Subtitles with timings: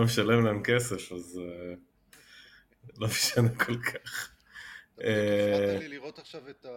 [0.00, 1.74] לא משלם להם כסף, אז אה,
[2.98, 4.30] לא משנה כל כך.
[4.94, 6.70] הפרעת לי לראות עכשיו את ה...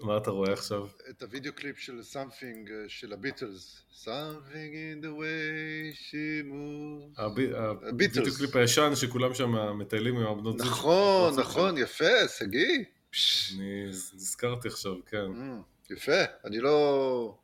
[0.00, 0.86] מה אתה רואה עכשיו?
[1.10, 3.84] את הוידאו קליפ של Something אה, של הביטלס.
[4.04, 7.22] in the way she moves.
[7.22, 10.66] הוידאו קליפ הישן שכולם שם מטיילים עם הבנות זוג.
[10.66, 12.84] נכון, נכון, יפה, שגיא.
[13.54, 15.26] אני נזכרתי עכשיו, כן.
[15.90, 17.38] יפה, אני לא...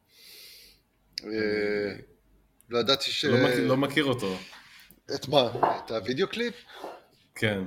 [2.65, 3.25] אה, לא ידעתי ש...
[3.25, 4.37] לא מכיר אותו.
[5.15, 5.53] את מה?
[5.85, 6.55] את הוידאו קליפ?
[7.35, 7.65] כן.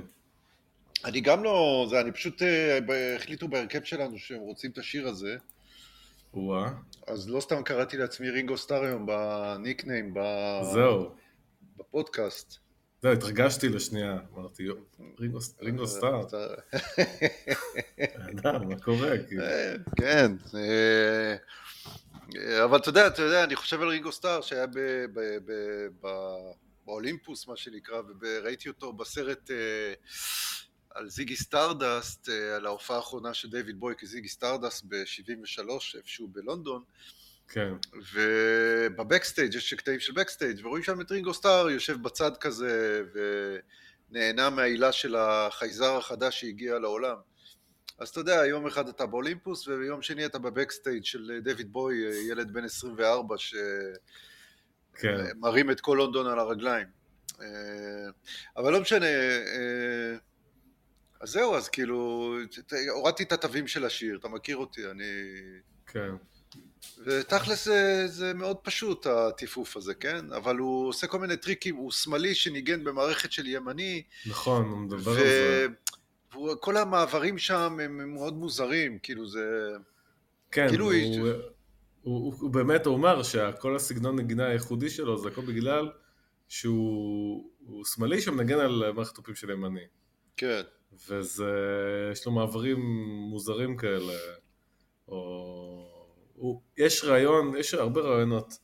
[1.04, 1.86] אני גם לא...
[1.90, 2.42] זה, אני פשוט...
[2.42, 2.78] אה,
[3.16, 5.36] החליטו בהרכב שלנו שהם רוצים את השיר הזה.
[6.34, 6.70] וואה.
[7.06, 10.20] אז לא סתם קראתי לעצמי רינגו סטאר היום בניקניים, ב...
[10.72, 11.10] זהו.
[11.76, 12.58] בפודקאסט.
[13.02, 14.66] זהו, התרגשתי לשנייה, אמרתי,
[15.60, 16.20] רינגו סטאר.
[18.30, 19.18] אדם, מה קורה?
[19.28, 19.44] כאילו?
[19.96, 20.32] כן.
[22.64, 24.66] אבל אתה יודע, אתה יודע, אני חושב על רינגו סטאר שהיה
[26.84, 29.92] באולימפוס, מה שנקרא, וראיתי אותו בסרט אה,
[30.90, 36.82] על זיגי סטארדסט, אה, על ההופעה האחרונה של דיוויד בוי כזיגי סטארדסט ב-73, איפשהו בלונדון.
[37.48, 37.72] כן.
[38.12, 43.02] וב backstage יש קטעים של backstage ורואים שם את רינגו סטאר יושב בצד כזה
[44.10, 47.16] ונהנה מהעלייה של החייזר החדש שהגיע לעולם.
[47.98, 51.96] אז אתה יודע, יום אחד אתה באולימפוס ויום שני אתה בבקסטייג' של דיוויד בוי,
[52.30, 53.66] ילד בן 24 שמרים
[55.66, 55.70] כן.
[55.70, 56.86] את כל לונדון על הרגליים.
[58.56, 59.06] אבל לא משנה,
[61.20, 62.34] אז זהו, אז כאילו,
[62.90, 65.04] הורדתי את התווים של השיר, אתה מכיר אותי, אני...
[65.86, 66.10] כן.
[67.04, 70.32] ותכלס זה, זה מאוד פשוט הטיפוף הזה, כן?
[70.32, 74.02] אבל הוא עושה כל מיני טריקים, הוא שמאלי שניגן במערכת של ימני.
[74.26, 75.14] נכון, הוא מדבר ו...
[75.14, 75.66] על זה.
[76.34, 79.70] וכל המעברים שם הם מאוד מוזרים, כאילו זה...
[80.50, 81.20] כן, כאילו הוא, היא...
[81.20, 81.30] הוא,
[82.02, 85.90] הוא, הוא באמת אומר שכל הסגנון נגינה הייחודי שלו זה הכל בגלל
[86.48, 87.50] שהוא
[87.84, 89.86] שמאלי שמנגן על מערכת תופים של ימני.
[90.36, 90.60] כן.
[91.08, 91.52] וזה,
[92.12, 92.78] יש לו מעברים
[93.30, 94.12] מוזרים כאלה,
[95.08, 95.98] או...
[96.34, 98.54] הוא, יש רעיון, יש הרבה רעיונות.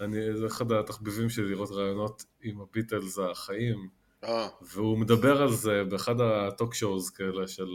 [0.00, 3.88] אני, זה אחד התחביבים שלי לראות רעיונות עם הביטלס החיים.
[4.24, 4.48] אה.
[4.62, 7.68] והוא מדבר על זה באחד הטוק שואוז כאלה של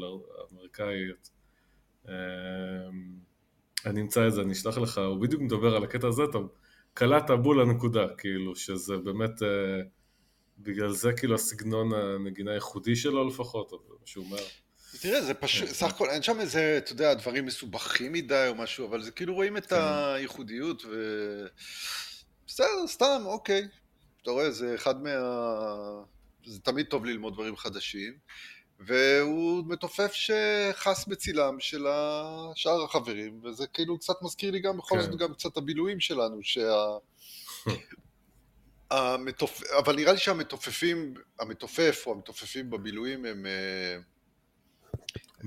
[0.52, 1.30] אמריקאיות.
[2.08, 2.14] אמ,
[3.86, 6.38] אני אמצא את זה, אני אשלח לך, הוא בדיוק מדבר על הקטע הזה, אתה
[6.94, 9.82] קלעת בול לנקודה, כאילו, שזה באמת, אה,
[10.58, 14.44] בגלל זה כאילו הסגנון הנגינה הייחודי שלו לפחות, מה שהוא אומר.
[15.02, 15.74] תראה, זה פשוט, כן.
[15.74, 19.34] סך הכל, אין שם איזה, אתה יודע, דברים מסובכים מדי או משהו, אבל זה כאילו
[19.34, 19.76] רואים את כן.
[20.16, 20.92] הייחודיות ו...
[22.48, 23.68] בסדר, סתם, אוקיי.
[24.22, 25.10] אתה רואה, זה אחד מה...
[26.50, 28.14] זה תמיד טוב ללמוד דברים חדשים.
[28.80, 31.86] והוא מתופף שחס בצילם של
[32.56, 35.02] שאר החברים, וזה כאילו קצת מזכיר לי גם בכל כן.
[35.02, 36.86] זאת גם קצת הבילויים שלנו, שה...
[38.92, 39.64] המתופ...
[39.78, 43.46] אבל נראה לי שהמתופפים, המתופף או המתופפים בבילויים הם...
[43.46, 43.98] אה,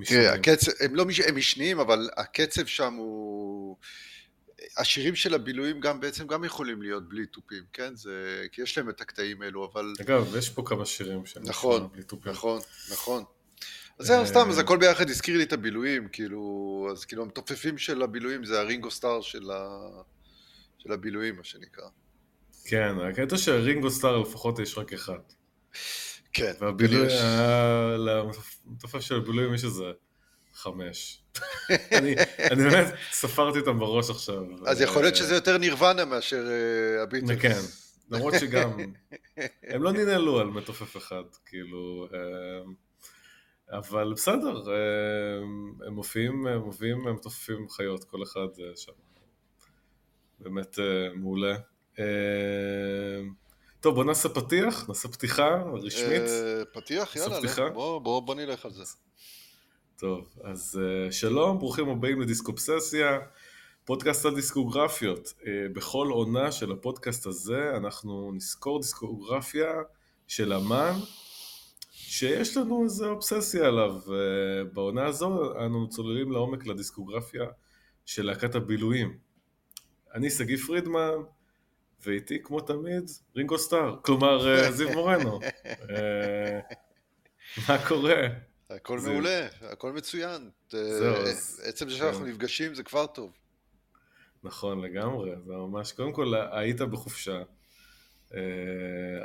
[0.04, 3.76] תראה, הקצב, הם לא הם משניים, אבל הקצב שם הוא...
[4.76, 7.94] השירים של הבילויים גם בעצם גם יכולים להיות בלי תופים, כן?
[7.94, 8.46] זה...
[8.52, 9.92] כי יש להם את הקטעים האלו, אבל...
[10.00, 12.32] אגב, יש פה כמה שירים שהם נכון, בלי תופים.
[12.32, 12.60] נכון,
[12.92, 13.24] נכון.
[13.98, 18.02] אז זהו, סתם, אז הכל ביחד הזכיר לי את הבילויים, כאילו, אז כאילו המתופפים של
[18.02, 19.88] הבילויים זה הרינגו סטאר של, ה...
[20.78, 21.88] של הבילויים, מה שנקרא.
[22.64, 25.18] כן, הקטע של רינגו סטאר לפחות יש רק אחד.
[26.32, 26.52] כן.
[26.60, 27.08] והבילוי,
[27.98, 29.84] למתופף של הבילויים יש איזה
[30.54, 31.22] חמש.
[31.70, 32.14] אני,
[32.50, 34.44] אני באמת ספרתי אותם בראש עכשיו.
[34.66, 37.38] אז יכול להיות שזה יותר נירוונה מאשר אה, הביטלס.
[37.40, 37.60] כן,
[38.10, 38.70] למרות שגם,
[39.72, 44.76] הם לא ננעלו על מתופף אחד, כאילו, אה, אבל בסדר, אה,
[45.86, 48.92] הם מופיעים, הם מופיעים, הם מתופפים חיות, כל אחד שם.
[50.40, 50.78] באמת
[51.14, 51.56] מעולה.
[53.80, 56.22] טוב, בוא נעשה פתיח, נעשה פתיחה רשמית.
[56.72, 57.16] פתיח?
[57.16, 57.70] יאללה,
[58.02, 58.84] בוא נלך על זה.
[60.02, 63.18] טוב, אז uh, שלום, ברוכים הבאים לדיסקופססיה,
[63.84, 65.34] פודקאסט דיסקוגרפיות.
[65.40, 69.72] Uh, בכל עונה של הפודקאסט הזה אנחנו נזכור דיסקוגרפיה
[70.26, 70.92] של אמן
[71.90, 74.00] שיש לנו איזו אובססיה עליו.
[74.06, 74.10] Uh,
[74.72, 77.44] בעונה הזו אנו צוללים לעומק לדיסקוגרפיה
[78.06, 79.18] של להקת הבילויים.
[80.14, 81.14] אני שגיא פרידמן,
[82.06, 85.40] ואיתי כמו תמיד רינגו סטאר, כלומר זיו מורנו.
[87.68, 88.26] מה קורה?
[88.76, 89.10] הכל זה...
[89.10, 90.50] מעולה, הכל מצוין.
[90.70, 91.14] זהו,
[91.62, 92.26] עצם זה שאנחנו כן.
[92.26, 93.32] נפגשים זה כבר טוב.
[94.44, 97.42] נכון, לגמרי, זה ממש, קודם כל היית בחופשה,
[98.34, 98.40] אה,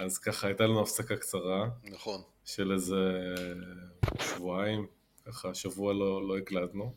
[0.05, 1.69] אז ככה הייתה לנו הפסקה קצרה.
[1.83, 2.21] נכון.
[2.45, 2.95] של איזה
[4.21, 4.87] שבועיים,
[5.25, 6.93] ככה שבוע לא, לא הקלטנו.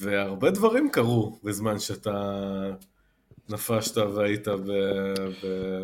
[0.00, 2.10] והרבה דברים קרו בזמן שאתה
[3.48, 4.48] נפשת והיית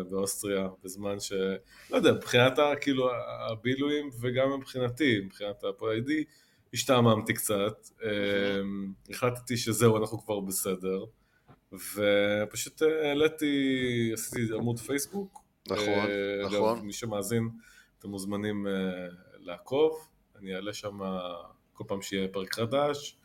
[0.09, 1.33] באוסטריה בזמן ש...
[1.89, 3.09] לא יודע, מבחינת כאילו
[3.51, 6.11] הבילויים וגם מבחינתי, מבחינת ה-ID,
[6.73, 11.05] השתעממתי קצת, אמ, החלטתי שזהו, אנחנו כבר בסדר,
[11.73, 13.55] ופשוט העליתי,
[14.13, 15.39] עשיתי עמוד פייסבוק.
[15.67, 16.77] נכון, אה, נכון.
[16.77, 17.49] אגב, מי שמאזין,
[17.99, 18.71] אתם מוזמנים אה,
[19.39, 20.07] לעקוב,
[20.39, 20.99] אני אעלה שם
[21.73, 23.17] כל פעם שיהיה פרק חדש,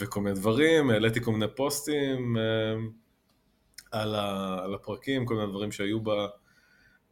[0.00, 2.36] וכל מיני דברים, העליתי כל מיני פוסטים.
[4.02, 6.10] על, ה, על הפרקים, כל מיני דברים שהיו ב,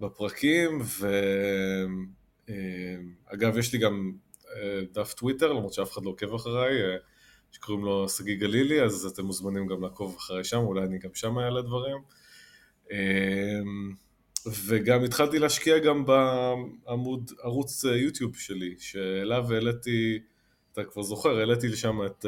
[0.01, 0.79] בפרקים,
[3.29, 4.13] ואגב, יש לי גם
[4.57, 6.97] אה, דף טוויטר, למרות שאף אחד לא עוקב אחריי, אה,
[7.53, 11.39] שקוראים לו שגיא גלילי, אז אתם מוזמנים גם לעקוב אחריי שם, אולי אני גם שם
[11.39, 11.97] אעלה דברים.
[12.93, 13.61] אה,
[14.67, 20.19] וגם התחלתי להשקיע גם בעמוד ערוץ יוטיוב שלי, שאליו העליתי,
[20.73, 22.27] אתה כבר זוכר, העליתי לשם את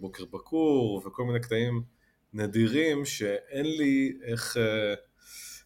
[0.00, 1.82] בוקר בקור וכל מיני קטעים
[2.32, 4.94] נדירים שאין לי איך, אה,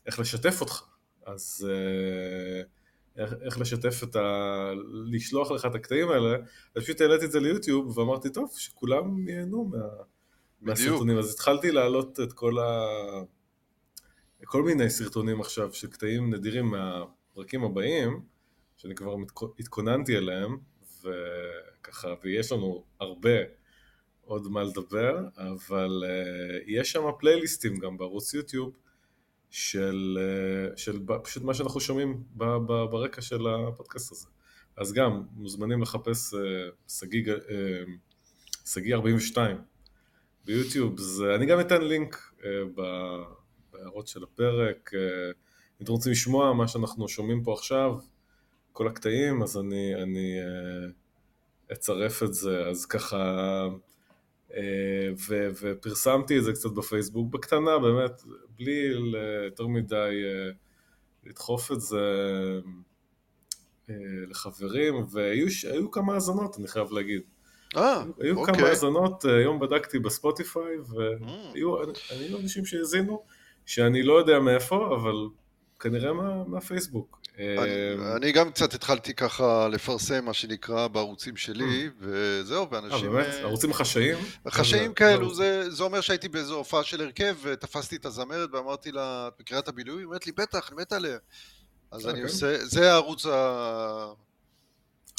[0.07, 0.83] איך לשתף אותך.
[1.27, 2.63] אז אה,
[3.23, 4.71] איך, איך לשתף את ה...
[5.11, 6.37] לשלוח לך את הקטעים האלה,
[6.77, 9.79] אז פשוט העליתי את זה ליוטיוב ואמרתי, טוב, שכולם ייהנו מה...
[10.61, 11.19] מהסרטונים.
[11.19, 12.87] אז התחלתי להעלות את כל ה...
[14.45, 18.21] כל מיני סרטונים עכשיו של קטעים נדירים מהפרקים הבאים,
[18.77, 19.15] שאני כבר
[19.59, 20.59] התכוננתי אליהם,
[21.03, 23.31] וככה, ויש לנו הרבה
[24.27, 28.77] עוד מה לדבר, אבל uh, יש שם פלייליסטים גם בערוץ יוטיוב
[29.51, 30.19] של,
[30.75, 34.27] uh, של פשוט מה שאנחנו שומעים ב, ב, ברקע של הפודקאסט הזה.
[34.77, 36.35] אז גם מוזמנים לחפש
[36.89, 37.39] שגיא uh,
[38.67, 39.57] שגיא 42
[40.45, 42.45] ביוטיוב, זה, אני גם אתן לינק uh,
[43.73, 44.91] בהערות של הפרק,
[45.81, 47.99] אם אתם רוצים לשמוע מה שאנחנו שומעים פה עכשיו,
[48.73, 50.39] כל הקטעים, אז אני, אני
[51.73, 53.69] אצרף את זה, אז ככה אה,
[55.29, 58.23] ו- ופרסמתי את זה קצת בפייסבוק בקטנה, באמת,
[58.59, 58.93] בלי
[59.45, 60.51] יותר מדי אה,
[61.25, 61.99] לדחוף את זה
[63.91, 63.95] אה,
[64.31, 67.23] לחברים, והיו כמה האזנות, אני חייב להגיד.
[67.77, 68.55] אה, היו אוקיי.
[68.55, 72.41] כמה האזנות, היום בדקתי בספוטיפיי, והיו mm.
[72.43, 73.23] אנשים שהאזינו,
[73.67, 75.29] שאני לא יודע מאיפה, אבל
[75.81, 77.21] כנראה מה, מהפייסבוק.
[77.39, 77.45] אמ,
[78.17, 81.91] אני גם קצת התחלתי ככה לפרסם מה שנקרא בערוצים שלי, mm.
[82.01, 83.07] וזהו, ואנשים...
[83.07, 83.35] אה, באמת?
[83.35, 84.19] אה, ערוצים חשאיים?
[84.49, 85.35] חשאיים כאלו,
[85.69, 90.05] זה אומר שהייתי באיזו הופעה של הרכב, ותפסתי את הזמרת ואמרתי לה, בקריאת הבילוי, היא
[90.05, 91.19] אומרת לי, בטח, אני מת עליה.
[91.93, 92.23] אז אני אוקיי.
[92.23, 94.13] עושה, זה הערוץ ה...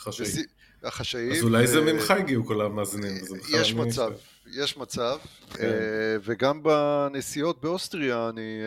[0.02, 0.44] חשאי.
[0.84, 1.32] החשאי.
[1.32, 3.18] אז אולי זה ממך הגיעו כל המאזינים.
[3.50, 4.12] יש מצב,
[4.48, 5.18] יש מצב.
[5.54, 5.64] כן.
[5.64, 8.62] אה, וגם בנסיעות באוסטריה, אני...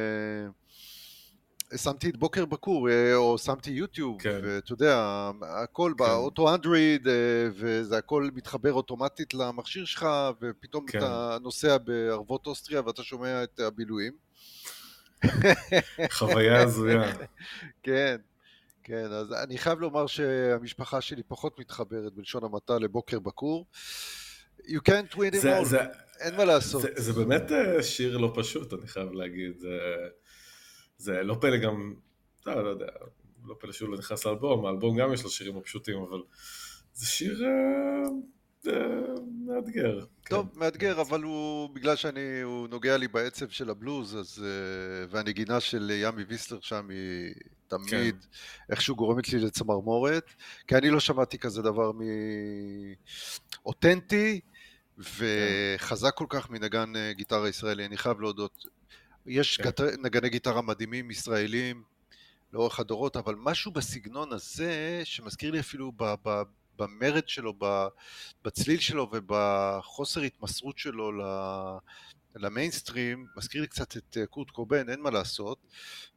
[1.76, 4.40] שמתי את בוקר בקור, אה, או שמתי יוטיוב, כן.
[4.42, 6.04] ואתה יודע, הכל כן.
[6.04, 7.14] באוטו אנדרואיד, אה,
[7.54, 10.06] וזה הכל מתחבר אוטומטית למכשיר שלך,
[10.42, 10.98] ופתאום כן.
[10.98, 14.12] אתה נוסע בערבות אוסטריה ואתה שומע את הבילויים.
[16.10, 17.12] חוויה הזויה.
[17.82, 18.16] כן,
[18.82, 23.66] כן, אז אני חייב לומר שהמשפחה שלי פחות מתחברת בלשון המעטה לבוקר בקור.
[24.60, 25.76] You can't win it all,
[26.20, 26.82] אין מה לעשות.
[26.82, 29.58] זה, זה באמת אה, שיר לא פשוט, אני חייב להגיד.
[29.58, 29.68] זה...
[31.00, 31.94] זה לא פלא גם,
[32.46, 32.86] לא, לא יודע,
[33.44, 36.22] לא פלא שהוא לא נכנס לאלבום, האלבום גם יש לו שירים לא פשוטים, אבל
[36.94, 37.50] זה שיר אה,
[38.72, 39.14] אה,
[39.46, 40.04] מאתגר.
[40.28, 40.58] טוב, כן.
[40.60, 45.90] מאתגר, אבל הוא, בגלל שאני, הוא נוגע לי בעצב של הבלוז, אז, אה, והנגינה של
[45.94, 47.34] ימי ויסלר שם היא
[47.68, 48.28] תמיד כן.
[48.70, 50.30] איכשהו גורמת לי לצמרמורת,
[50.66, 51.90] כי אני לא שמעתי כזה דבר
[53.64, 54.40] מאותנטי,
[54.98, 58.64] וחזק כל כך מנגן גיטרה ישראלי, אני חייב להודות.
[59.26, 59.64] יש כן.
[59.64, 59.80] גט...
[59.80, 61.82] נגני גיטרה מדהימים ישראלים
[62.52, 66.14] לאורך הדורות, אבל משהו בסגנון הזה, שמזכיר לי אפילו ב...
[66.22, 66.42] ב...
[66.80, 67.54] במרד שלו,
[68.44, 71.12] בצליל שלו ובחוסר התמסרות שלו
[72.36, 75.58] למיינסטרים, מזכיר לי קצת את אה, קורט קובן, אין מה לעשות.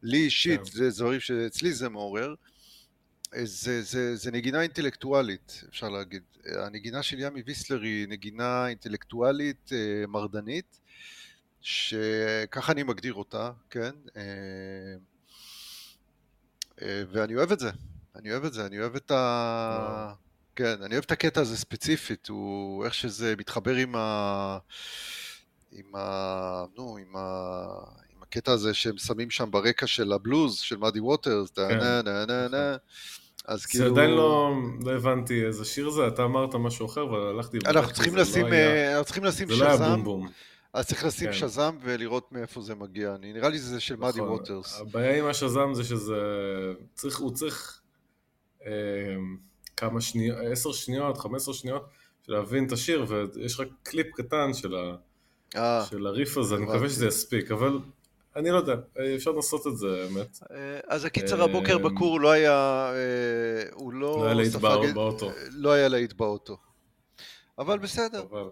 [0.03, 0.71] לי אישית, כן.
[0.71, 2.35] זה דברים שאצלי זה מעורר.
[3.35, 6.23] אה, זה, זה, זה נגינה אינטלקטואלית, אפשר להגיד.
[6.45, 10.79] הנגינה של ימי ויסלר היא נגינה אינטלקטואלית אה, מרדנית,
[11.63, 13.91] שככה אני מגדיר אותה, כן?
[14.17, 14.21] אה,
[16.81, 17.69] אה, ואני אוהב את זה,
[18.15, 20.13] אני אוהב את זה, אני אוהב את ה...
[20.55, 24.57] כן, אני אוהב את הקטע הזה ספציפית, הוא איך שזה מתחבר עם ה...
[25.71, 26.65] עם ה...
[26.77, 27.67] נו, עם ה...
[28.15, 31.77] עם הקטע הזה שהם שמים שם ברקע של הבלוז, של מאדי ווטרס, כן.
[31.77, 32.75] נה נה נה נה.
[33.45, 33.85] אז כאילו...
[33.85, 37.57] זה עדיין לא, לא הבנתי איזה שיר זה, אתה אמרת משהו אחר והלכתי...
[37.65, 38.91] אנחנו צריכים לשים, לא היה...
[38.91, 39.57] אנחנו צריכים לשים שזם.
[39.57, 40.29] זה לא היה בום בום.
[40.73, 41.33] אז צריך לשים כן.
[41.33, 43.15] שזם ולראות מאיפה זה מגיע.
[43.15, 44.31] אני, נראה לי שזה של מאדי נכון.
[44.31, 44.79] ווטרס.
[44.79, 46.15] הבעיה עם השזם זה שזה...
[46.93, 47.81] צריך, הוא צריך
[48.65, 48.71] אה,
[49.77, 51.85] כמה שניות, עשר שניות, חמש עשרה שניות,
[52.27, 54.95] להבין את השיר, ויש רק קליפ קטן של, ה,
[55.55, 56.89] אה, של הריף הזה, אני מקווה.
[56.89, 57.79] שזה יספיק, אבל
[58.35, 58.75] אני לא יודע,
[59.15, 60.39] אפשר לנסות את זה, האמת.
[60.51, 64.55] אה, אז הקיצר הבוקר אמ, בקור לא היה, אה, הוא לא לא היה להיט
[64.93, 65.31] באוטו.
[65.51, 66.57] לא היה להיט באוטו.
[67.59, 68.49] אבל בסדר, אבל,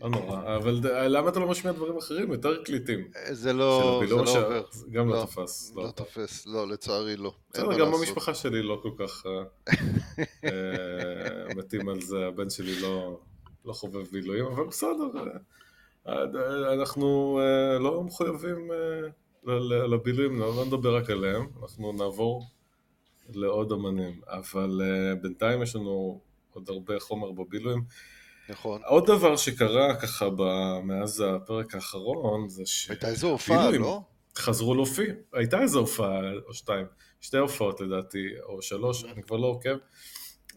[0.00, 3.08] לא נורא, אבל למה אתה לא משמיע דברים אחרים, יותר קליטים?
[3.30, 4.62] זה לא, זה לא עובר.
[4.90, 5.72] גם לא לא, תפס.
[5.76, 7.32] לא תופס, לא, לצערי לא.
[7.52, 7.92] בסדר, גם.
[7.92, 9.42] במשפחה שלי לא כל כך אה,
[10.50, 13.20] אה, מתים על זה, הבן שלי לא,
[13.64, 15.04] לא חובב בילויים, אבל בסדר,
[16.08, 17.40] אה, אנחנו
[17.80, 18.70] לא מחויבים
[19.92, 22.46] לבילויים, לא לא נדבר רק עליהם, אנחנו נעבור
[23.34, 24.80] לעוד אמנים, אבל
[25.22, 26.20] בינתיים יש לנו
[26.52, 27.84] עוד הרבה חומר בבילויים.
[28.48, 28.80] נכון.
[28.84, 30.28] עוד דבר שקרה ככה
[30.84, 32.90] מאז הפרק האחרון, זה ש...
[32.90, 33.82] הייתה איזו הופעה, בילויים.
[33.82, 34.00] לא?
[34.36, 36.86] חזרו להופיע, הייתה איזו הופעה או שתיים,
[37.20, 39.76] שתי הופעות לדעתי, או שלוש, אני כבר לא עוקב,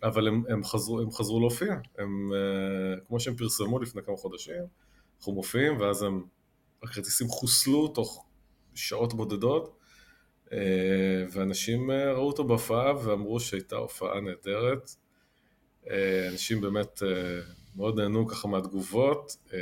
[0.03, 4.63] אבל הם, הם, חזרו, הם חזרו להופיע, הם, uh, כמו שהם פרסמו לפני כמה חודשים,
[5.17, 6.23] אנחנו מופיעים, ואז הם,
[6.83, 8.25] הכרטיסים חוסלו תוך
[8.75, 9.77] שעות בודדות,
[10.45, 10.51] uh,
[11.31, 14.91] ואנשים uh, ראו אותו בהופעה ואמרו שהייתה הופעה נהדרת,
[16.31, 17.01] אנשים באמת
[17.75, 19.53] מאוד נהנו ככה מהתגובות, uh,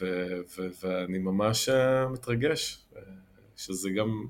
[0.00, 3.02] ו- ו- ואני ממש אה, מתרגש אה,
[3.56, 4.26] שזה גם,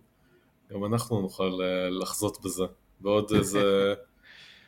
[0.72, 2.64] גם אנחנו נוכל אה, לחזות בזה
[3.00, 3.60] בעוד איזה...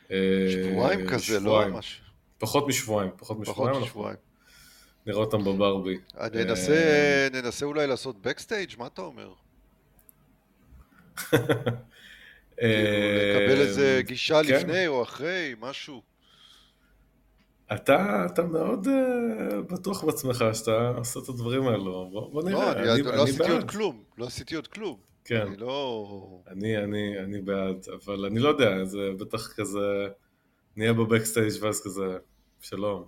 [0.53, 1.67] שבועיים כזה, לא.
[1.67, 2.01] ממש.
[2.37, 4.17] פחות משבועיים, פחות פחות משבועיים, אנחנו משבועיים.
[5.05, 5.97] נראה אותם בברבי.
[6.33, 9.33] ננסה, ננסה אולי לעשות בקסטייג', מה אתה אומר?
[11.15, 11.41] כאילו,
[12.57, 14.53] לקבל איזה גישה כן.
[14.53, 16.01] לפני או אחרי, משהו.
[17.73, 22.71] אתה, אתה מאוד אה, בטוח בעצמך שאתה עושה את הדברים האלו, בוא, בוא לא, נראה,
[22.71, 23.69] אני אני, לא אני עשיתי עוד בעד.
[23.69, 24.97] כלום, לא עשיתי עוד כלום.
[25.25, 25.41] כן.
[25.47, 26.41] אני לא...
[26.47, 30.07] אני, אני, אני בעד, אבל אני לא יודע, זה בטח כזה,
[30.75, 32.17] נהיה בבקסטייג' ואז כזה,
[32.61, 33.05] שלום.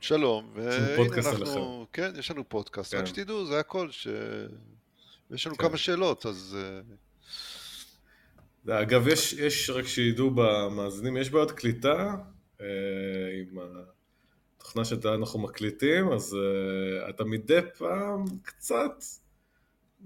[0.00, 3.06] שלום, והנה אנחנו, כן, יש לנו פודקאסט, רק כן.
[3.06, 4.08] שתדעו, זה הכל, ש...
[5.30, 5.68] יש לנו כן.
[5.68, 6.56] כמה שאלות, אז...
[8.68, 12.14] אה, אגב, יש, יש, רק שידעו במאזינים, יש בעיות קליטה
[13.40, 13.58] עם
[14.62, 19.04] התוכנה שאנחנו מקליטים, אז אה, אתה מדי פעם קצת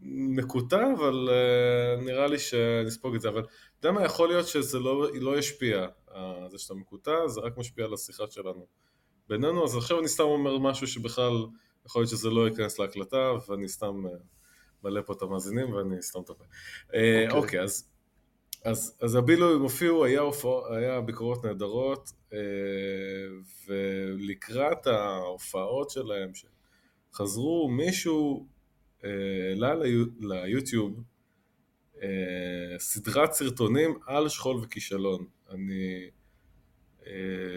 [0.03, 3.29] מקוטע, אבל אה, נראה לי שנספוג את זה.
[3.29, 7.41] אבל אתה יודע מה, יכול להיות שזה לא, לא ישפיע, אה, זה שאתה מקוטע, זה
[7.41, 8.67] רק משפיע על השיחה שלנו
[9.29, 11.47] בינינו, אז עכשיו אני סתם אומר משהו שבכלל
[11.87, 14.13] יכול להיות שזה לא ייכנס להקלטה, ואני סתם אה,
[14.85, 16.21] מלא פה את המאזינים ואני סתם.
[16.95, 17.39] אה, אוקיי.
[17.39, 17.96] אוקיי, אז...
[18.67, 20.23] אז, אז הבילויים הופיעו, היה,
[20.71, 22.39] היה ביקורות נהדרות, אה,
[23.67, 28.47] ולקראת ההופעות שלהם שחזרו, מישהו
[29.05, 29.11] אה,
[29.49, 31.03] העלה ליו, ליוטיוב
[32.03, 35.27] אה, סדרת סרטונים על שכול וכישלון.
[35.51, 36.11] אני,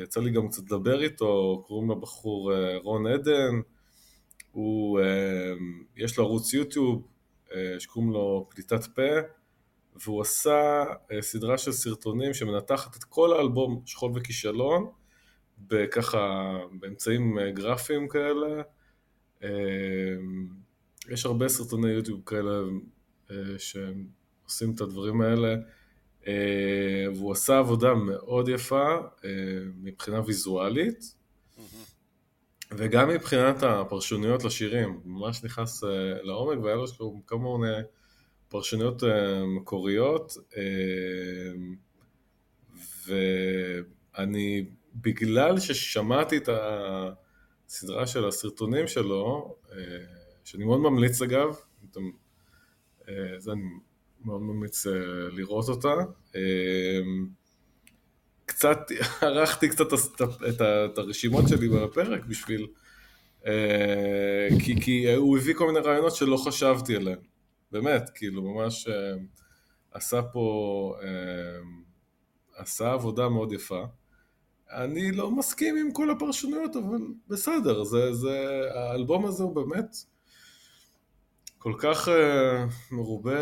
[0.04, 3.62] יצא לי גם קצת לדבר איתו, קוראים לבחור רון עדן,
[4.51, 5.00] הוא,
[5.96, 7.08] יש לו ערוץ יוטיוב
[7.80, 9.01] שקוראים לו פליטת פה,
[10.03, 14.91] והוא עשה אה, סדרה של סרטונים שמנתחת את כל האלבום שכול וכישלון,
[15.58, 18.62] בככה, באמצעים אה, גרפיים כאלה.
[19.44, 19.50] אה,
[21.10, 22.51] יש הרבה סרטוני יוטיוב כאלה
[23.58, 25.56] שעושים את הדברים האלה,
[27.15, 28.98] והוא עשה עבודה מאוד יפה
[29.75, 31.15] מבחינה ויזואלית,
[32.72, 35.84] וגם מבחינת הפרשנויות לשירים, ממש נכנס
[36.24, 37.82] לעומק והיה לו כמה מיני
[38.50, 41.51] פרשנויות אה, מקוריות, אה,
[43.08, 44.65] ואני,
[44.96, 46.50] בגלל ששמעתי את
[47.68, 49.77] הסדרה של הסרטונים שלו, אה,
[50.44, 51.56] שאני מאוד ממליץ אגב,
[51.91, 52.01] אתם,
[53.38, 53.62] זה אני
[54.25, 54.86] מאוד ממליץ
[55.32, 55.94] לראות אותה,
[58.46, 58.77] קצת,
[59.22, 59.88] ערכתי קצת
[60.50, 62.68] את, הרשימות שלי בפרק בשביל,
[64.60, 67.20] כי, כי הוא הביא כל מיני רעיונות שלא חשבתי עליהם.
[67.72, 69.14] באמת, כאילו, ממש אה,
[69.92, 71.60] עשה פה, אה,
[72.56, 73.86] עשה עבודה מאוד יפה.
[74.72, 79.96] אני לא מסכים עם כל הפרשנויות, אבל בסדר, זה, זה, האלבום הזה הוא באמת
[81.58, 83.40] כל כך אה, מרובה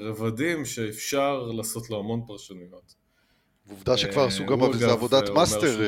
[0.00, 2.94] רבדים שאפשר לעשות לו המון פרשנויות.
[3.68, 5.80] עובדה שכבר עשו גם איזה עבודת מאסטר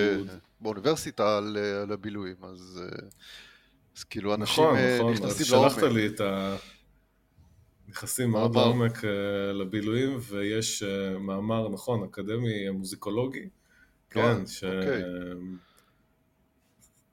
[0.60, 2.80] באוניברסיטה על על הבילויים, אז
[3.96, 5.96] אז כאילו אנשים נכון, אה, נכון, אז נכנסים שלחת לעומק.
[5.96, 6.56] לי את ה...
[7.90, 8.56] נכנסים מאוד.
[8.56, 13.48] לעומק אה, לבילויים, ויש אה, מאמר, נכון, אקדמי מוזיקולוגי,
[14.10, 14.64] כן, ש...
[14.64, 15.02] אוקיי.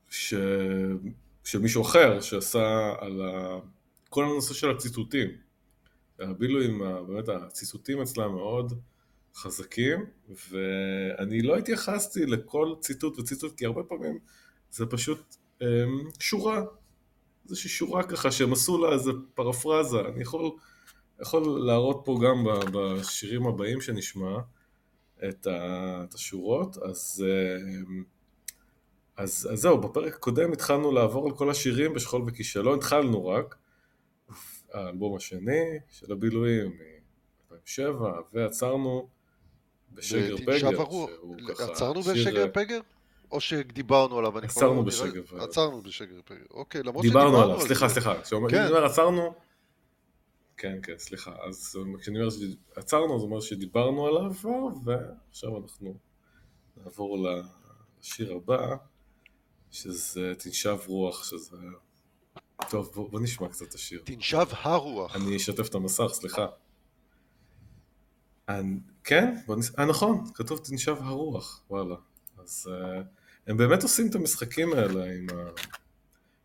[0.09, 0.33] ש...
[1.43, 3.59] שמישהו אחר שעשה על ה...
[4.09, 5.27] כל הנושא של הציטוטים.
[6.19, 8.73] הבילויים, באמת הציטוטים אצלם מאוד
[9.35, 10.05] חזקים,
[10.49, 14.19] ואני לא התייחסתי לכל ציטוט וציטוט, כי הרבה פעמים
[14.71, 15.35] זה פשוט
[16.19, 16.63] שורה,
[17.49, 20.51] איזושהי שורה ככה שהם עשו לה איזה פרפרזה, אני יכול,
[21.21, 24.37] יכול להראות פה גם בשירים הבאים שנשמע
[25.29, 27.25] את, ה, את השורות, אז,
[29.17, 33.55] אז, אז זהו, בפרק הקודם התחלנו לעבור על כל השירים בשכול וכישלון, התחלנו רק,
[34.73, 36.71] האלבום השני של הבילויים
[37.51, 39.07] מ-2007, ועצרנו
[39.93, 40.69] בשגר פגר,
[41.59, 42.79] עצרנו בשגר פגר?
[43.31, 45.43] או שדיברנו עליו, אני עצרנו בשגר פגר.
[45.43, 47.61] עצרנו בשגר פגר, אוקיי, למרות שדיברנו עליו.
[47.61, 48.21] סליחה, סליחה.
[48.21, 48.67] כשאני כן.
[48.67, 49.33] אומר עצרנו,
[50.57, 51.31] כן, כן, סליחה.
[51.47, 54.31] אז כשאני אומר שעצרנו, זה אומר שדיברנו עליו
[54.83, 55.97] ועכשיו אנחנו
[56.77, 57.27] נעבור
[57.99, 58.75] לשיר הבא,
[59.71, 61.57] שזה תנשב רוח, שזה...
[62.69, 64.01] טוב, בוא, בוא נשמע קצת את השיר.
[64.05, 65.15] תנשב הרוח.
[65.15, 66.47] אני אשתף את המסך, סליחה.
[69.03, 69.35] כן.
[69.79, 71.95] אה נכון, כתוב תנשב הרוח, וואלה.
[72.47, 73.03] אז uh,
[73.47, 75.49] הם באמת עושים את המשחקים האלה עם ה...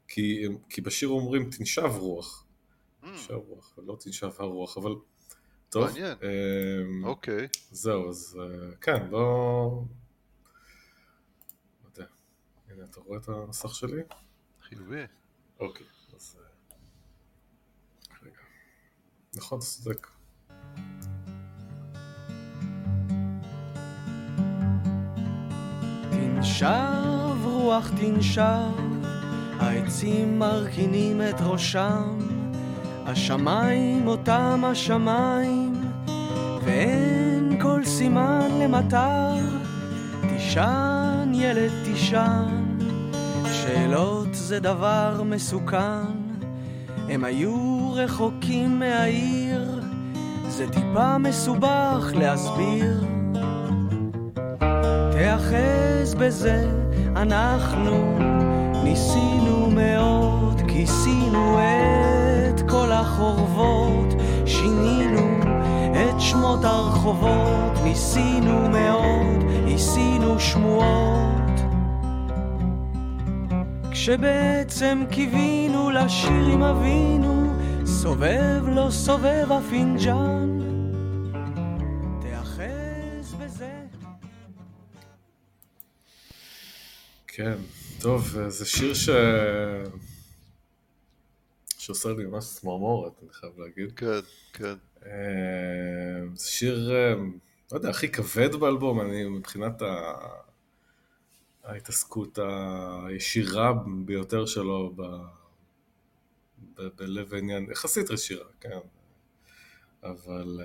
[0.09, 2.45] כי, כי בשיר אומרים תנשב רוח.
[3.03, 3.07] Mm.
[3.07, 4.95] תנשב רוח, ולא תנשב הרוח, אבל...
[5.69, 5.85] טוב.
[5.85, 6.19] מעניין.
[6.19, 7.49] Um, אוקיי.
[7.71, 9.85] זהו, אז uh, כן, לא...
[11.83, 12.11] לא יודע.
[12.69, 14.03] הנה, אתה רואה את המסך שלי?
[14.63, 15.03] חיובי.
[15.61, 16.39] אוקיי, אז...
[18.23, 18.41] רגע.
[19.37, 20.12] נכון, אתה צודק.
[26.43, 28.71] תנשב רוח תנשב,
[29.59, 32.19] העצים מרכינים את ראשם,
[33.07, 35.73] השמיים אותם השמיים,
[36.65, 39.35] ואין כל סימן למטר.
[40.29, 42.79] תישן ילד תישן,
[43.53, 46.13] שאלות זה דבר מסוכן,
[47.09, 49.81] הם היו רחוקים מהעיר,
[50.49, 53.22] זה טיפה מסובך להסביר.
[55.23, 56.65] תיאחז בזה,
[57.17, 58.19] אנחנו
[58.85, 64.15] ניסינו מאוד, כיסינו את כל החורבות,
[64.47, 65.41] שינינו
[65.93, 71.61] את שמות הרחובות, ניסינו מאוד, ניסינו שמועות.
[73.91, 77.53] כשבעצם קיווינו לשיר עם אבינו,
[77.85, 80.52] סובב לא סובב הפינג'אן.
[87.35, 87.59] כן,
[88.01, 89.09] טוב, זה שיר ש...
[91.79, 93.93] שעושה לי ממש צמרמורת, אני חייב להגיד.
[93.93, 94.21] כן,
[94.53, 94.75] כן.
[95.07, 97.15] אה, זה שיר, אה,
[97.73, 100.15] לא יודע, הכי כבד באלבום, אני מבחינת ה...
[101.65, 102.39] ההתעסקות
[103.07, 103.73] הישירה
[104.05, 105.03] ביותר שלו ב...
[106.75, 106.89] ב...
[106.97, 108.79] בלב העניין, יחסית ישירה, כן.
[110.03, 110.61] אבל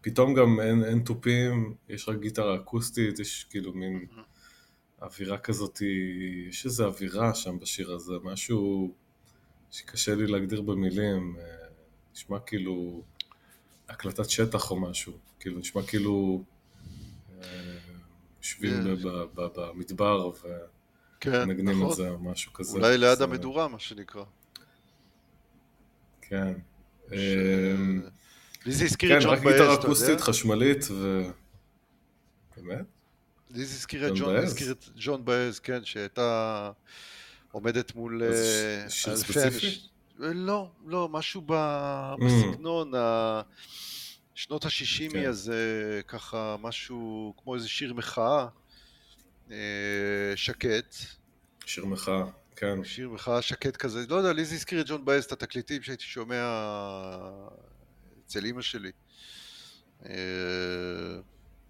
[0.00, 4.06] פתאום גם אין, אין תופים, יש רק גיטרה אקוסטית, יש כאילו מין...
[4.10, 4.29] Mm-hmm.
[5.02, 5.82] אווירה כזאת,
[6.48, 8.94] יש איזו אווירה שם בשיר הזה, משהו
[9.70, 11.44] שקשה לי להגדיר במילים, אה,
[12.14, 13.02] נשמע כאילו
[13.88, 16.44] הקלטת שטח או משהו, כאילו נשמע כאילו
[17.42, 17.44] אה,
[18.38, 18.84] יושבים
[19.54, 20.30] במדבר
[21.24, 21.94] ומנגנים את נכון.
[21.94, 22.78] זה או משהו כזה.
[22.78, 24.24] אולי ליד המדורה, מה שנקרא.
[26.22, 26.52] כן.
[28.66, 29.42] לי זה הזכיר את ג'ון יודע?
[29.42, 31.22] כן, רק גיטרה אקוסטית חשמלית ו...
[32.56, 32.99] באמת?
[33.54, 36.70] לי זה הזכיר את ג'ון, הזכיר את ג'ון באז, כן, שהייתה
[37.52, 38.22] עומדת מול...
[38.22, 39.80] אה, שיר ספציפי?
[40.18, 42.24] לא, לא, משהו mm.
[42.24, 42.92] בסגנון
[44.34, 45.28] שנות השישימי כן.
[45.28, 48.46] הזה, ככה משהו כמו איזה שיר מחאה,
[49.50, 49.56] אה,
[50.36, 50.94] שקט.
[51.66, 52.24] שיר מחאה,
[52.56, 52.84] כן.
[52.84, 56.04] שיר מחאה שקט כזה, לא יודע, לי זה הזכיר את ג'ון באז, את התקליטים שהייתי
[56.04, 56.44] שומע
[58.26, 58.90] אצל אימא שלי.
[60.06, 60.12] אה,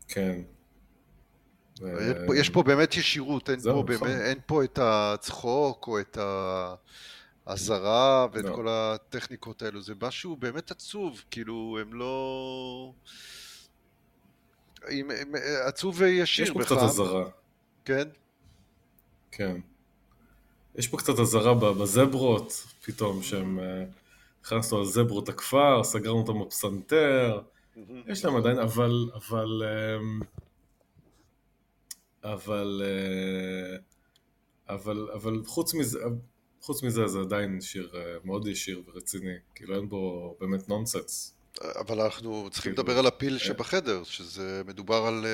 [0.08, 0.42] כן.
[2.36, 6.18] יש פה באמת ישירות, אין, פה, באמת, אין פה את הצחוק או את
[7.46, 8.54] האזהרה ואת לא.
[8.54, 12.92] כל הטכניקות האלו, זה משהו באמת עצוב, כאילו הם לא...
[14.88, 15.34] עם, עם,
[15.66, 17.24] עצוב וישיר יש פה קצת אזהרה.
[17.84, 18.08] כן?
[19.30, 19.56] כן.
[20.74, 23.58] יש פה קצת אזהרה בזברות, פתאום, שהם...
[24.44, 27.40] נכנסנו על זברות הכפר, סגרנו אותם בפסנתר,
[28.06, 29.62] יש להם עדיין, אבל, אבל...
[32.24, 33.76] אבל, אה,
[34.74, 35.98] אבל, אבל חוץ מזה,
[36.60, 41.34] חוץ מזה זה עדיין שיר אה, מאוד ישיר ורציני, כאילו אין בו באמת נונסנס.
[41.78, 43.38] אבל אנחנו צריכים כאילו, לדבר על הפיל אה.
[43.38, 45.26] שבחדר, שזה מדובר על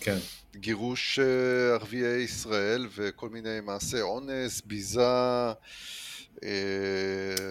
[0.00, 0.18] כן.
[0.56, 1.18] גירוש
[1.72, 5.52] ערביי ישראל וכל מיני מעשי אונס, ביזה,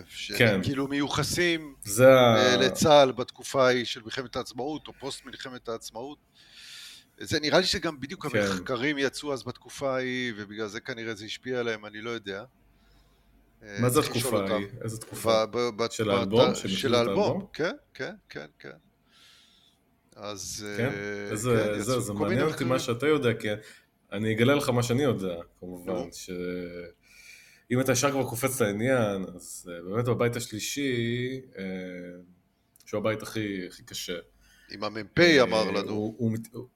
[0.07, 2.09] שהם כאילו מיוחסים זה...
[2.59, 6.17] לצה"ל בתקופה ההיא של מלחמת העצמאות או פוסט מלחמת העצמאות.
[7.21, 8.37] זה נראה לי שגם בדיוק כן.
[8.39, 12.43] המחקרים יצאו אז בתקופה ההיא, ובגלל זה כנראה זה השפיע עליהם, אני לא יודע.
[13.79, 14.49] מה זה התקופה.
[14.49, 14.67] ההיא?
[14.83, 15.45] איזה תקופה?
[15.45, 16.55] ב- ב- של האלבום?
[16.55, 17.45] של את האלבום?
[17.53, 18.77] כן, כן, כן, כן.
[20.15, 20.65] אז...
[20.77, 20.89] כן?
[20.89, 22.63] אה, איזה, כן, זה, מעניין אותי.
[22.63, 23.47] מה שאתה יודע, כי
[24.11, 26.09] אני אגלה לך מה שאני יודע, כמובן, נו.
[26.11, 31.63] שאם אתה ישר כבר קופץ לעניין, אז אה, באמת בבית השלישי, אה,
[32.85, 34.17] שהוא הבית הכי, הכי קשה.
[34.71, 35.91] עם המ"פ אמר אה, לנו.
[35.91, 36.67] הוא, הוא, מת- הוא,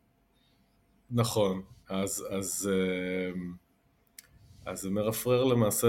[1.13, 3.41] נכון, אז, אז, אה,
[4.65, 5.87] אז זה מרפרר למעשה,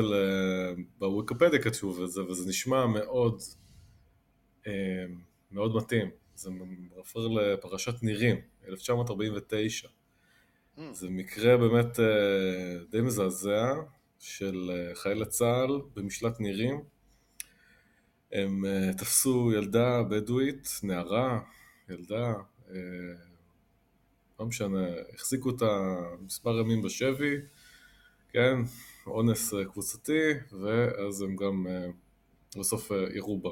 [0.98, 3.40] בוויקיפדיה כתוב את זה, וזה נשמע מאוד,
[4.66, 4.72] אה,
[5.52, 6.10] מאוד מתאים.
[6.34, 8.36] זה מרפרר לפרשת נירים,
[8.68, 9.88] 1949.
[10.76, 13.74] Hmm, זה מקרה באמת אה, די מזעזע
[14.18, 16.82] של אה, חיילי צה"ל במשלט נירים.
[18.32, 21.40] הם אה, תפסו ילדה בדואית, נערה,
[21.88, 22.34] ילדה,
[24.40, 27.36] לא משנה, החזיקו אותה מספר ימים בשבי,
[28.32, 28.58] כן,
[29.06, 31.86] אונס אה, קבוצתי, ואז הם גם אה,
[32.58, 33.50] בסוף אה, ירו בה.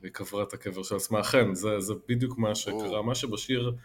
[0.00, 1.20] והיא קברה את הקבר של עצמה.
[1.20, 2.98] אכן, זה, זה בדיוק מה שקרה.
[2.98, 3.04] או.
[3.04, 3.76] מה שבשיר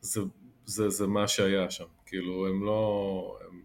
[0.00, 0.20] זה,
[0.64, 1.84] זה, זה מה שהיה שם.
[2.06, 3.38] כאילו, הם לא...
[3.48, 3.62] הם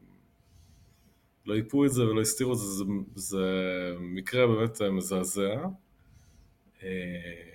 [1.46, 2.84] לא איפו את זה ולא הסתירו את זה, זה,
[3.16, 3.46] זה
[4.00, 5.66] מקרה באמת מזעזע,
[6.84, 7.47] אה,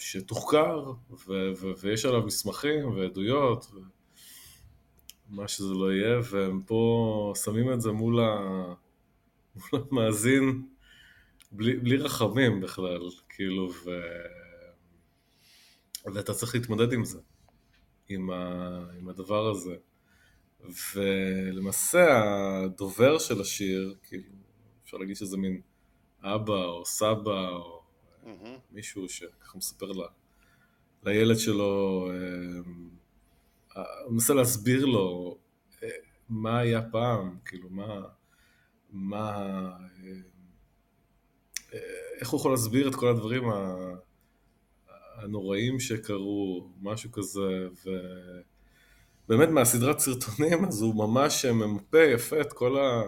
[0.00, 3.66] שתוחקר, ו, ו, ויש עליו מסמכים ועדויות,
[5.30, 8.38] ומה שזה לא יהיה, והם פה שמים את זה מול, ה,
[9.56, 10.62] מול המאזין
[11.52, 13.90] בלי, בלי רחמים בכלל, כאילו, ו...
[16.14, 17.18] ואתה צריך להתמודד עם זה,
[18.08, 19.76] עם, ה, עם הדבר הזה.
[20.94, 22.22] ולמעשה
[22.64, 24.32] הדובר של השיר, כאילו,
[24.84, 25.60] אפשר להגיד שזה מין
[26.22, 27.79] אבא או סבא או.
[28.70, 30.06] מישהו שככה מספר לה,
[31.04, 35.38] לילד שלו, אה, הוא מנסה להסביר לו
[35.82, 35.88] אה,
[36.28, 38.00] מה היה פעם, כאילו מה,
[38.90, 40.12] מה, אה,
[41.74, 41.78] אה,
[42.20, 43.44] איך הוא יכול להסביר את כל הדברים
[45.16, 47.68] הנוראים שקרו, משהו כזה,
[49.28, 53.02] ובאמת מהסדרת סרטונים, אז הוא ממש ממפה יפה את כל, ה,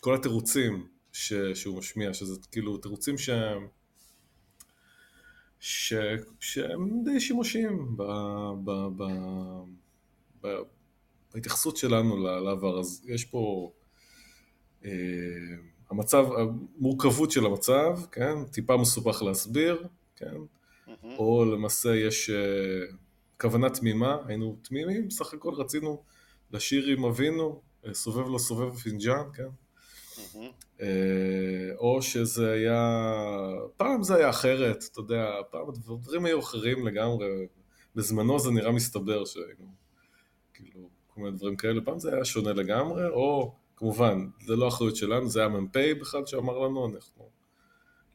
[0.00, 3.68] כל התירוצים ש, שהוא משמיע, שזה כאילו תירוצים שהם,
[5.66, 5.92] ש,
[6.40, 8.02] שהם די שימושיים ב,
[8.64, 9.04] ב, ב,
[10.40, 10.56] ב,
[11.34, 13.72] בהתייחסות שלנו לעבר, אז יש פה
[14.84, 14.90] אה,
[15.90, 20.34] המצב, המורכבות של המצב, כן, טיפה מסובך להסביר, כן,
[20.86, 21.16] מהמם.
[21.18, 22.96] או למעשה יש אה,
[23.40, 26.02] כוונה תמימה, היינו תמימים, בסך הכל רצינו
[26.50, 29.48] לשיר עם אבינו, אה, סובב לו סובב פינג'אן, כן?
[30.80, 30.86] אה,
[31.78, 33.10] או שזה היה,
[33.76, 37.26] פעם זה היה אחרת, אתה יודע, פעם הדברים היו אחרים לגמרי,
[37.94, 39.74] בזמנו זה נראה מסתבר שהיינו,
[40.54, 44.96] כאילו, כל מיני דברים כאלה, פעם זה היה שונה לגמרי, או כמובן, זה לא אחריות
[44.96, 47.28] שלנו, זה היה מ"פ בכלל שאמר לנו, אנחנו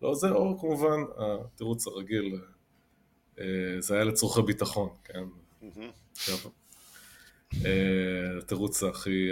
[0.01, 2.41] לא זה, או כמובן, התירוץ הרגיל,
[3.39, 3.45] אה,
[3.79, 5.23] זה היה לצורכי ביטחון, כן?
[7.65, 9.29] אה, התירוץ הכי,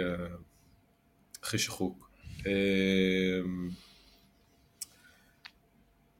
[1.42, 2.07] הכי שחוק.
[2.46, 3.40] אה,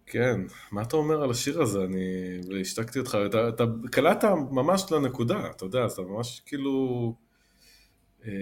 [0.07, 0.40] כן,
[0.72, 1.85] מה אתה אומר על השיר הזה?
[1.85, 7.14] אני השתקתי אותך, אתה, אתה קלעת ממש לנקודה, אתה יודע, אתה ממש כאילו...
[8.26, 8.33] אה,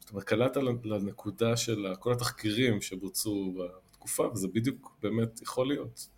[0.00, 3.54] זאת אומרת, קלעת לנקודה של כל התחקירים שבוצעו
[3.90, 6.08] בתקופה, וזה בדיוק באמת יכול להיות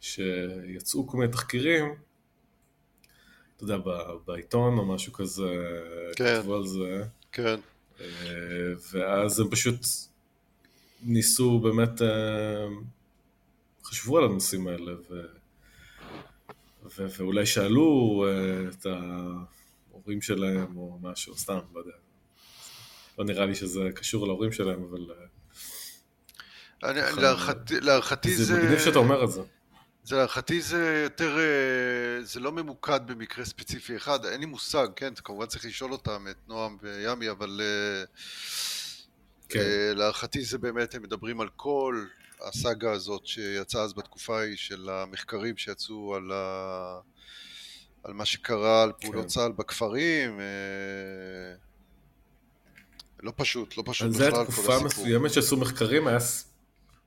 [0.00, 1.94] שיצאו כל מיני תחקירים,
[3.56, 3.76] אתה יודע,
[4.26, 5.52] בעיתון או משהו כזה,
[6.16, 6.38] כן.
[6.38, 7.60] כתבו על זה, כן.
[8.92, 9.86] ואז הם פשוט
[11.02, 12.66] ניסו באמת, אה,
[13.84, 15.20] חשבו על הנושאים האלה, ו...
[16.84, 17.06] ו...
[17.18, 21.92] ואולי שאלו אה, את ההורים שלהם או משהו, סתם, לא יודע.
[23.18, 25.26] לא נראה לי שזה קשור להורים שלהם, אבל אה,
[27.82, 28.62] להערכתי זה זה...
[28.62, 29.40] מגניב שאתה אומר את זה.
[30.06, 35.14] זה להערכתי זה יותר, אה, זה לא ממוקד במקרה ספציפי אחד, אין לי מושג, כן,
[35.14, 38.04] כמובן צריך לשאול אותם, את נועם וימי, אבל אה,
[39.48, 39.58] כן.
[39.58, 42.04] אה, להערכתי זה באמת, הם מדברים על כל
[42.40, 47.00] הסאגה הזאת שיצאה אז בתקופה ההיא של המחקרים שיצאו על, ה...
[48.04, 49.28] על מה שקרה, על פעולות כן.
[49.28, 50.40] צה"ל בכפרים,
[53.22, 54.84] לא פשוט, לא פשוט על בכלל זה כל הסיפור.
[54.84, 56.18] מסוימת שעשו מחקרים, היה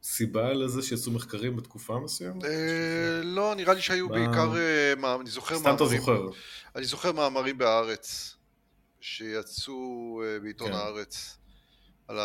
[0.04, 2.44] סיבה לזה שעשו מחקרים בתקופה מסוימת?
[2.44, 6.22] אה, לא, נראה לי שהיו בעיקר, אה, אני זוכר סתם אתה מאמרים, זוכר.
[6.76, 8.36] אני זוכר מאמרים בהארץ
[9.02, 10.74] שיצאו אה, בעיתון כן.
[10.74, 11.38] הארץ
[12.08, 12.18] על.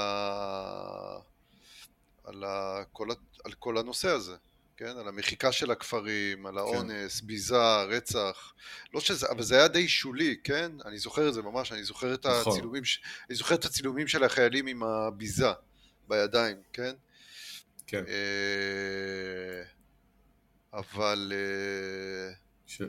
[2.92, 3.10] כל...
[3.10, 3.14] ה...
[3.44, 4.34] על כל הנושא הזה.
[4.76, 4.96] כן?
[4.98, 7.26] על המחיקה של הכפרים, על האונס, כן.
[7.26, 8.52] ביזה, רצח.
[8.94, 10.72] לא שזה, אבל זה היה די שולי, כן?
[10.84, 12.52] אני זוכר את זה ממש, אני זוכר את נכון.
[12.52, 12.82] הצילומים,
[13.28, 15.52] אני זוכר את הצילומים של החיילים עם הביזה
[16.08, 16.94] בידיים, כן?
[17.86, 18.04] כן.
[18.08, 19.62] אה,
[20.72, 21.32] אבל...
[21.34, 22.34] אה,
[22.66, 22.82] ש...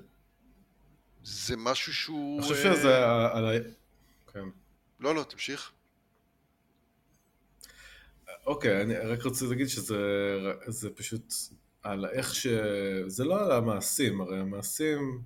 [1.24, 2.40] זה משהו שהוא...
[2.40, 3.06] אני חושב שזה...
[3.32, 3.46] על
[4.34, 4.46] כן.
[5.00, 5.72] לא, לא, תמשיך.
[8.46, 11.34] אוקיי, אני רק רוצה להגיד שזה פשוט
[11.84, 12.48] על איך ש...
[13.08, 15.22] זה לא על המעשים, הרי המעשים...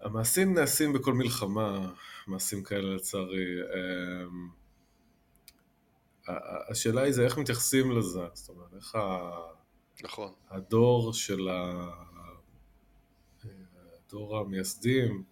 [0.00, 1.92] המעשים נעשים בכל מלחמה,
[2.26, 3.46] מעשים כאלה לצערי.
[3.74, 4.57] אמ,
[6.68, 9.30] השאלה היא זה איך מתייחסים לזה, זאת אומרת, איך ה...
[10.04, 10.32] נכון.
[10.50, 11.90] הדור של ה...
[14.10, 15.22] דור המייסדים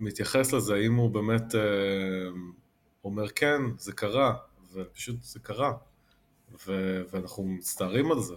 [0.00, 2.52] מתייחס לזה, האם הוא באמת אמ,
[3.04, 4.34] אומר כן, זה קרה,
[4.72, 5.72] ופשוט זה קרה,
[6.66, 8.34] ו- ואנחנו מצטערים על זה.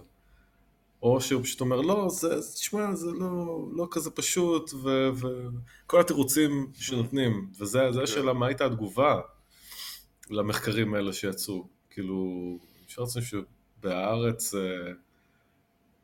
[1.02, 4.70] או שהוא פשוט אומר, לא, זה, תשמע, זה לא, לא כזה פשוט,
[5.84, 8.00] וכל התירוצים שנותנים, וזה כן.
[8.02, 9.20] השאלה, מה הייתה התגובה
[10.30, 11.68] למחקרים האלה שיצאו?
[11.90, 14.60] כאילו, אפשר לציין שבהארץ אה,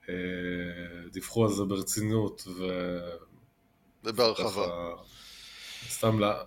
[0.09, 0.15] אה,
[1.13, 2.63] דיווחו על זה ברצינות, ו...
[4.05, 4.95] ובהרחבה.
[5.89, 6.45] סתם לה...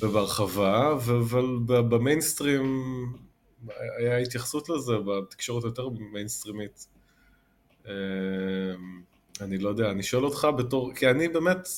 [0.00, 2.86] ובהרחבה, אבל במיינסטרים
[3.98, 6.86] היה התייחסות לזה, בתקשורת יותר מיינסטרימית.
[7.86, 7.92] אמ,
[9.40, 11.68] אני לא יודע, אני שואל אותך בתור, כי אני באמת,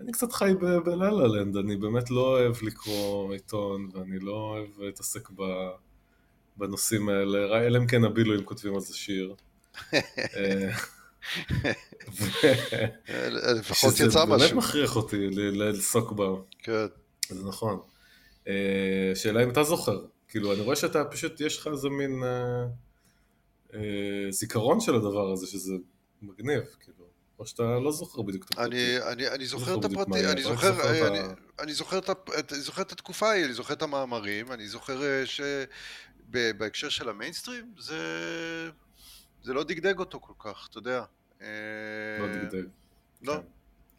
[0.00, 0.52] אני קצת חי
[0.84, 5.28] בלה לנד, אני באמת לא אוהב לקרוא עיתון, ואני לא אוהב להתעסק
[6.56, 9.34] בנושאים האלה, אלא אם כן הבילויים כותבים על זה שיר.
[9.94, 10.70] אה,
[13.54, 14.08] לפחות יצא משהו.
[14.08, 16.26] שזה באמת מכריח אותי לעסוק בה.
[16.58, 16.86] כן.
[17.28, 17.78] זה נכון.
[18.48, 22.64] אה, שאלה אם אתה זוכר, כאילו אני רואה שאתה פשוט, יש לך איזה מין אה,
[23.74, 25.74] אה, זיכרון של הדבר הזה, שזה
[26.22, 27.01] מגניב, כאילו.
[27.42, 28.72] או שאתה לא זוכר בדיוק את הפרטים.
[28.72, 30.72] אני, אני, אני זוכר את הפרטים, אני זוכר,
[31.60, 37.98] אני, זוכר את, התקופה ההיא, אני זוכר את המאמרים, אני זוכר שבהקשר של המיינסטרים, זה,
[39.42, 41.04] זה לא דגדג אותו כל כך, אתה יודע.
[41.40, 41.46] לא
[42.32, 42.64] דגדג.
[43.22, 43.34] לא.
[43.34, 43.40] כן.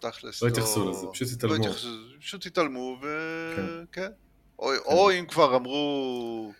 [0.09, 0.43] תכלס.
[0.43, 1.67] לא התייחסו לזה, פשוט לא התעלמו.
[1.67, 3.85] לא פשוט התעלמו, וכן.
[3.91, 4.11] כן.
[4.59, 4.77] או, כן.
[4.85, 6.53] או אם כבר אמרו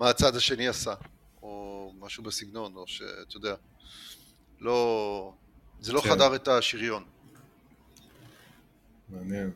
[0.00, 0.94] מה הצד השני עשה,
[1.42, 3.54] או משהו בסגנון, או שאתה יודע,
[4.60, 5.34] לא...
[5.80, 6.10] זה לא כן.
[6.10, 7.02] חדר את השריון.
[9.08, 9.50] מעניין.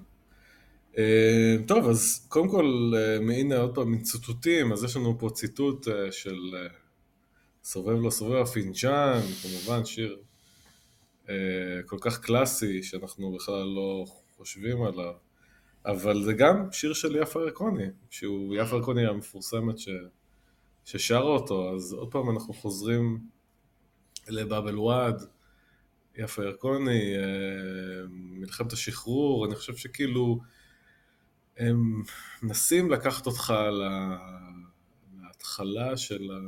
[0.99, 5.89] אה, טוב, אז קודם כל, אה, הנה עוד פעם מציטוטים, אז יש לנו פה ציטוט
[5.89, 6.39] אה, של
[7.65, 10.19] סובב לא סובב הפינג'אן, כמובן שיר
[11.87, 14.05] כל כך קלאסי, שאנחנו בכלל לא
[14.37, 15.13] חושבים עליו,
[15.87, 19.89] אבל זה גם שיר של יפה ירקוני, שהוא יפה ירקוני המפורסמת ש...
[20.85, 23.19] ששרה אותו, אז עוד פעם אנחנו חוזרים
[24.29, 25.23] לבאבל-ווד,
[26.19, 27.23] יפה ירקוני, אה,
[28.11, 30.39] מלחמת השחרור, אני חושב שכאילו
[31.57, 32.03] הם
[32.43, 33.55] מנסים לקחת אותך
[35.23, 36.39] להתחלה של, ה...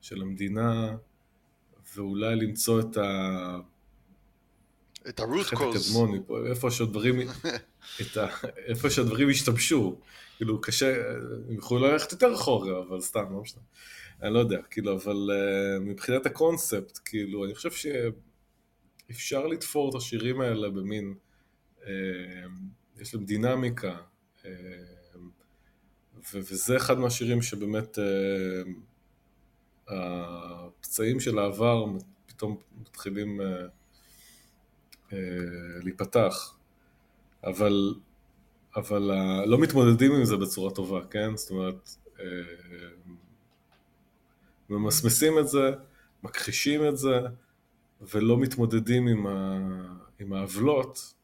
[0.00, 0.96] של המדינה
[1.96, 3.58] ואולי למצוא את ה...
[5.08, 5.98] את ה-root cause.
[6.46, 7.20] איפה שהדברים,
[8.16, 8.26] ה...
[8.66, 10.00] איפה שהדברים השתבשו.
[10.36, 10.94] כאילו קשה,
[11.48, 13.62] הם יכולים ללכת יותר אחורה, אבל סתם, לא משנה.
[14.22, 17.70] אני לא יודע, כאילו, אבל uh, מבחינת הקונספט, כאילו, אני חושב
[19.08, 21.14] שאפשר לתפור את השירים האלה במין,
[21.78, 21.86] uh,
[22.96, 23.96] יש להם דינמיקה,
[26.34, 28.68] ו- וזה אחד מהשירים שבאמת uh,
[29.88, 31.84] הפצעים של העבר
[32.26, 33.46] פתאום מתחילים אה,
[35.12, 35.18] אה,
[35.82, 36.56] להיפתח,
[37.44, 37.94] אבל,
[38.76, 41.36] אבל אה, לא מתמודדים עם זה בצורה טובה, כן?
[41.36, 41.90] זאת אומרת,
[42.20, 42.24] אה,
[44.70, 45.70] ממסמסים את זה,
[46.22, 47.18] מכחישים את זה,
[48.00, 49.58] ולא מתמודדים עם, ה,
[50.18, 51.14] עם העוולות,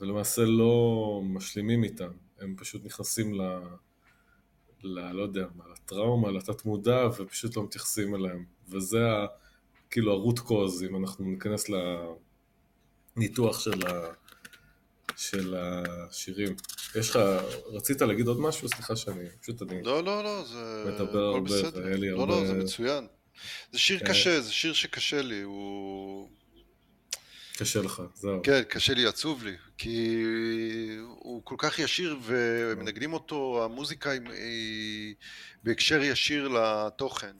[0.00, 3.42] ולמעשה לא משלימים איתם, הם פשוט נכנסים ל...
[4.82, 5.12] ל...
[5.12, 8.44] לא יודע מה, לטראומה, לתת מודע, ופשוט לא מתייחסים אליהם.
[8.68, 9.26] וזה ה,
[9.90, 11.66] כאילו הרוט קוז, אם אנחנו ניכנס
[13.16, 14.12] לניתוח של, ה,
[15.16, 16.56] של השירים.
[16.94, 17.18] יש לך,
[17.66, 18.68] רצית להגיד עוד משהו?
[18.68, 19.82] סליחה שאני, פשוט אני...
[19.82, 20.84] לא, לא, לא, זה...
[20.86, 22.26] מדבר הרבה, והיה לי הרבה...
[22.26, 23.06] לא, לא, זה מצוין.
[23.72, 24.06] זה שיר כן.
[24.06, 26.28] קשה, זה שיר שקשה לי, הוא...
[27.58, 28.40] קשה לך, זהו.
[28.42, 30.16] כן, קשה לי, עצוב לי, כי
[31.18, 35.14] הוא כל כך ישיר ומנגנים אותו, המוזיקה היא, היא
[35.64, 37.32] בהקשר ישיר לתוכן,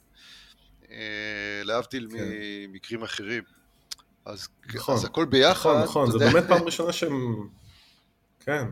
[0.90, 0.96] אה,
[1.64, 2.28] להבדיל כן.
[2.68, 3.42] ממקרים אחרים.
[4.24, 5.70] אז, נכון, אז הכל ביחד.
[5.70, 7.48] נכון, נכון, זה באמת פעם ראשונה שהם...
[8.40, 8.64] כן.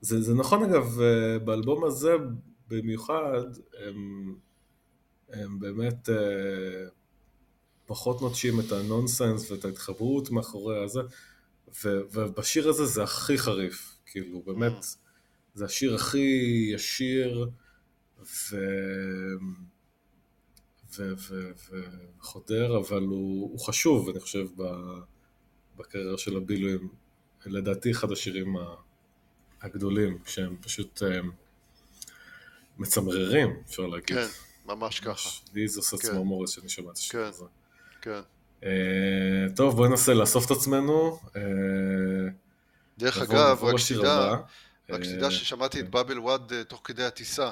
[0.00, 2.12] זה, זה נכון אגב, אה, באלבום הזה
[2.68, 3.42] במיוחד,
[3.86, 4.34] הם,
[5.34, 6.08] הם באמת...
[6.08, 6.86] אה,
[7.86, 11.00] פחות נוטשים את הנונסנס ואת ההתחברות מאחורי הזה,
[11.84, 14.84] ו, ובשיר הזה זה הכי חריף, כאילו באמת,
[15.54, 17.50] זה השיר הכי ישיר
[18.20, 18.56] ו...
[20.98, 21.52] ו- ו-
[22.20, 24.46] וחודר, אבל הוא, הוא חשוב, אני חושב,
[25.76, 26.88] בקריירה של הבילויים.
[27.46, 28.56] לדעתי אחד השירים
[29.62, 31.30] הגדולים, שהם פשוט הם,
[32.78, 34.16] מצמררים, אפשר להגיד.
[34.16, 34.26] כן,
[34.64, 35.30] ממש ככה.
[35.54, 37.44] לי זה עושה צמרמורת שאני שומע את השיר כן, הזה.
[38.00, 38.20] כן.
[38.60, 38.66] Uh,
[39.56, 41.18] טוב, בואי ננסה לאסוף את עצמנו.
[41.26, 41.38] Uh,
[42.98, 44.30] דרך אגב, רק שתדע,
[44.90, 47.50] רק אה, שתדע ששמעתי את באבל וואד תוך כדי הטיסה.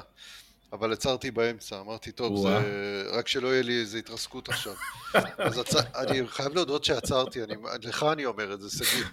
[0.73, 3.09] אבל עצרתי באמצע, אמרתי, טוב, זה...
[3.11, 4.73] רק שלא יהיה לי איזו התרסקות עכשיו.
[5.37, 5.61] אז.
[5.95, 7.55] אני חייב להודות שעצרתי, אני...
[7.83, 9.05] לך אני אומר את זה, שגיא.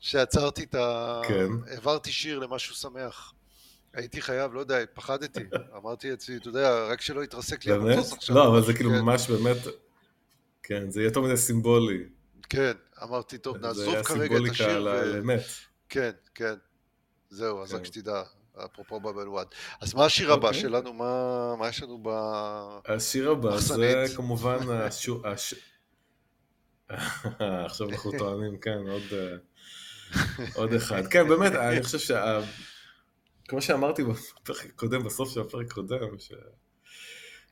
[0.00, 1.20] שעצרתי את ה...
[1.28, 1.48] כן.
[1.66, 3.32] העברתי שיר למשהו שמח.
[3.94, 5.40] הייתי חייב, לא יודע, פחדתי.
[5.78, 8.36] אמרתי אצלי, אתה יודע, רק שלא יתרסק לי המטוס עכשיו.
[8.36, 9.00] לא, אבל זה כאילו כן.
[9.00, 9.56] ממש באמת...
[10.62, 12.04] כן, זה יהיה יותר מדי סימבולי.
[12.48, 12.72] כן,
[13.02, 14.56] אמרתי, טוב, נעזוב כרגע את השיר.
[14.56, 15.40] זה היה סימבוליקה על.
[15.88, 16.54] כן, כן.
[17.30, 17.84] זהו, אז רק כן.
[17.84, 18.22] שתדע.
[18.64, 19.46] אפרופו בבל וואד.
[19.80, 20.60] אז מה השיר הבא אוקיי.
[20.60, 20.92] שלנו?
[20.92, 22.08] מה, יש לנו ב...
[22.84, 24.58] השיר הבא זה כמובן.
[27.66, 28.78] עכשיו אנחנו טוענים, כן,
[29.12, 29.36] אה,
[30.54, 31.06] עוד אחד.
[31.06, 32.40] כן, באמת, אני חושב שה...
[33.50, 36.32] כמו שאמרתי בפרק הקודם, בסוף של הפרק הקודם, ש...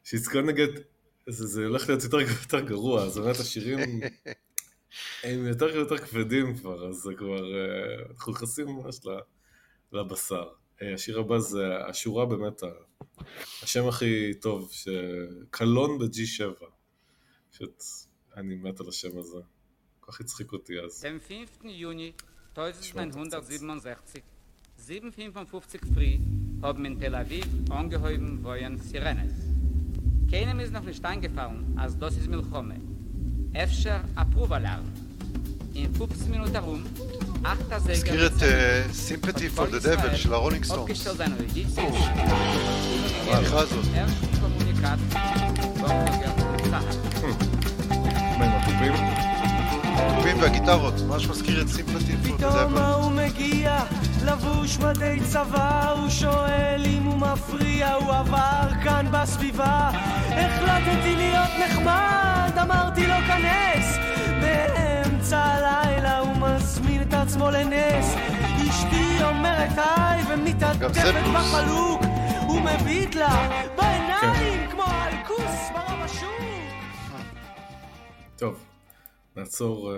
[0.04, 0.68] שיזכון נגד,
[1.26, 3.78] זה, זה הולך להיות יותר, יותר גרוע, אז באמת השירים
[5.24, 9.00] הם יותר ויותר כבדים כבר, אז זה כבר, אה, אנחנו נכנסים ממש
[9.92, 10.48] לבשר.
[10.82, 12.62] אה, השיר הבא זה השורה באמת,
[13.62, 14.70] השם הכי טוב,
[15.50, 16.64] קלון ב-G7.
[17.50, 17.82] פשוט,
[18.36, 19.38] אני מת על השם הזה.
[20.00, 21.04] כל כך הצחיק אותי אז.
[21.04, 21.48] Am 5.
[21.62, 22.22] Juni
[22.58, 24.37] 1967,
[24.86, 26.18] 7.55 früh,
[26.62, 29.32] haben in Tel Aviv angehäuben worden Sirenes.
[30.30, 32.76] Keinem ist noch nicht eingefallen, als das ist Milchome.
[33.52, 34.84] Efter Approvalarm.
[35.74, 36.84] In 15 Minuten herum
[37.70, 38.32] הזכיר את
[38.92, 41.06] Sympathy for the Devil של הרולינג סטונס.
[43.28, 43.84] הבדיחה הזאת.
[49.84, 52.66] התופים והגיטרות, ממש מזכיר את Sympathy for the.
[52.66, 53.84] פתאום הוא מגיע,
[54.28, 59.90] לבוש מדי צבא, הוא שואל אם הוא מפריע, הוא עבר כאן בסביבה.
[60.28, 63.96] החלטתי להיות נחמד, אמרתי לו כנס,
[64.40, 68.14] באמצע הלילה הוא מזמין את עצמו לנס.
[68.68, 72.02] אשתי אומרת היי ומתעטפת בחלוק,
[72.46, 76.28] הוא מביט לה בעיניים כמו אלכוס ברב השוק.
[78.36, 78.64] טוב,
[79.36, 79.92] נעצור,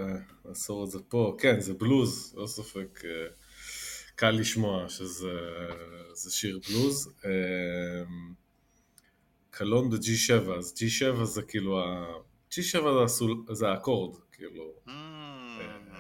[0.45, 1.37] נעצור את זה פה.
[1.39, 3.01] כן, זה בלוז, לא ספק.
[4.21, 7.13] קל לשמוע שזה שיר בלוז.
[9.51, 12.07] קלון ב-G7, אז G7 זה כאילו, ה...
[12.53, 13.07] G7
[13.53, 14.73] זה האקורד, כאילו.
[14.87, 14.91] Mm.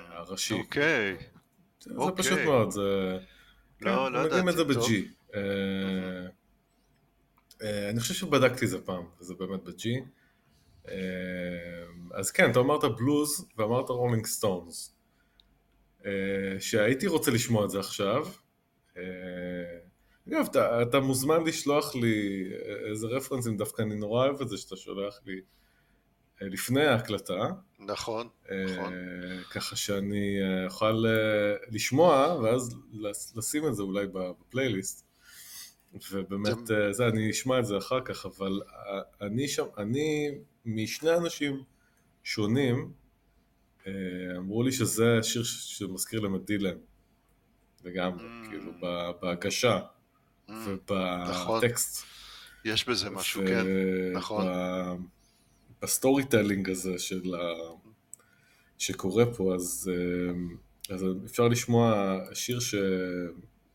[0.08, 0.54] הראשי.
[0.54, 1.16] אוקיי.
[1.80, 3.18] זה פשוט מאוד, זה...
[3.80, 4.50] לא, כן, לא ידעתי.
[4.50, 4.90] את זה ב-G.
[5.34, 5.40] אה,
[7.62, 9.84] אה, אני חושב שבדקתי את זה פעם, וזה באמת ב-G.
[10.88, 10.94] אה,
[12.14, 14.99] אז כן, אתה אמרת בלוז ואמרת רולינג סטונס.
[16.58, 18.26] שהייתי רוצה לשמוע את זה עכשיו.
[20.28, 22.48] אגב, אתה, אתה מוזמן לשלוח לי
[22.90, 25.40] איזה רפרנסים, דווקא אני נורא אוהב את זה שאתה שולח לי
[26.40, 27.48] לפני ההקלטה.
[27.78, 28.92] נכון, נכון.
[29.50, 32.76] ככה שאני אה, אוכל אה, לשמוע, ואז
[33.36, 35.06] לשים את זה אולי בפלייליסט.
[36.12, 36.92] ובאמת, זה...
[36.92, 38.60] זה, אני אשמע את זה אחר כך, אבל
[39.20, 40.30] אני שם, אני
[40.64, 41.62] משני אנשים
[42.24, 42.92] שונים,
[44.36, 46.76] אמרו לי שזה שיר שמזכיר להם את דילן,
[47.84, 48.48] לגמרי, mm.
[48.48, 48.72] כאילו,
[49.22, 49.80] בהגשה
[50.48, 50.52] mm.
[50.66, 52.04] ובטקסט.
[52.04, 52.10] נכון.
[52.64, 53.46] יש בזה משהו, ו...
[53.46, 53.66] כן,
[54.14, 54.46] נכון.
[55.82, 57.38] ב storytelling הזה של ה...
[58.78, 62.74] שקורה פה, אז, אה, אז אפשר לשמוע שיר ש...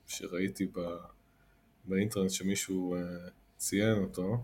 [0.08, 0.80] שראיתי ב...
[1.86, 3.00] באינטרנט שמישהו אה,
[3.58, 4.38] ציין אותו.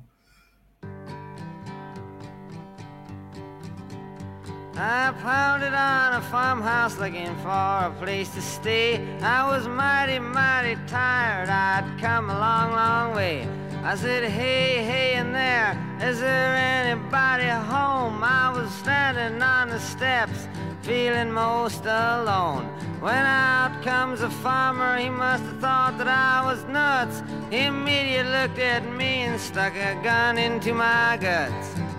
[4.84, 8.98] I pounded on a farmhouse looking for a place to stay.
[9.22, 11.50] I was mighty, mighty tired.
[11.50, 13.48] I'd come a long, long way.
[13.84, 18.24] I said, hey, hey, in there, is there anybody home?
[18.24, 20.48] I was standing on the steps,
[20.82, 22.66] feeling most alone.
[23.02, 27.22] When out comes a farmer, he must have thought that I was nuts.
[27.52, 31.91] He immediately looked at me and stuck a gun into my guts.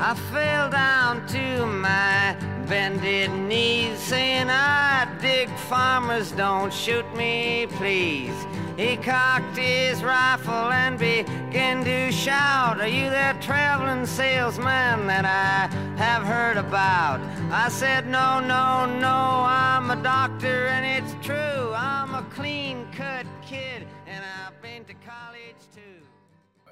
[0.00, 2.36] I fell down to my
[2.66, 8.34] bended knees, saying, I dig farmers, don't shoot me, please.
[8.76, 15.74] He cocked his rifle and began to shout, Are you that traveling salesman that I
[15.96, 17.20] have heard about?
[17.50, 21.72] I said, No, no, no, I'm a doctor and it's true.
[21.74, 26.02] I'm a clean cut kid and I've been to college too.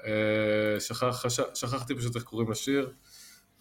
[0.07, 1.25] אה, שכח,
[1.55, 2.93] שכחתי פשוט איך קוראים לשיר.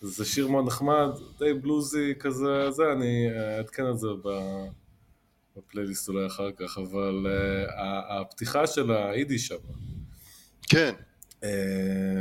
[0.01, 4.09] זה שיר מאוד נחמד, די בלוזי כזה, זה, אני אעדכן את זה
[5.57, 7.72] בפלייליסט אולי אחר כך, אבל uh,
[8.20, 9.57] הפתיחה של היידיש שם.
[10.68, 10.94] כן.
[11.40, 11.44] Uh,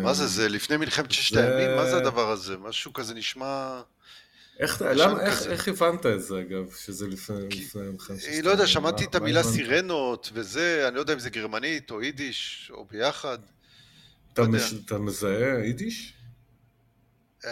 [0.03, 1.75] מה זה, זה לפני מלחמת ששת הימים?
[1.75, 2.57] מה זה הדבר הזה?
[2.57, 3.82] משהו כזה נשמע...
[4.59, 7.36] איך, למה, איך, איך הבנת את זה אגב, שזה לפני
[7.91, 8.45] מלחמת ששת הימים?
[8.45, 12.71] לא יודע, שמעתי את המילה סירנות וזה, אני לא יודע אם זה גרמנית או יידיש
[12.73, 13.38] או ביחד.
[14.34, 16.16] אתה, לא מש, אתה מזהה יידיש?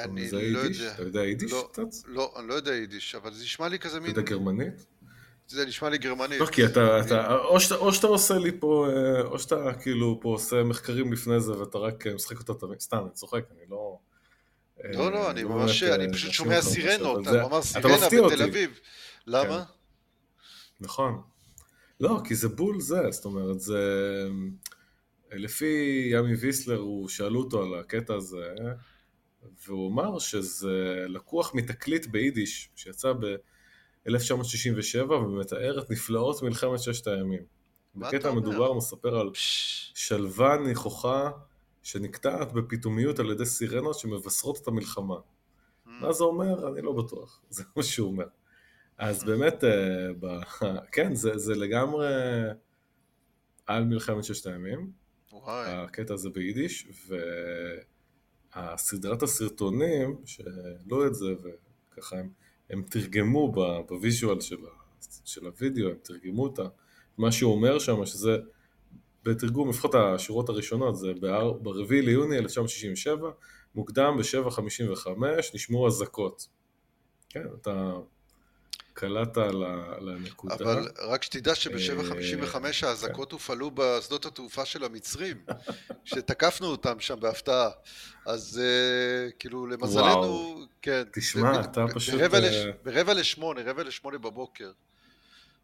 [0.03, 0.93] אני לא יודע.
[0.93, 1.83] אתה יודע יידיש לא, קצת?
[2.05, 4.11] לא, אני לא יודע יידיש, אבל זה נשמע לי כזה מין...
[4.11, 4.85] אתה יודע גרמנית?
[5.47, 6.39] זה נשמע לי גרמנית.
[6.39, 10.19] לא, כי אתה, אתה או, שאתה, או שאתה עושה לי פה, אה, או שאתה כאילו
[10.21, 13.61] פה עושה מחקרים לפני זה ואתה רק אה, משחק אותה תמיד, סתם, אני צוחק, אני
[13.69, 13.99] לא...
[14.83, 18.79] לא, לא, אני לא ממש, אני פשוט שומע סירנות, אתה אמר סירנה בתל אביב.
[19.27, 19.63] למה?
[19.65, 19.73] כן.
[20.79, 21.21] נכון.
[21.99, 23.79] לא, כי זה בול זה, זאת אומרת, זה...
[25.31, 28.53] לפי ימי ויסלר, הוא שאלו אותו על הקטע הזה,
[29.67, 37.43] והוא אמר שזה לקוח מתקליט ביידיש, שיצא ב-1967 ומתאר את נפלאות מלחמת ששת הימים.
[37.95, 41.31] בקטע המדובר מספר על שלווה ניחוחה
[41.83, 45.15] שנקטעת בפתאומיות על ידי סירנות שמבשרות את המלחמה.
[45.15, 45.89] Mm.
[45.89, 46.73] מה זה אומר?
[46.73, 48.25] אני לא בטוח, זה מה שהוא אומר.
[48.97, 49.25] אז mm.
[49.25, 52.07] באמת, אה, כן, זה לגמרי
[53.65, 54.91] על מלחמת ששת הימים.
[55.47, 56.87] הקטע הזה ביידיש,
[58.55, 61.25] והסדרת הסרטונים שהעלו את זה,
[61.91, 62.29] וככה הם,
[62.69, 63.51] הם תרגמו
[63.87, 64.57] ב visual של,
[65.25, 66.67] של הוידאו, הם תרגמו אותה,
[67.17, 68.37] מה שהוא אומר שם, שזה
[69.23, 73.31] בתרגום, לפחות השורות הראשונות, זה ב-4 ליוני 1967,
[73.75, 75.09] מוקדם ב-7.55
[75.53, 76.47] נשמעו אזעקות.
[77.29, 77.93] כן, אתה
[78.95, 79.37] קלעת
[80.01, 80.55] לנקודה.
[80.55, 83.35] אבל רק שתדע שב-755 אה, האזעקות כן.
[83.35, 85.37] הופעלו בשדות התעופה של המצרים,
[86.05, 87.69] שתקפנו אותם שם בהפתעה.
[88.25, 91.03] אז אה, כאילו, למזלנו, כן.
[91.13, 92.21] תשמע, אתה פשוט...
[92.21, 94.71] אה, ברבע לשמונה, רבע לשמונה בבוקר.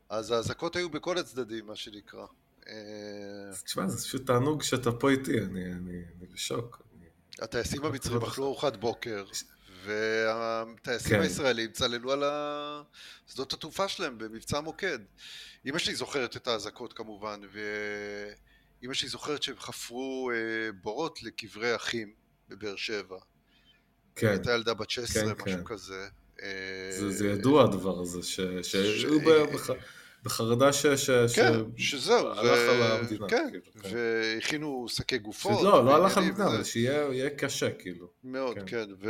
[0.09, 2.25] אז האזעקות היו בכל הצדדים, מה שנקרא.
[3.63, 6.03] תשמע, זה פשוט תענוג שאתה פה איתי, אני
[6.33, 6.81] בשוק.
[7.41, 9.23] הטייסים המצרים אכלו ארוחת בוקר,
[9.83, 11.21] והטייסים כן.
[11.21, 12.23] הישראלים צללו על
[13.27, 14.99] שדות התעופה שלהם במבצע מוקד.
[15.65, 17.41] אמא שלי זוכרת את האזעקות כמובן,
[18.81, 22.13] ואמא שלי זוכרת שהם חפרו אה, בורות לקברי אחים
[22.49, 23.17] בבאר שבע.
[24.15, 24.27] כן.
[24.27, 25.63] הייתה ילדה בת 16, כן, משהו כן.
[25.65, 26.07] כזה.
[26.91, 28.75] זה, זה ידוע הדבר הזה, שהיו ש...
[28.75, 29.71] ש...
[30.23, 30.85] בחרדה ש...
[30.85, 31.09] ש...
[31.35, 31.91] כן, ש...
[31.91, 32.27] שזהו.
[32.27, 32.71] הלך ו...
[32.71, 33.27] על המדינה.
[33.29, 33.89] כן, כאילו, כן.
[33.93, 35.63] והכינו שקי גופות.
[35.63, 38.07] לא, לא הלך על המדינה, אבל שיהיה קשה, כאילו.
[38.23, 38.65] מאוד, כן.
[38.65, 39.09] כן.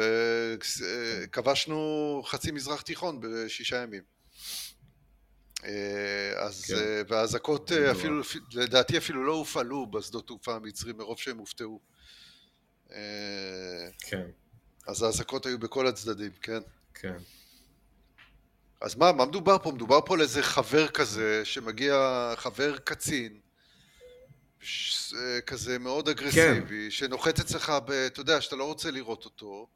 [1.28, 4.01] וכבשנו חצי מזרח תיכון בשישה ימים.
[5.64, 6.74] אה, אז, כן.
[6.76, 8.22] אה, והאזעקות אה, אפילו,
[8.53, 11.80] לדעתי אפילו לא הופעלו בשדות תעופה המצרים מרוב שהם הופתעו.
[13.99, 14.28] כן.
[14.88, 16.59] אז האזעקות היו בכל הצדדים, כן?
[16.93, 17.18] כן.
[18.82, 19.71] אז מה, מה מדובר פה?
[19.71, 23.39] מדובר פה על איזה חבר כזה שמגיע, חבר קצין,
[24.61, 25.13] ש...
[25.47, 26.89] כזה מאוד אגרסיבי, כן.
[26.89, 27.91] שנוחת אצלך, ב...
[27.91, 29.67] אתה יודע, שאתה לא רוצה לראות אותו,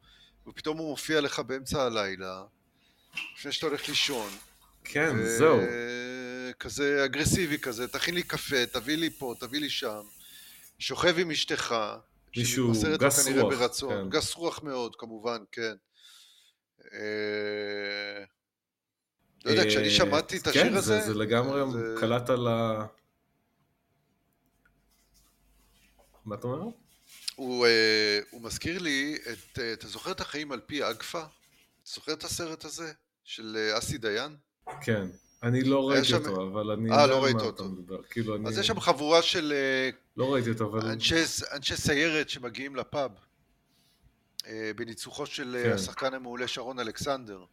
[0.46, 2.42] ופתאום הוא מופיע לך באמצע הלילה,
[3.38, 4.30] לפני שאתה הולך לישון.
[4.84, 5.38] כן, ו...
[5.38, 5.60] זהו.
[6.60, 10.02] כזה אגרסיבי כזה, תכין לי קפה, תביא לי פה, תביא לי שם.
[10.78, 11.74] שוכב עם אשתך.
[12.36, 13.54] מישהו גס רוח.
[13.54, 14.04] ברצון.
[14.04, 14.10] כן.
[14.10, 15.74] גס רוח מאוד, כמובן, כן.
[19.46, 21.00] אה, לא יודע, כשאני שמעתי את השיר כן, הזה...
[21.00, 21.60] כן, זה לגמרי
[22.00, 22.86] קלט על ה...
[26.24, 26.70] מה אתה אומר?
[27.36, 31.22] הוא, אה, הוא מזכיר לי, את, אה, אתה זוכר את החיים על פי אגפה?
[31.84, 32.92] זוכר את הסרט הזה?
[33.24, 34.36] של אה, אסי דיין?
[34.80, 35.06] כן.
[35.42, 36.16] אני לא ראיתי שם...
[36.16, 36.90] אותו, אבל אני...
[36.90, 37.64] אה, לא ראית אותו.
[38.10, 38.48] כאילו אני...
[38.48, 39.52] אז יש שם חבורה של...
[40.16, 40.90] לא ראיתי אותו, אבל...
[40.90, 41.14] אנשי,
[41.52, 43.10] אנשי סיירת שמגיעים לפאב,
[44.76, 45.72] בניצוחו של כן.
[45.72, 47.44] השחקן המעולה שרון אלכסנדר.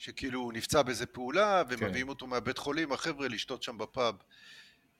[0.00, 2.08] שכאילו הוא נפצע באיזה פעולה, ומביאים כן.
[2.08, 4.14] אותו מהבית חולים, החבר'ה לשתות שם בפאב.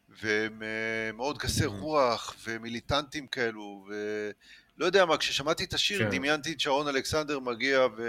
[0.08, 1.68] והם uh, מאוד גסי mm.
[1.68, 6.10] רוח, ומיליטנטים כאלו, ולא יודע מה, כששמעתי את השיר, כן.
[6.16, 8.02] דמיינתי את שרון אלכסנדר מגיע, ו...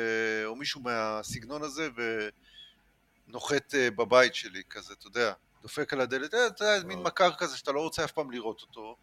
[0.45, 1.89] או מישהו מהסגנון הזה,
[3.27, 7.31] ונוחת uh, בבית שלי, כזה, אתה יודע, דופק על הדלת, אה, אתה יודע, מין מכר
[7.33, 8.95] כזה שאתה לא רוצה אף פעם לראות אותו.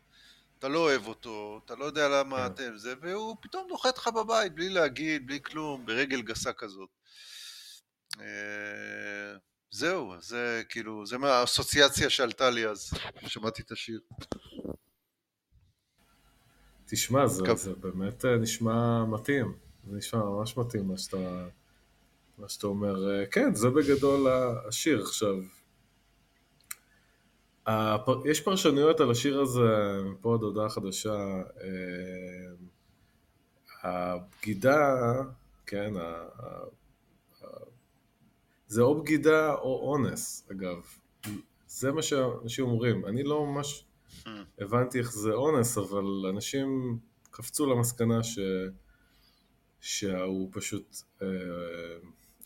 [0.59, 2.47] אתה לא אוהב אותו, אתה לא יודע למה כן.
[2.47, 6.89] אתם זה, והוא פתאום נוחת לך בבית, בלי להגיד, בלי כלום, ברגל גסה כזאת.
[8.21, 9.37] אה,
[9.71, 12.91] זהו, זה כאילו, זה מהאסוציאציה שעלתה לי אז,
[13.27, 14.01] שמעתי את השיר.
[16.87, 19.57] תשמע, זה, זה באמת אה, נשמע מתאים.
[19.91, 21.47] זה נשמע ממש מתאים מה שאתה,
[22.39, 23.11] מה שאתה אומר.
[23.11, 24.29] אה, כן, זה בגדול
[24.69, 25.03] השיר.
[25.03, 25.35] עכשיו,
[27.67, 28.27] הפר...
[28.27, 29.61] יש פרשנויות על השיר הזה,
[30.21, 31.43] פה עוד הודעה חדשה.
[33.83, 34.97] הבגידה,
[35.67, 35.93] כן.
[38.69, 40.77] זה או בגידה או אונס, אגב.
[41.67, 43.07] זה מה שאנשים אומרים.
[43.07, 43.85] אני לא ממש
[44.25, 44.29] hmm.
[44.59, 46.99] הבנתי איך זה אונס, אבל אנשים
[47.31, 48.39] קפצו למסקנה ש...
[49.81, 51.29] שהוא פשוט אה,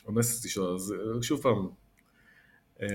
[0.06, 0.74] אונס את אשתו.
[0.74, 1.68] אז שוב פעם,
[2.82, 2.86] אה,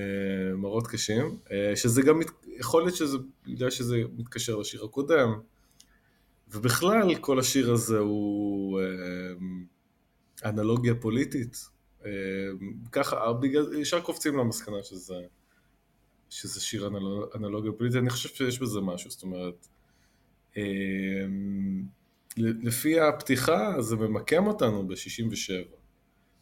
[0.55, 2.19] מראות קשים, אה, שזה גם,
[2.59, 5.39] יכול להיות שזה, בגלל שזה מתקשר לשיר הקודם,
[6.47, 8.85] ובכלל כל השיר הזה הוא אה,
[10.49, 11.76] אנלוגיה פוליטית.
[12.91, 15.15] ככה, בגלל, ישר קופצים למסקנה שזה,
[16.29, 16.89] שזה שיר
[17.35, 19.67] אנלוגיה פוליטית, אני חושב שיש בזה משהו, זאת אומרת,
[22.37, 25.77] לפי הפתיחה זה ממקם אותנו ב-67.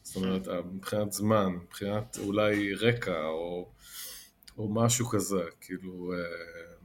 [0.04, 3.70] זאת אומרת, מבחינת זמן, מבחינת אולי רקע או,
[4.58, 6.14] או משהו כזה, כאילו...
[6.14, 6.76] אה,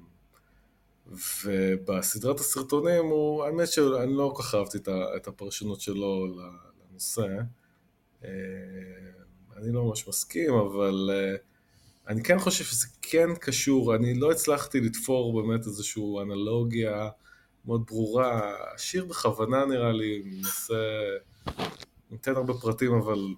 [1.44, 4.78] ובסדרת הסרטונים הוא, האמת שאני לא כל כך אהבתי
[5.16, 6.26] את הפרשנות שלו
[6.90, 7.26] לנושא.
[8.24, 8.30] אה,
[9.56, 11.36] אני לא ממש מסכים, אבל אה,
[12.08, 17.08] אני כן חושב שזה כן קשור, אני לא הצלחתי לתפור באמת איזושהי אנלוגיה
[17.64, 18.54] מאוד ברורה.
[18.74, 20.74] השיר בכוונה נראה לי מנסה
[22.10, 23.34] ניתן הרבה פרטים, אבל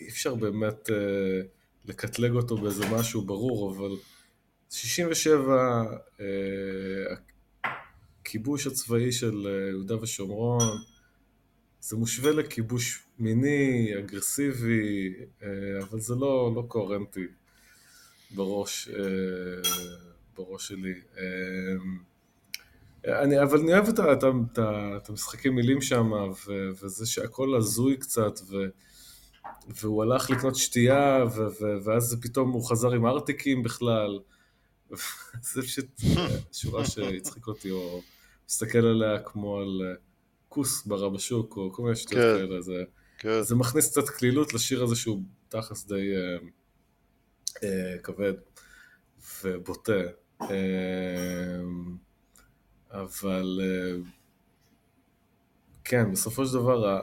[0.00, 1.40] אי אפשר באמת אה,
[1.84, 3.96] לקטלג אותו באיזה משהו ברור, אבל
[4.70, 5.84] 67,
[6.20, 6.26] אה,
[8.20, 10.78] הכיבוש הצבאי של יהודה ושומרון,
[11.80, 15.48] זה מושווה לכיבוש מיני, אגרסיבי, אה,
[15.82, 17.26] אבל זה לא, לא קוהרנטי
[18.30, 18.94] בראש, אה,
[20.36, 20.94] בראש שלי.
[21.18, 21.74] אה,
[23.22, 24.58] אני, אבל אני אוהב את, את, את,
[24.96, 26.10] את המשחקי מילים שם,
[26.82, 28.56] וזה שהכל הזוי קצת, ו,
[29.68, 34.18] והוא הלך לקנות שתייה, ו, ו, ואז פתאום הוא חזר עם ארטיקים בכלל.
[35.52, 35.86] זה פשוט
[36.52, 38.02] שורה שהצחיק אותי, או
[38.48, 39.96] מסתכל עליה כמו על
[40.48, 42.60] כוס ברא בשוק, או כל מיני שטויות כן, כאלה.
[42.60, 42.84] זה,
[43.24, 43.42] כן.
[43.42, 46.38] זה מכניס קצת קלילות לשיר הזה שהוא תכלס די אה,
[47.62, 48.32] אה, כבד
[49.44, 50.00] ובוטה.
[50.42, 50.48] אה,
[52.90, 53.96] אבל אה,
[55.84, 57.00] כן, בסופו של דבר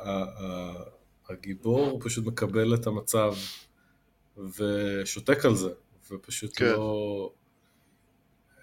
[1.29, 3.33] הגיבור פשוט מקבל את המצב
[4.37, 5.69] ושותק על זה,
[6.11, 6.65] ופשוט כן.
[6.65, 7.33] לא...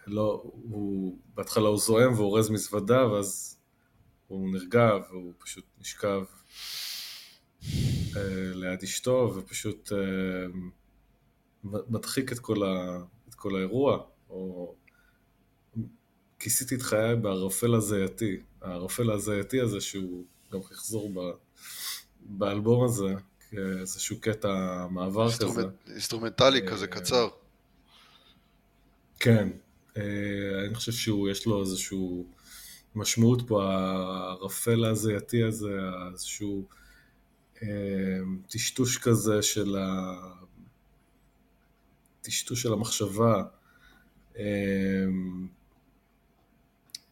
[0.07, 3.59] לא, הוא, בהתחלה הוא זועם ואורז מזוודה, ואז
[4.29, 6.23] הוא נרגע והוא פשוט נשכב
[8.55, 9.99] ליד אשתו, ופשוט אה,
[11.65, 12.99] מדחיק את כל, ה,
[13.29, 13.99] את כל האירוע,
[14.31, 14.75] או
[16.39, 18.37] כיסיתי את חיי בערפל הזייתי.
[18.63, 21.21] הערפל הזייתי הזה שהוא גם יחזור ב,
[22.21, 23.15] באלבום הזה,
[23.51, 25.93] כאיזשהו קטע מעבר instrument, כזה.
[25.93, 27.29] אינסטרומנטלי כזה אה, קצר.
[29.21, 29.49] כן,
[29.97, 30.03] אה,
[30.67, 32.27] אני חושב שהוא, יש לו איזשהו
[32.95, 35.79] משמעות פה, הערפל הזייתי הזה,
[36.13, 36.79] איזשהו אה,
[38.49, 40.15] טשטוש כזה של ה...
[42.23, 43.43] טשטוש של המחשבה.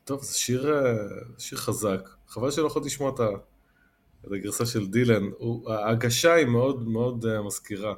[0.07, 0.95] טוב, זה שיר, אה,
[1.39, 2.09] שיר חזק.
[2.29, 3.21] חבל שלא יכולתי לשמוע את
[4.25, 5.23] הגרסה של דילן.
[5.39, 7.95] הוא, ההגשה היא מאוד מאוד אה, מזכירה.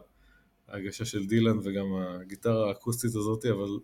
[0.69, 3.79] ההגשה של דילן וגם הגיטרה האקוסטית הזאת, אבל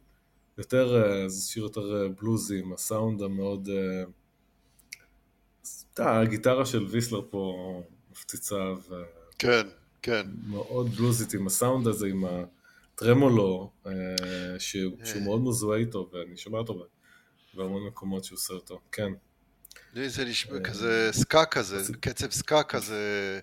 [0.58, 3.68] יותר, אה, זה שיר יותר בלוזי, עם הסאונד המאוד...
[5.94, 7.82] אתה, הגיטרה של ויסלר פה
[8.14, 8.94] מפציצה ו...
[9.38, 9.66] כן,
[10.02, 10.26] כן.
[10.46, 12.24] מאוד בלוזית עם הסאונד הזה, עם
[12.94, 13.70] הטרמולו,
[14.58, 16.86] שהוא, שהוא מאוד מזוהה איתו, ואני שומע אותו
[17.54, 19.12] בהמון מקומות שהוא עושה אותו, כן.
[19.94, 23.40] לי זה נשמע אה, כזה סקה כזה, קצב סקה כזה.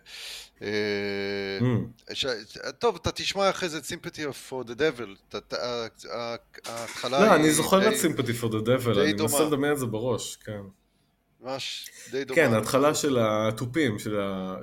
[0.62, 2.72] אה, hmm.
[2.80, 5.38] טוב, אתה תשמע אחרי זה סימפטי for the devil,
[6.66, 7.26] ההתחלה היא...
[7.26, 10.62] לא, אני זוכר את סימפטי for the devil, אני מנסה לדמיין את זה בראש, כן.
[11.42, 12.36] ממש די דומה.
[12.36, 13.98] כן, ההתחלה של התופים,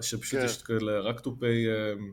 [0.01, 0.47] שפשוט כן.
[0.47, 2.13] יש כאלה רק תופי אמ,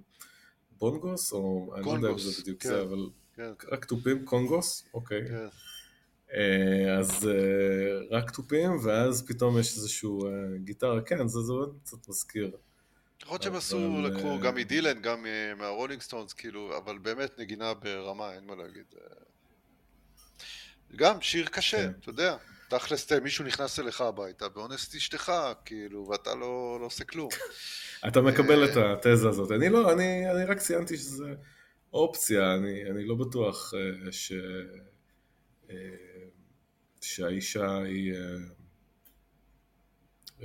[0.78, 2.80] בונגוס, או אני לא יודע אם זה בדיוק זה, כן.
[2.80, 3.51] אבל כן.
[3.72, 5.22] רק תופים, קונגוס, אוקיי.
[6.34, 12.09] אה, אז אה, רק תופים, ואז פתאום יש איזשהו אה, גיטרה, כן, זה מאוד קצת
[12.09, 12.51] מזכיר.
[13.22, 15.26] יכול להיות שהם עשו, לקחו גם מדילן, גם
[15.57, 18.86] מהרולינג סטונס, כאילו, אבל באמת נגינה ברמה, אין מה להגיד.
[20.95, 21.91] גם שיר קשה, כן.
[21.99, 22.38] אתה יודע.
[22.70, 25.32] תכלס מישהו נכנס אליך הביתה ואונס את אשתך,
[25.66, 27.30] כאילו, ואתה לא, לא עושה כלום.
[28.07, 29.51] אתה מקבל את התזה הזאת.
[29.51, 31.34] אני לא, אני, אני רק ציינתי שזה
[31.93, 34.32] אופציה, אני, אני לא בטוח אה, ש,
[35.70, 35.76] אה,
[37.01, 38.18] שהאישה היא אה,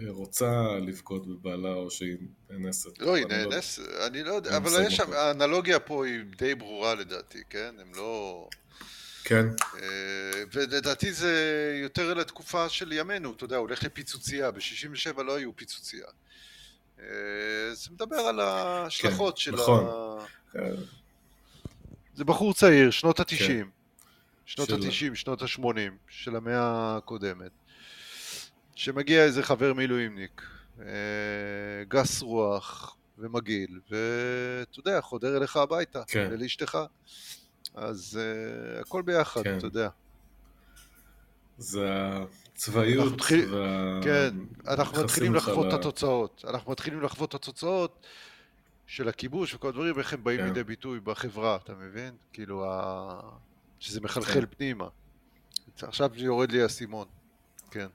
[0.09, 2.17] רוצה לבגוד בבעלה או שהיא
[2.51, 2.99] נאנסת.
[2.99, 5.01] לא, היא אני נאנסת, אני לא יודע, אבל יש.
[5.01, 7.75] האנלוגיה פה היא די ברורה לדעתי, כן?
[7.81, 8.49] הם לא...
[9.31, 9.47] כן,
[9.83, 11.33] אה, ולדעתי זה
[11.83, 16.07] יותר לתקופה של ימינו, אתה יודע, הולך לפיצוצייה, ב-67 לא היו פיצוצייה.
[17.01, 17.07] אה,
[17.73, 19.85] זה מדבר על ההשלכות של נכון.
[19.85, 20.25] ה...
[20.53, 20.75] כן,
[22.15, 23.67] זה בחור צעיר, שנות ה-90, כן.
[24.47, 25.77] שנות של- ה-90, שנות ה-80
[26.09, 27.53] של המאה הקודמת,
[28.75, 30.43] שמגיע איזה חבר מילואימניק,
[30.81, 30.87] אה,
[31.89, 36.29] גס רוח ומגעיל, ואתה יודע, חודר אליך הביתה, כן.
[36.31, 36.79] ולאשתך.
[37.75, 39.59] אז uh, הכל ביחד, כן.
[39.59, 39.89] אתה יודע.
[41.59, 41.89] זה
[42.55, 44.01] הצבאיות אנחנו מתחיל- וה...
[44.03, 44.35] כן,
[44.69, 46.45] אנחנו מתחילים לחוות את התוצאות.
[46.49, 48.07] אנחנו מתחילים לחוות את התוצאות
[48.87, 50.47] של הכיבוש וכל הדברים, איך הם באים כן.
[50.47, 52.15] לידי ביטוי בחברה, אתה מבין?
[52.33, 53.21] כאילו, ה...
[53.79, 54.05] שזה כן.
[54.05, 54.89] מחלחל פנימה.
[55.83, 57.07] עכשיו יורד לי האסימון,
[57.71, 57.87] כן.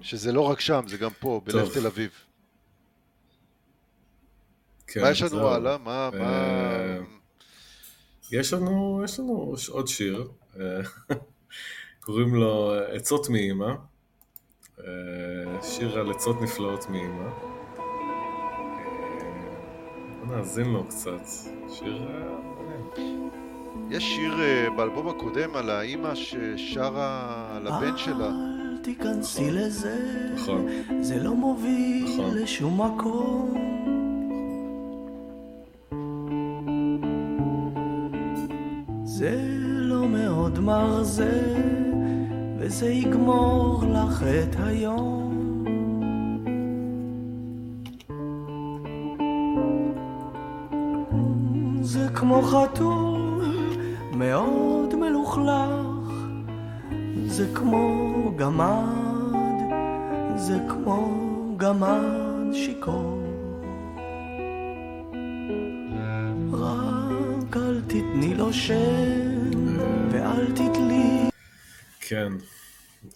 [0.00, 1.74] שזה לא רק שם, זה גם פה, בלב.
[1.74, 2.10] תל אביב.
[4.86, 5.48] כן, מה יש לנו.
[5.48, 5.78] הלאה?
[5.78, 6.10] מה...
[6.10, 7.17] מה...
[8.34, 10.28] אה, יש לנו, יש לנו עוד שיר,
[10.60, 10.80] אה,
[12.04, 13.72] קוראים לו עצות מאימא,
[14.80, 14.84] אה,
[15.62, 17.28] שיר על עצות נפלאות מאימא.
[17.28, 17.32] אה,
[20.24, 21.26] בוא נאזין לו קצת,
[21.68, 22.38] שיר אה.
[23.90, 28.28] יש שיר אה, באלבום הקודם על האימא ששרה על הבן שלה.
[28.28, 29.96] אל תיכנסי לזה,
[30.34, 30.66] נכון,
[31.00, 32.34] זה לא מוביל נכון.
[32.36, 33.77] לשום מקום.
[39.18, 41.56] זה לא מאוד מרזה,
[42.58, 45.64] וזה יגמור לך את היום.
[51.80, 53.44] זה כמו חתול
[54.14, 56.12] מאוד מלוכלך,
[57.26, 58.04] זה כמו
[58.36, 59.34] גמד,
[60.36, 61.08] זה כמו
[61.56, 63.27] גמד שיכור.
[68.48, 69.80] תתני לו שם,
[70.12, 71.28] ואל תתלי
[72.00, 72.32] כן.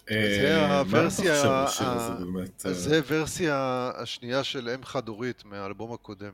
[0.09, 2.65] זה אה, הוורסיה מה אתה ה- חושב על השיר הזה באמת?
[2.65, 6.31] אז זה ורסיה השנייה של אם חד-הורית מהאלבום הקודם.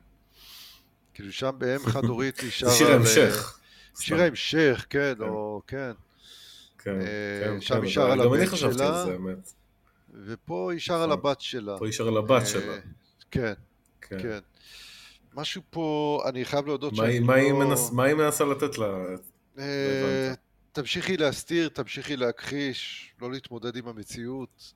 [1.14, 2.70] כאילו שם באם חד-הורית היא שרה...
[2.70, 3.60] זה שיר ההמשך.
[4.00, 4.22] שיר.
[4.22, 5.24] ההמשך, כן, כן.
[5.24, 5.92] או כן.
[6.84, 7.06] כן, אה,
[7.44, 9.00] כן, שם היא שרה אבל גם אני לבן חשבתי שלה.
[9.02, 9.52] על זה, האמת.
[10.26, 11.10] ופה היא שרה נכון.
[11.10, 11.78] לבת שלה.
[11.78, 12.78] פה היא שרה לבת אה, שלה.
[13.32, 13.54] כן,
[14.02, 14.40] כן.
[15.34, 19.06] משהו פה, אני חייב להודות שאני מה לא- מנס- מה היא מנסה לתת לה?
[19.60, 20.34] אה.
[20.72, 24.74] תמשיכי להסתיר, תמשיכי להכחיש, לא להתמודד עם המציאות,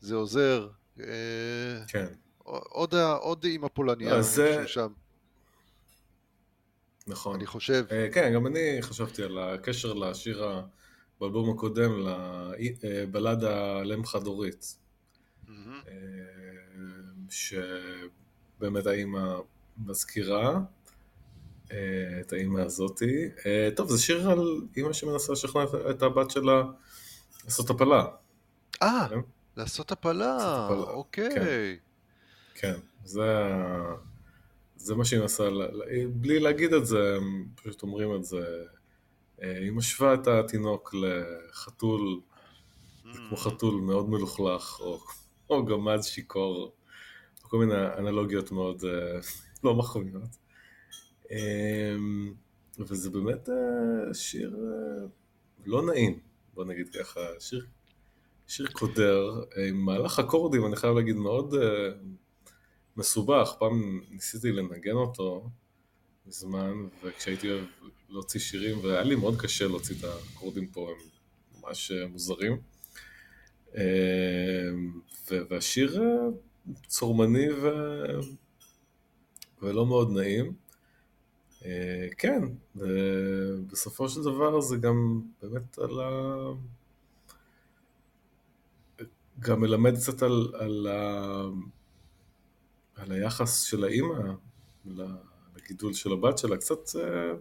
[0.00, 0.68] זה עוזר.
[1.00, 1.04] אה,
[1.88, 2.06] כן,
[2.44, 4.92] עוד עוד עם הפולניה, זה- שם,
[7.06, 7.34] נכון.
[7.36, 7.84] אני חושב.
[7.90, 10.44] אה, כן, גם אני חשבתי על הקשר לשיר
[11.20, 11.92] באלבום הקודם,
[12.82, 14.76] לבלדה על אם חד-הורית.
[15.48, 15.54] אה,
[17.30, 19.34] שבאמת האימא
[19.78, 20.60] מזכירה
[21.72, 21.76] אה,
[22.20, 23.28] את האימא הזאתי.
[23.46, 26.62] אה, טוב, זה שיר על אימא שמנסה לשכנע את- הבת שלה
[27.44, 28.04] לעשות הפלה.
[28.82, 29.18] אה, כן.
[29.56, 31.78] לעשות הפלה, הפלה, אוקיי.
[32.54, 33.52] כן, זה,
[34.76, 35.48] זה מה שהיא מנסה,
[36.12, 38.46] בלי להגיד את זה, הם פשוט אומרים את זה.
[39.42, 42.20] אה, היא משווה את התינוק לחתול,
[43.12, 45.00] זה כמו חתול מאוד מלוכלך, או,
[45.50, 46.72] או גמד שיכור,
[47.42, 48.84] כל מיני אנלוגיות מאוד
[49.64, 50.36] לא מחמיאות.
[51.30, 51.96] אה,
[52.78, 55.06] וזה באמת אה, שיר אה,
[55.66, 56.18] לא נעים,
[56.54, 57.66] בוא נגיד ככה, שיר,
[58.46, 61.54] שיר קודר, אה, עם מהלך אקורדים, אני חייב להגיד, מאוד
[62.96, 63.54] מסובך.
[63.58, 65.50] פעם ניסיתי לנגן אותו
[66.26, 66.72] מזמן,
[67.04, 67.64] וכשהייתי אוהב
[68.08, 71.08] להוציא שירים, והיה לי מאוד קשה להוציא את האקורדים פה, הם
[71.60, 72.56] ממש מוזרים.
[75.30, 76.02] ו- והשיר
[76.86, 77.68] צורמני ו...
[79.64, 80.52] ולא מאוד נעים.
[81.64, 82.42] אה, כן,
[82.76, 86.10] ובסופו של דבר זה גם באמת על ה...
[89.40, 91.42] גם מלמד קצת על, על, ה...
[92.96, 94.32] על היחס של האימא
[95.56, 97.32] לגידול של הבת שלה, קצת אה,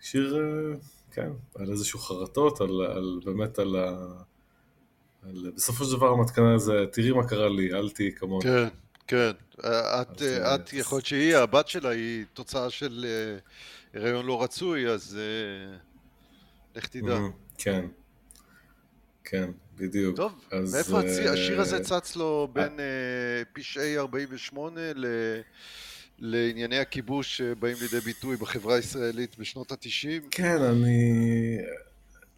[0.00, 0.78] שיר, אה,
[1.10, 4.08] כן, על איזשהו חרטות, על, על באמת על ה...
[5.22, 8.44] על, בסופו של דבר המתקנה זה, תראי מה קרה לי, אל תהיי כמוני.
[8.44, 8.68] כן,
[9.06, 9.30] כן.
[9.58, 13.38] את, אז, אה, את, יכול להיות שהיא, הבת שלה, היא תוצאה של אה,
[14.00, 15.76] הריון לא רצוי, אז אה,
[16.76, 17.18] לך תדע.
[17.58, 17.86] כן,
[19.24, 20.16] כן, בדיוק.
[20.16, 25.06] טוב, אז, מאיפה הצי- אה, השיר הזה צץ לו בין אה, פשעי 48 ל...
[26.18, 30.22] לענייני הכיבוש שבאים לידי ביטוי בחברה הישראלית בשנות התשעים.
[30.30, 31.58] כן, אני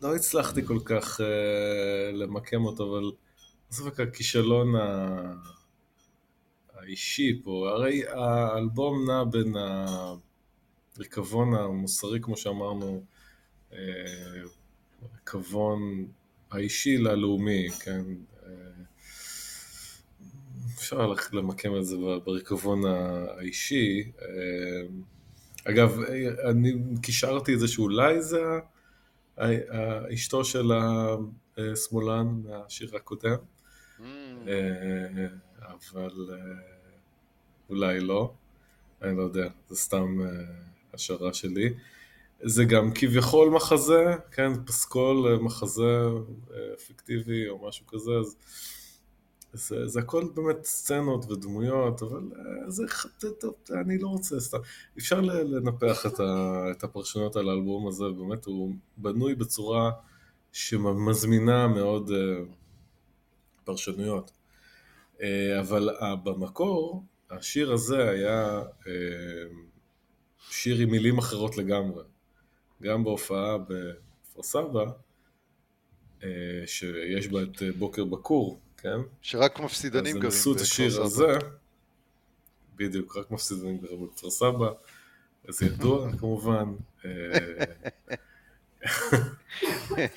[0.03, 1.25] לא הצלחתי כל כך uh,
[2.13, 3.11] למקם אותו, אבל
[3.71, 5.35] בסוף הכישלון ה...
[6.89, 9.55] האישי פה, הרי האלבום נע בין
[10.97, 13.05] הריקבון המוסרי, כמו שאמרנו,
[15.03, 16.09] הריקבון
[16.51, 18.05] האישי ללאומי, כן?
[20.75, 24.13] אפשר למקם את זה בריקבון האישי.
[25.65, 25.99] אגב,
[26.51, 26.73] אני
[27.03, 28.43] קישרתי את זה שאולי זה
[30.15, 30.73] אשתו של
[31.57, 33.37] השמאלן מהשיר הקודם,
[33.99, 34.03] mm.
[35.61, 36.11] אבל
[37.71, 38.33] אולי לא,
[39.03, 40.19] אני לא יודע, זה סתם
[40.95, 41.75] השערה שלי.
[42.43, 46.01] זה גם כביכול מחזה, כן, פסקול מחזה
[46.87, 48.37] פיקטיבי או משהו כזה, אז
[49.53, 52.21] זה, זה הכל באמת סצנות ודמויות, אבל
[52.69, 52.85] זה,
[53.41, 54.59] טוב, אני לא רוצה סתם,
[54.99, 59.91] אפשר לנפח את, ה, את הפרשנויות על האלבום הזה, באמת הוא בנוי בצורה
[60.53, 62.11] שמזמינה מאוד
[63.65, 64.31] פרשנויות.
[65.61, 65.89] אבל
[66.25, 68.63] במקור, השיר הזה היה
[70.51, 72.03] שיר עם מילים אחרות לגמרי.
[72.83, 74.85] גם בהופעה בכפר סבא,
[76.67, 78.99] שיש בה את בוקר בקור, כן?
[79.23, 80.51] שרק מפסידנים גרים בכפר סבא.
[80.51, 81.39] אז הם עשו את השיר הזה,
[82.77, 84.71] בדיוק, רק מפסידנים גרים בכפר סבא,
[85.49, 86.65] זה ידוע כמובן.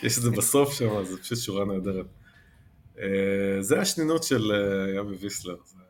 [0.04, 2.06] יש את זה בסוף שם, זה פשוט שורה נהדרת.
[3.60, 4.52] זה השנינות של
[4.98, 5.81] ימי ויסלר, זה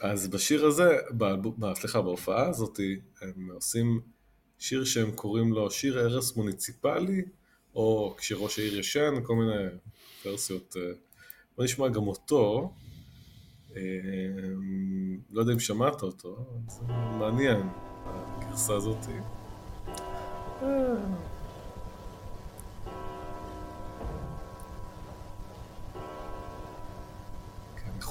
[0.00, 0.96] אז בשיר הזה,
[1.74, 2.80] סליחה, בהופעה הזאת,
[3.22, 4.00] הם עושים
[4.58, 7.22] שיר שהם קוראים לו שיר ערש מוניציפלי,
[7.74, 9.68] או כשראש העיר ישן, כל מיני
[10.26, 10.76] ורסיות.
[10.76, 10.92] אה,
[11.56, 12.72] בוא נשמע גם אותו.
[13.76, 13.80] אה,
[15.30, 16.82] לא יודע אם שמעת אותו, זה
[17.18, 17.60] מעניין,
[18.04, 19.06] הגרסה הזאת.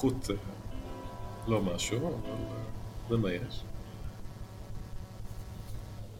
[0.03, 0.35] איכות אה,
[1.47, 2.37] לא משהו, אבל
[3.09, 3.63] זה מה יש.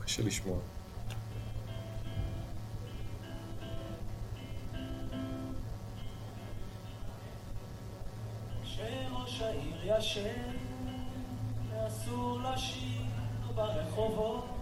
[0.04, 0.58] קשה לשמוע.
[9.86, 10.52] ישן,
[11.88, 13.02] אסור לשיר
[13.56, 14.53] ברחובות.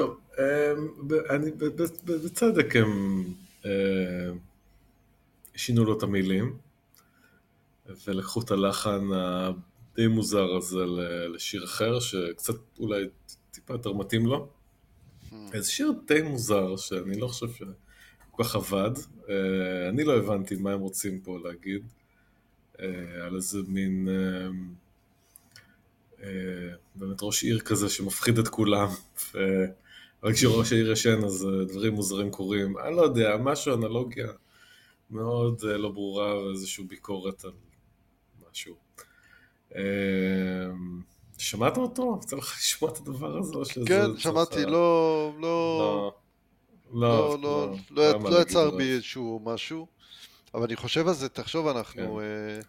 [0.00, 0.20] טוב,
[1.30, 1.50] אני
[2.04, 3.24] בצדק הם
[5.56, 6.56] שינו לו את המילים
[8.06, 10.84] ולקחו את הלחן הדי מוזר הזה
[11.34, 13.04] לשיר אחר שקצת אולי
[13.50, 14.48] טיפה יותר מתאים לו.
[15.30, 15.34] Hmm.
[15.52, 18.90] איזה שיר די מוזר שאני לא חושב שכל כך עבד.
[19.88, 21.82] אני לא הבנתי מה הם רוצים פה להגיד.
[22.80, 24.48] אה, על איזה מין אה,
[26.22, 28.88] אה, באמת ראש עיר כזה שמפחיד את כולם,
[30.22, 34.28] רק כשראש העיר ישן אז דברים מוזרים קורים, אני לא יודע, משהו אנלוגיה
[35.10, 37.52] מאוד לא ברורה ואיזושהי ביקורת על
[38.50, 38.76] משהו.
[41.38, 42.20] שמעת אותו?
[42.22, 43.54] יצא לך לשמוע את הדבר הזה?
[43.86, 46.12] כן, שמעתי, לא, לא,
[46.92, 47.74] לא, לא,
[48.30, 49.86] לא יצר בי איזשהו משהו.
[50.54, 52.22] אבל אני חושב על זה, תחשוב, אנחנו, כן.
[52.22, 52.60] אה,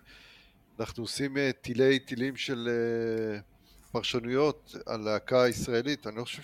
[0.79, 3.39] אנחנו עושים אה, תילי תילים של אה,
[3.91, 6.41] פרשנויות על להקה הישראלית, אני לא חושב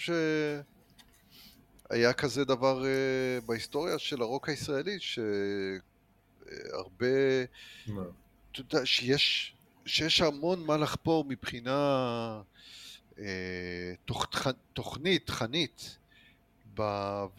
[1.90, 2.84] שהיה כזה דבר
[3.46, 5.48] בהיסטוריה של הרוק הישראלי, שהרבה,
[8.52, 12.42] אתה יודע, שיש, שיש המון מה לחפור מבחינה
[14.06, 15.98] תוכ, תוכנית, תכנית.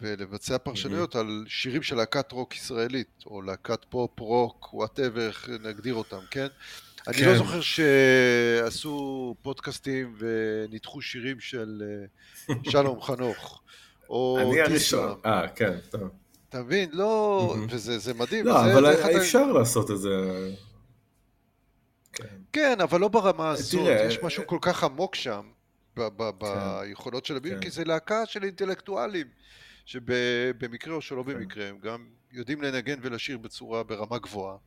[0.01, 1.19] ולבצע פרשנויות mm-hmm.
[1.19, 6.47] על שירים של להקת רוק ישראלית, או להקת פופ, רוק, whatever, איך נגדיר אותם, כן?
[7.03, 7.11] כן?
[7.11, 11.83] אני לא זוכר שעשו פודקאסטים וניתחו שירים של
[12.49, 13.61] אה, שלום חנוך,
[14.09, 16.09] או אני הראשון, אה, כן, טוב.
[16.49, 16.89] אתה מבין?
[16.93, 17.55] לא.
[17.69, 18.45] וזה מדהים.
[18.45, 20.09] לא, אבל אפשר לעשות את זה.
[22.13, 22.23] כן.
[22.53, 25.41] כן, אבל לא ברמה הזאת, יש משהו כל כך עמוק שם.
[25.95, 26.03] כן.
[26.39, 27.61] ביכולות של הביון, כן.
[27.61, 29.27] כי זה להקה של אינטלקטואלים,
[29.85, 31.33] שבמקרה או שלא כן.
[31.33, 34.57] במקרה, הם גם יודעים לנגן ולשיר בצורה ברמה גבוהה.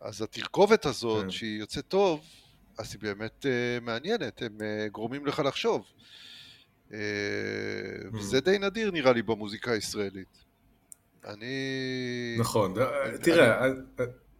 [0.00, 1.30] אז התרכובת הזאת, כן.
[1.30, 2.20] שהיא יוצאת טוב,
[2.78, 5.84] אז היא באמת uh, מעניינת, הם uh, גורמים לך לחשוב.
[6.90, 6.92] Uh,
[8.12, 10.44] וזה די נדיר נראה לי במוזיקה הישראלית.
[11.24, 12.36] אני...
[12.38, 13.74] נכון, אני- תראה, אני...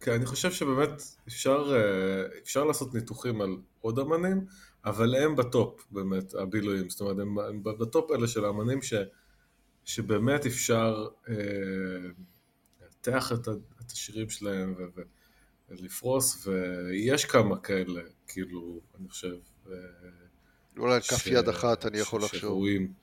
[0.07, 0.89] אני חושב שבאמת
[1.27, 4.45] אפשר, אה, אפשר לעשות ניתוחים על עוד אמנים,
[4.85, 8.81] אבל הם ב top באמת, הבילויים, זאת אומרת, הם, הם ב top אלה של האמנים
[8.81, 8.93] ש,
[9.85, 11.35] שבאמת אפשר אה,
[12.81, 13.47] לנתח את,
[13.91, 15.01] השירים שלהם ו,
[15.69, 19.35] ולפרוס, ויש כמה כאלה, כאילו, אני חושב.
[19.71, 19.75] אה,
[20.77, 22.39] אולי על כף יד אחת אני יכול לחשוב.
[22.39, 22.93] שראויים.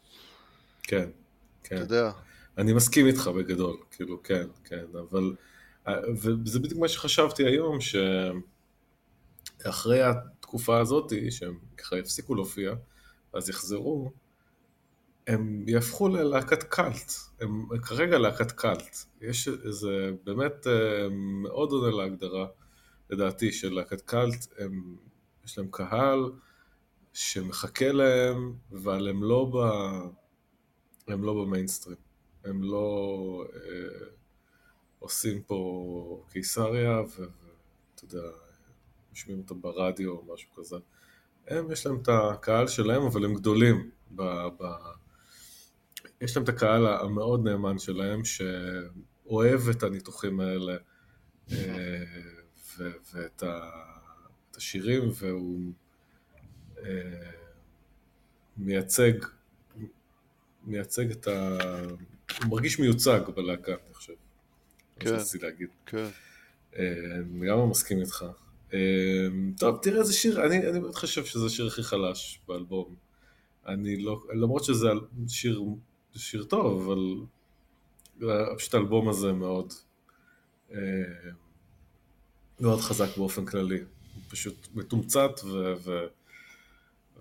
[0.83, 1.11] כן,
[1.64, 1.77] כן.
[1.77, 2.11] אתה יודע.
[2.59, 5.35] אני מסכים איתך בגדול, כאילו, כן, כן, אבל...
[6.23, 7.79] וזה בדיוק מה שחשבתי היום,
[9.61, 12.75] שאחרי התקופה הזאת, שהם ככה הפסיקו להופיע,
[13.33, 14.12] אז יחזרו,
[15.27, 18.97] הם יהפכו ללהקת קאלט, הם כרגע להקת קאלט.
[19.21, 21.09] יש איזה, באמת אה,
[21.43, 22.47] מאוד עונה להגדרה,
[23.11, 24.97] לדעתי, של להקת קאלט, הם,
[25.45, 26.31] יש להם קהל
[27.19, 29.57] שמחכה להם, אבל הם לא, ב,
[31.12, 31.97] הם לא במיינסטרים.
[32.45, 34.07] הם לא אה,
[34.99, 38.29] עושים פה קיסריה, ואתה יודע,
[39.12, 40.77] משמיעים אותם ברדיו או משהו כזה.
[41.47, 43.91] הם, יש להם את הקהל שלהם, אבל הם גדולים.
[44.14, 44.23] ב,
[44.61, 44.64] ב...
[46.21, 50.77] יש להם את הקהל המאוד נאמן שלהם, שאוהב את הניתוחים האלה,
[51.53, 52.05] אה,
[52.79, 53.71] ו, ואת ה,
[54.57, 55.73] השירים, והוא
[58.57, 59.12] מייצג
[60.68, 61.59] מייצג את ה...
[62.43, 64.12] הוא מרגיש מיוצג בלהקה, אני חושב.
[65.01, 65.11] כן.
[65.11, 65.68] רציתי להגיד.
[65.87, 66.07] כן.
[66.76, 68.24] אה, אני לגמרי מסכים איתך.
[68.74, 68.79] אה,
[69.59, 72.95] טוב, תראה איזה שיר, אני, אני באמת חושב שזה השיר הכי חלש באלבום.
[73.66, 74.89] אני לא, למרות שזה
[75.29, 75.62] שיר,
[76.16, 76.99] שיר טוב, אבל
[78.31, 79.72] אה, פשוט האלבום הזה מאוד,
[80.72, 80.79] אה,
[82.61, 83.79] מאוד חזק באופן כללי.
[83.79, 86.07] הוא פשוט מתומצת ו, ו,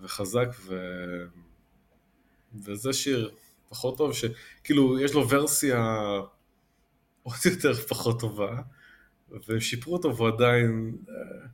[0.02, 0.76] וחזק, ו,
[2.64, 3.32] וזה שיר
[3.70, 5.98] פחות טוב, שכאילו יש לו ורסיה
[7.24, 8.62] עוד יותר פחות טובה,
[9.30, 11.48] והם שיפרו אותו והוא עדיין, אה,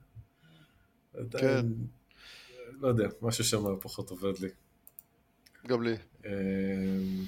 [1.19, 1.87] עדיין,
[2.79, 4.49] לא יודע, משהו שם פחות עובד לי.
[5.67, 5.95] גם לי.
[6.25, 6.31] אה,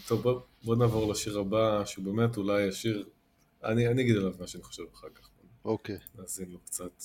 [0.07, 3.09] טוב, בוא, בוא נעבור לשיר הבא, שהוא באמת אולי השיר,
[3.63, 5.29] אני, אני אגיד עליו מה שאני חושב אחר כך,
[5.65, 5.97] אוקיי.
[6.15, 7.03] נאזין לו קצת.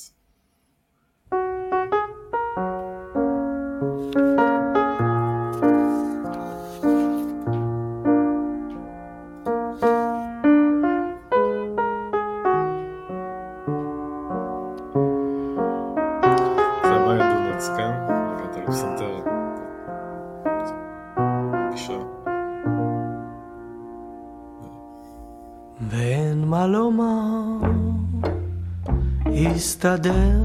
[29.84, 30.40] הסתדר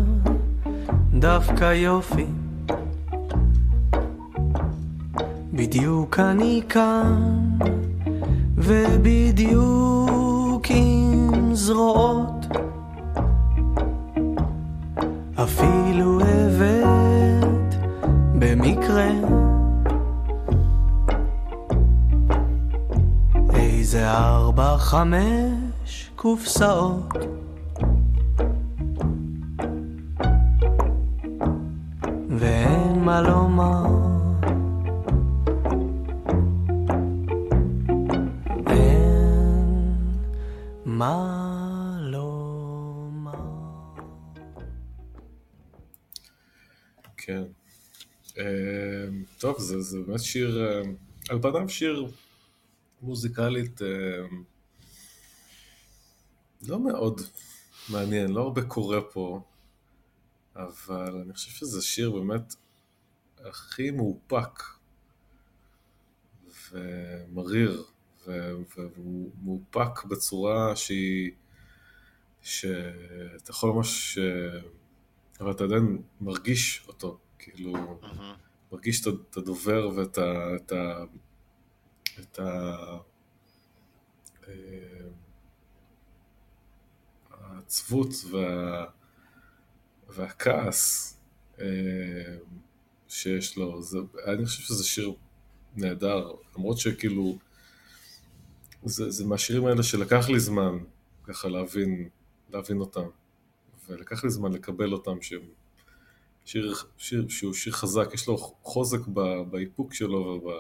[1.14, 2.26] דווקא יופי.
[5.54, 7.50] בדיוק אני כאן,
[8.58, 9.56] ובדיוק
[10.70, 12.46] עם זרועות.
[15.36, 17.76] אפילו הבאת
[18.40, 19.12] במקרה
[23.54, 27.45] איזה ארבע, חמש קופסאות.
[49.96, 50.82] זה, באמת שיר, אה,
[51.30, 52.12] על פניו שיר
[53.02, 53.88] מוזיקלית אה,
[56.68, 57.22] לא מאוד
[57.90, 59.42] מעניין, לא הרבה קורה פה,
[60.56, 62.56] אבל אני חושב שזה שיר באמת
[63.40, 64.64] הכי מאופק
[66.72, 67.84] ומריר,
[68.28, 71.32] והוא מאופק בצורה שהיא,
[72.42, 74.18] שאתה יכול ממש,
[75.40, 78.00] אבל אתה עדיין מרגיש אותו, כאילו,
[78.76, 80.56] מרגיש את הדובר ואת ה...
[80.56, 81.04] את ה...
[82.20, 82.72] את ה...
[84.48, 84.54] אה,
[87.32, 88.86] העצבות וה...
[90.10, 91.18] והכעס
[91.60, 91.66] אה,
[93.08, 93.82] שיש לו.
[93.82, 93.98] זה...
[94.26, 95.14] אני חושב שזה שיר
[95.76, 97.38] נהדר, למרות שכאילו,
[98.84, 100.78] זה, זה מהשירים האלה שלקח לי זמן
[101.24, 102.10] ככה להבין,
[102.50, 103.08] להבין אותם,
[103.88, 105.42] ולקח לי זמן לקבל אותם שהם
[106.46, 109.22] שיר, שיר שהוא שיר חזק, יש לו חוזק ב,
[109.52, 110.52] באיפוק שלו וב...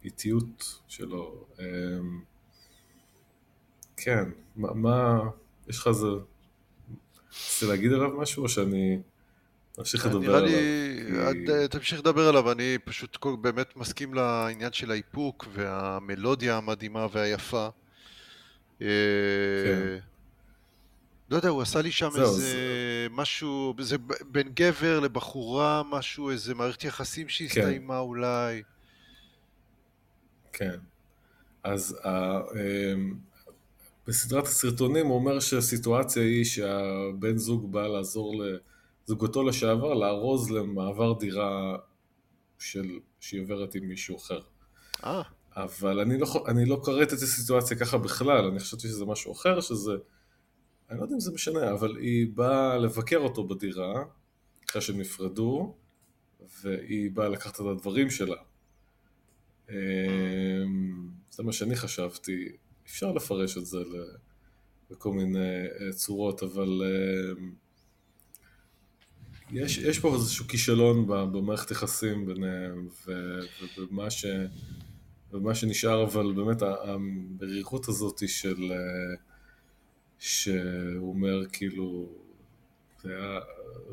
[0.00, 1.44] ובאיטיות שלו.
[1.58, 2.20] אמ,
[3.96, 4.24] כן,
[4.56, 5.18] מה, מה
[5.68, 6.06] יש לך איזה...
[6.06, 8.98] רוצה להגיד עליו משהו, או שאני
[9.80, 10.50] אמשיך לדבר נראה עליו?
[10.50, 16.56] לי, כי- אה, תמשיך לדבר עליו, אני פשוט כל- באמת מסכים לעניין של האיפוק והמלודיה
[16.56, 17.68] המדהימה והיפה.
[18.82, 18.86] אה,
[19.64, 19.98] כן.
[21.32, 22.56] לא יודע, הוא עשה לי שם זהו, איזה
[23.10, 23.96] משהו, זה
[24.30, 28.62] בין גבר לבחורה, משהו, איזה מערכת יחסים שהסתיימה אולי.
[30.52, 30.78] כן.
[31.62, 33.14] אז ה- אמ,
[34.06, 38.42] בסדרת הסרטונים הוא אומר שהסיטואציה היא שהבן זוג בא לעזור
[39.06, 41.76] לזוגתו לשעבר לארוז למעבר דירה
[42.58, 44.40] של, שהיא עוברת עם מישהו אחר.
[45.04, 45.22] אה,
[45.56, 49.60] אבל אני לא, אני לא קראתי את הסיטואציה ככה בכלל, אני חשבתי שזה משהו אחר,
[49.60, 49.92] שזה...
[50.90, 54.04] אני לא יודע אם זה משנה, אבל היא באה לבקר אותו בדירה,
[54.70, 55.74] אחרי שהם נפרדו,
[56.62, 58.36] והיא באה לקחת את הדברים שלה.
[59.70, 59.74] אמ,
[61.30, 62.48] זה מה שאני חשבתי,
[62.86, 63.78] אפשר לפרש את זה
[64.90, 66.82] בכל מיני אה, צורות, אבל
[67.38, 67.52] אמ,
[69.52, 74.26] יש, יש פה איזשהו כישלון במערכת יחסים ביניהם, ובמה ש...
[75.32, 78.72] ומה שנשאר, אבל באמת ה- המרירות הזאת של...
[78.72, 79.31] אה,
[80.22, 82.08] שהוא אומר כאילו,
[83.02, 83.40] זה היה,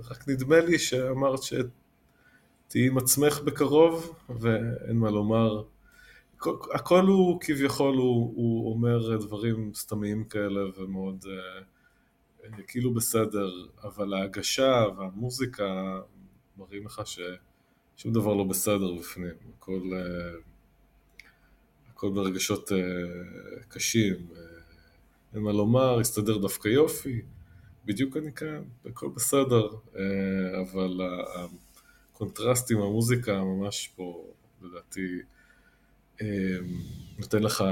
[0.09, 5.63] רק נדמה לי שאמרת שתהיי עם עצמך בקרוב ואין מה לומר.
[6.73, 11.61] הכל, הוא כביכול, הוא, הוא אומר דברים סתמיים כאלה ומאוד אה,
[12.43, 13.49] אה, כאילו בסדר,
[13.83, 15.99] אבל ההגשה והמוזיקה
[16.57, 20.39] מראים לך ששום דבר לא בסדר בפנים, הכל, אה,
[21.89, 22.71] הכל ברגשות
[23.69, 24.15] קשים.
[25.33, 27.21] אין מה לומר, הסתדר דווקא יופי,
[27.85, 31.01] בדיוק אני כאן, הכל בסדר, אה, אבל
[32.13, 34.25] הקונטרסט עם המוזיקה ממש פה,
[34.61, 35.19] לדעתי,
[36.21, 36.57] אה,
[37.19, 37.63] נותן לך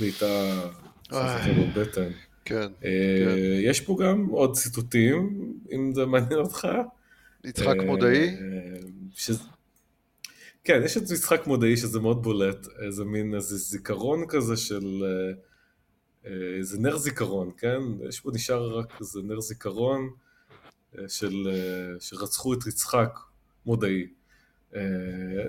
[0.00, 0.60] בעיטה
[1.08, 1.70] חזקה איי.
[1.74, 2.10] בבטן.
[2.44, 2.68] כן.
[2.84, 6.68] אה, יש פה גם עוד ציטוטים, אם זה מעניין אותך.
[7.44, 8.36] יצחק אה, מודעי?
[9.14, 9.42] שזה...
[10.64, 15.04] כן, יש את יצחק מודעי שזה מאוד בולט, איזה מין איזה זיכרון כזה של...
[15.04, 15.45] אה,
[16.26, 17.80] אה, איזה נר זיכרון, כן?
[18.08, 20.10] יש פה נשאר רק איזה נר זיכרון
[20.98, 21.48] אה, של...
[21.48, 23.18] אה, שרצחו את יצחק
[23.66, 24.06] מודעי.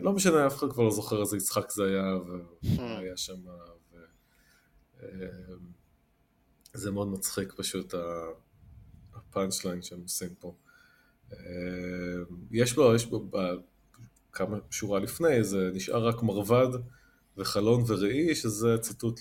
[0.01, 3.36] לא משנה, אף אחד כבר לא זוכר איזה יצחק זה היה, ומה היה שם,
[3.93, 3.97] ו...
[6.73, 7.93] זה מאוד מצחיק פשוט
[9.13, 10.55] הפאנצ' ליין שהם עושים פה.
[12.51, 13.32] יש בו, יש בו,
[14.32, 16.67] כמה שורה לפני, זה נשאר רק מרבד
[17.38, 19.19] וחלון וראי, שזה ציטוט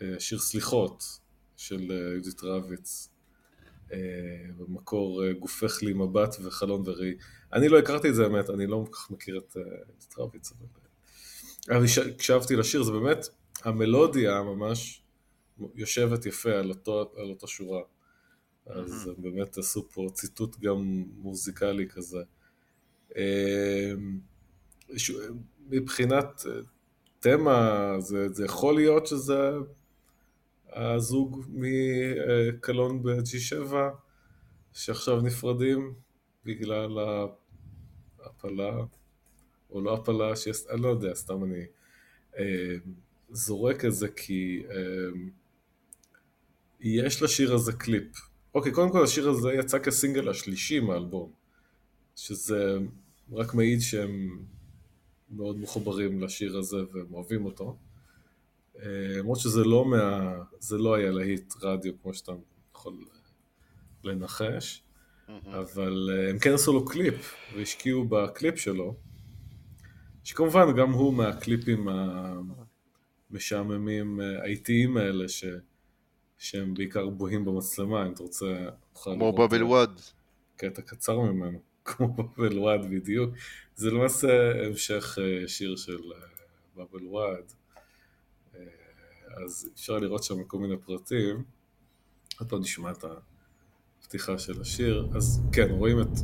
[0.00, 1.04] לשיר סליחות
[1.56, 3.08] של אה, יהודית רביץ.
[3.92, 3.98] אה,
[4.58, 7.14] במקור אה, גופך לי מבט וחלון וראי.
[7.52, 10.52] אני לא הכרתי את זה, האמת, אני לא כל כך מכיר את אה, יהודית רביץ,
[10.52, 10.66] אבל...
[11.70, 13.26] אה, אבל הש- הקשבתי לשיר, זה באמת,
[13.64, 15.02] המלודיה ממש
[15.74, 17.80] יושבת יפה על אותו, על אותו שורה.
[18.66, 22.18] אז הם באמת עשו פה ציטוט גם מוזיקלי כזה.
[23.16, 23.92] אה,
[25.68, 26.52] מבחינת אה,
[27.20, 29.50] תמה, זה, זה יכול להיות שזה
[30.72, 33.74] הזוג מקלון ב-G7
[34.72, 35.94] שעכשיו נפרדים
[36.44, 36.98] בגלל
[38.18, 38.76] ההפלה,
[39.70, 41.64] או לא הפלה, שיש, אני לא יודע, סתם אני
[42.38, 42.76] אה,
[43.30, 45.10] זורק את זה כי אה,
[46.80, 48.16] יש לשיר הזה קליפ.
[48.54, 51.32] אוקיי, קודם כל השיר הזה יצא כסינגל השלישי מהאלבום,
[52.16, 52.78] שזה
[53.32, 54.44] רק מעיד שהם
[55.30, 57.76] מאוד מחוברים לשיר הזה והם אוהבים אותו.
[59.18, 60.34] למרות שזה לא מה...
[60.58, 62.32] זה לא היה להיט רדיו כמו שאתה
[62.74, 62.94] יכול
[64.04, 64.82] לנחש,
[65.46, 68.96] אבל אה, הם כן עשו לו קליפ והשקיעו בקליפ שלו,
[70.24, 71.88] שכמובן גם הוא מהקליפים
[73.30, 75.44] המשעממים אה, האיטיים האלה ש...
[76.38, 80.00] שהם בעיקר בוהים במצלמה, אם אתה רוצה, כמו בבל אה, וואד.
[80.56, 83.34] קטע קצר ממנו, כמו בבל וואד בדיוק.
[83.74, 86.00] זה למעשה המשך שיר של
[86.76, 87.52] בבל וואד.
[88.54, 88.60] אה,
[89.44, 91.44] אז אפשר לראות שם כל מיני פרטים.
[92.40, 93.04] עוד פעם נשמע את
[94.00, 95.08] הפתיחה של השיר.
[95.14, 96.18] אז כן, רואים את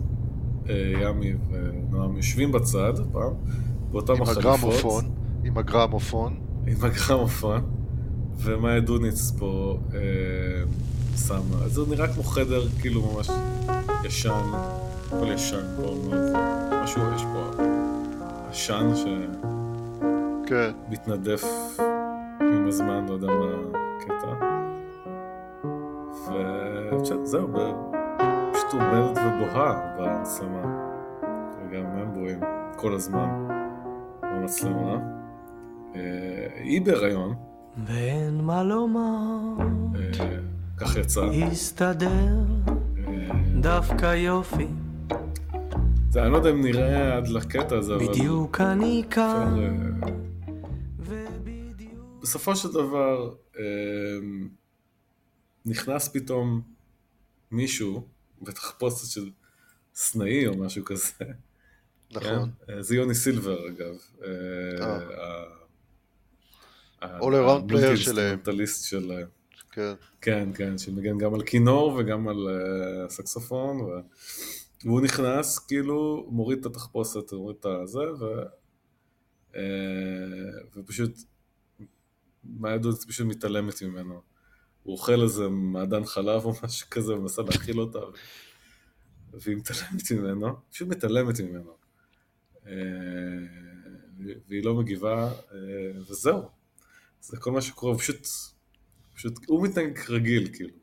[0.69, 3.33] אה, ימי ונועם יושבים בצד, פעם,
[3.91, 4.45] באותם עם החליפות.
[4.45, 5.05] הגרמופון.
[5.45, 6.41] עם הגרמופון.
[6.67, 7.77] עם הגרמופון,
[8.37, 10.01] ומאיה דוניץ פה אה,
[11.27, 13.29] שמה, זה נראה כמו חדר כאילו ממש
[14.05, 14.51] ישן,
[15.07, 16.33] הכל ישן פה מאוד,
[16.83, 17.51] משהו יש פה
[18.51, 18.91] עשן
[20.89, 21.43] שמתנדף
[21.77, 21.96] כן.
[22.67, 24.33] עם הזמן, לא יודע מה הקטע.
[27.23, 27.49] וזהו,
[28.53, 30.63] פשוט עומדת ובוהה במצלמה,
[31.61, 32.41] וגם הם בוהים
[32.77, 33.49] כל הזמן
[34.23, 34.99] במצלמה.
[35.95, 36.01] אה,
[36.55, 37.35] היא בהיריון,
[37.87, 39.57] ואין מה לומר,
[39.95, 40.27] אה,
[40.77, 41.25] כך יצא.
[41.25, 42.39] הסתדר
[42.99, 43.05] אה,
[43.61, 44.67] דווקא יופי,
[46.11, 48.07] זה, אני לא יודע אם נראה עד לקטע הזה, אבל...
[48.07, 49.55] בדיוק אני כאן.
[52.27, 53.63] בסופו של דבר, אה,
[55.67, 56.63] נכנס פתאום
[57.51, 58.09] מישהו
[58.43, 59.31] בתחפושת של
[59.95, 61.13] סנאי או משהו כזה.
[62.13, 62.51] נכון.
[62.67, 62.73] כן?
[62.73, 63.95] אה, זה יוני סילבר אגב.
[64.25, 64.99] אה,
[67.03, 67.19] אה.
[67.19, 69.27] All around player ה multi-instrumentalist שלהם.
[69.73, 69.93] כן.
[70.21, 73.89] כן, כן, שמנגן גם על כינור וגם על אה, סקסופון, ו...
[74.85, 78.25] והוא נכנס, כאילו, מוריד את התחפושת, מוריד את הזה, ו...
[79.53, 79.57] אה,
[80.77, 81.19] ופשוט,
[82.59, 84.23] מהילדות פשוט מתעלמת ממנו.
[84.83, 87.99] הוא אוכל איזה מעדן חלב או משהו כזה, ומנסה להאכיל אותה.
[89.33, 91.77] והיא מתעלמת ממנו, פשוט מתעלמת ממנו.
[92.65, 92.69] Uh,
[94.49, 95.55] והיא לא מגיבה, uh,
[96.11, 96.49] וזהו.
[97.21, 98.27] זה כל מה שקורה, הוא פשוט...
[99.15, 100.75] פשוט, הוא מתנהג רגיל, כאילו.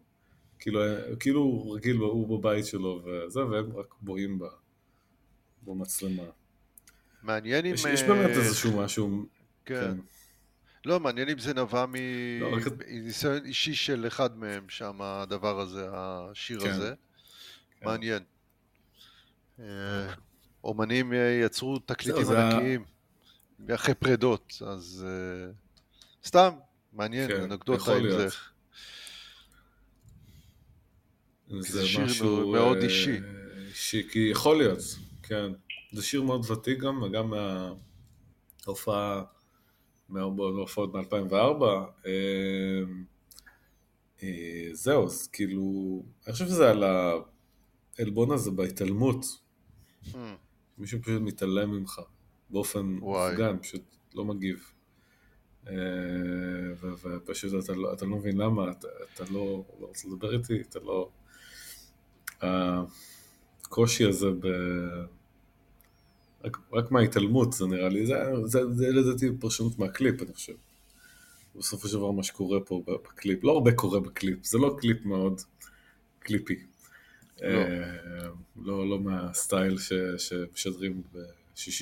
[0.60, 0.80] כאילו,
[1.20, 4.46] כאילו הוא רגיל, הוא בבית שלו וזה, והם רק בואים ב-
[5.64, 6.24] במצלמה.
[7.24, 7.74] מעניין אם...
[7.74, 9.26] יש, יש אה, באמת איזשהו משהו,
[9.66, 9.76] כן.
[9.82, 9.98] כן.
[10.86, 11.86] לא, מעניין אם זה נבע
[12.42, 12.58] לא,
[12.88, 16.70] מניסיון אישי של אחד מהם שם, הדבר הזה, השיר כן.
[16.70, 16.94] הזה.
[17.80, 17.86] כן.
[17.86, 18.24] מעניין.
[19.60, 20.14] אה,
[20.64, 22.86] אומנים אה, יצרו תקליטים זה ענקיים
[23.76, 25.52] אחרי פרדות, אז אה,
[26.26, 26.54] סתם,
[26.94, 28.28] מעניין, כן, אנקדוטה עם זה.
[31.60, 32.46] זה שיר.
[32.46, 33.20] מאוד אה, אישי.
[33.68, 34.80] אישי, כי יכול להיות,
[35.24, 35.52] כן.
[35.92, 37.34] זה שיר מאוד ותיק גם, וגם
[38.66, 39.24] מההופעה,
[40.14, 41.64] מההופעות מ-2004.
[44.24, 46.84] אה, זהו, אז כאילו, אני חושב שזה על
[48.00, 49.26] העלבון הזה בהתעלמות.
[50.06, 50.18] Hmm,
[50.78, 52.02] מישהו פשוט מתעלם ממך
[52.50, 52.86] באופן.
[52.86, 53.82] מופגן, פשוט
[54.14, 54.72] לא מגיב.
[55.68, 55.74] אה,
[56.82, 60.80] ופשוט אתה לא, אתה לא מבין למה, אתה, אתה לא, לא רוצה לדבר איתי, אתה
[60.80, 61.10] לא...
[63.64, 64.48] הקושי הזה ב...
[66.44, 68.16] רק, רק מההתעלמות זה נראה לי, זה,
[68.46, 70.54] זה, זה לדעתי פרשנות מהקליפ אני חושב.
[71.56, 75.42] בסופו של דבר מה שקורה פה בקליפ, לא הרבה קורה בקליפ, זה לא קליפ מאוד
[76.20, 76.60] קליפי.
[77.42, 77.48] לא.
[77.48, 78.28] אה,
[78.64, 81.02] לא, לא מהסטייל ש, שמשדרים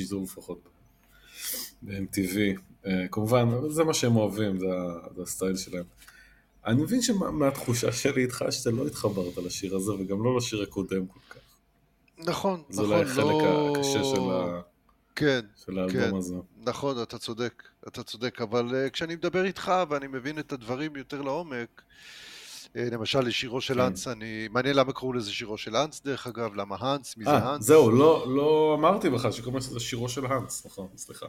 [0.03, 0.69] זו לפחות
[1.81, 2.37] ב-MTV.
[2.85, 4.65] אה, כמובן, זה מה שהם אוהבים, זה,
[5.15, 5.83] זה הסטייל שלהם.
[6.65, 11.19] אני מבין שמהתחושה שלי איתך שאתה לא התחברת לשיר הזה וגם לא לשיר הקודם כל.
[12.25, 13.73] נכון, זה נכון, אולי החלק לא...
[13.75, 14.61] הקשה של, ה...
[15.15, 16.15] כן, של האלבום כן.
[16.15, 16.35] הזה.
[16.65, 21.21] נכון, אתה צודק, אתה צודק, אבל uh, כשאני מדבר איתך ואני מבין את הדברים יותר
[21.21, 23.79] לעומק, uh, למשל לשירו של כן.
[23.79, 24.47] האנס, אני...
[24.51, 27.65] מעניין למה קראו לזה שירו של האנס דרך אגב, למה האנס, מי זה אה, האנס?
[27.65, 31.25] זהו, לא, לא אמרתי בכלל שקוראים לזה שירו של האנס, נכון, סליחה.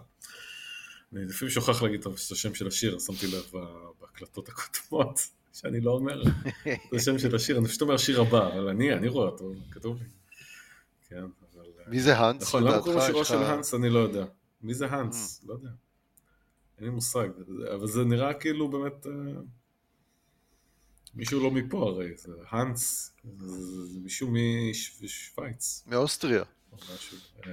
[1.13, 3.51] אני לפעמים שוכח להגיד את השם של השיר, שמתי לב
[4.01, 5.21] בהקלטות הקודמות,
[5.53, 6.23] שאני לא אומר
[6.63, 9.99] את השם של השיר, אני פשוט אומר השיר הבא, אבל אני, אני רואה אותו, כתוב
[9.99, 10.22] לי.
[11.13, 11.19] כן,
[11.55, 11.65] אבל...
[11.79, 12.43] אה, מי זה האנס?
[12.43, 12.79] נכון, למה?
[12.83, 13.45] קוראים לשירו של Mm.
[13.45, 14.25] האנס, אני לא יודע.
[14.63, 15.41] מי זה האנס?
[15.47, 15.69] לא יודע.
[16.79, 17.29] אין לי מושג,
[17.75, 19.07] אבל זה נראה כאילו באמת...
[19.07, 19.13] אה,
[21.15, 24.31] מישהו לא מפה הרי, זה האנס, זה מישהו
[25.03, 25.85] משוויץ.
[25.87, 26.43] מאוסטריה.
[27.47, 27.51] אה,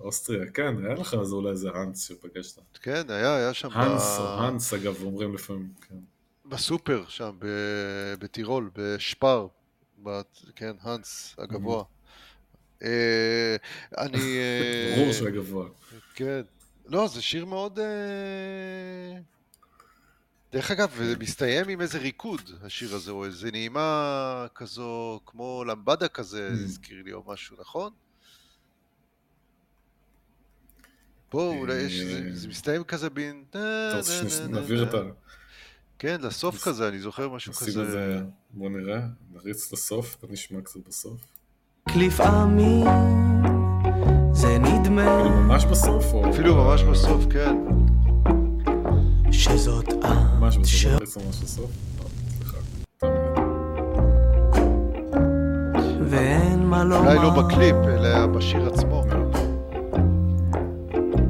[0.00, 2.58] אוסטריה, כן, היה לך אז אולי איזה האנס שפגשת.
[2.82, 4.18] כן, היה, היה שם האנס.
[4.18, 5.94] או האנס אגב, אומרים לפעמים, כן.
[6.46, 9.46] בסופר שם, ב- בטירול, בשפר,
[10.56, 11.84] כן, האנס הגבוה.
[12.82, 13.56] אה,
[13.98, 14.38] אני...
[14.38, 15.68] אה, ברור שהוא גבוה.
[16.14, 16.40] כן.
[16.86, 17.78] לא, זה שיר מאוד...
[17.78, 17.84] אה,
[20.52, 26.08] דרך אגב, זה מסתיים עם איזה ריקוד, השיר הזה, או איזה נעימה כזו, כמו למבדה
[26.08, 26.64] כזה, Mm.
[26.64, 27.92] הזכיר לי, או משהו, נכון?
[31.28, 31.92] פה אולי יש,
[32.32, 33.44] זה- מסתיים כזה בין...
[33.50, 34.98] אתה רוצה שנעביר את ה...
[35.98, 37.90] כן, לסוף כזה, אני זוכר משהו כזה.
[37.90, 38.20] זה,
[38.50, 39.00] בוא נראה,
[39.32, 41.20] נריץ לסוף, ונשמע קצת בסוף.
[41.96, 42.86] לפעמים
[44.32, 46.30] זה נדמה ממש בסוף, או...
[46.30, 47.56] אפילו ממש בסוף, כן.
[49.32, 49.88] שזאת
[50.40, 51.70] ממש את בסוף, ממש בסוף.
[51.98, 53.08] לא.
[56.08, 59.04] ואין מה לומר אולי לא בקליפ, אלא בשיר עצמו.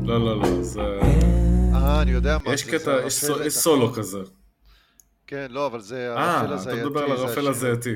[0.02, 0.80] לא, לא, לא, זה...
[1.74, 4.18] אה, אני יודע מה יש זה, זה קטע, יש יש סולו כזה.
[5.26, 6.74] כן, לא, אבל זה אה, אתה.
[6.74, 7.48] מדבר על השיר.
[7.48, 7.94] הזייתי.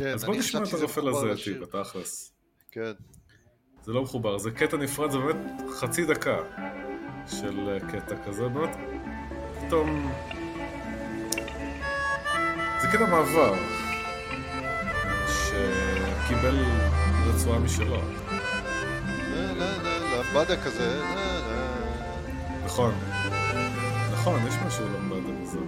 [0.00, 1.62] כן, אז בוא נשמע את הרפל הזייתי, לשיר.
[1.62, 2.32] בתכלס.
[2.72, 2.92] כן.
[3.82, 6.36] זה לא מחובר, זה קטע נפרד, זה באמת חצי דקה
[7.26, 8.76] של אה, קטע כזה, באמת
[9.66, 10.12] פתאום...
[12.82, 13.54] זה קטע מעבר,
[15.28, 16.64] שקיבל
[17.26, 21.02] רצועה משלו, לה, לה, לה, למבדה כזה.
[22.64, 22.94] נכון,
[24.12, 25.58] נכון, יש משהו למד הזה.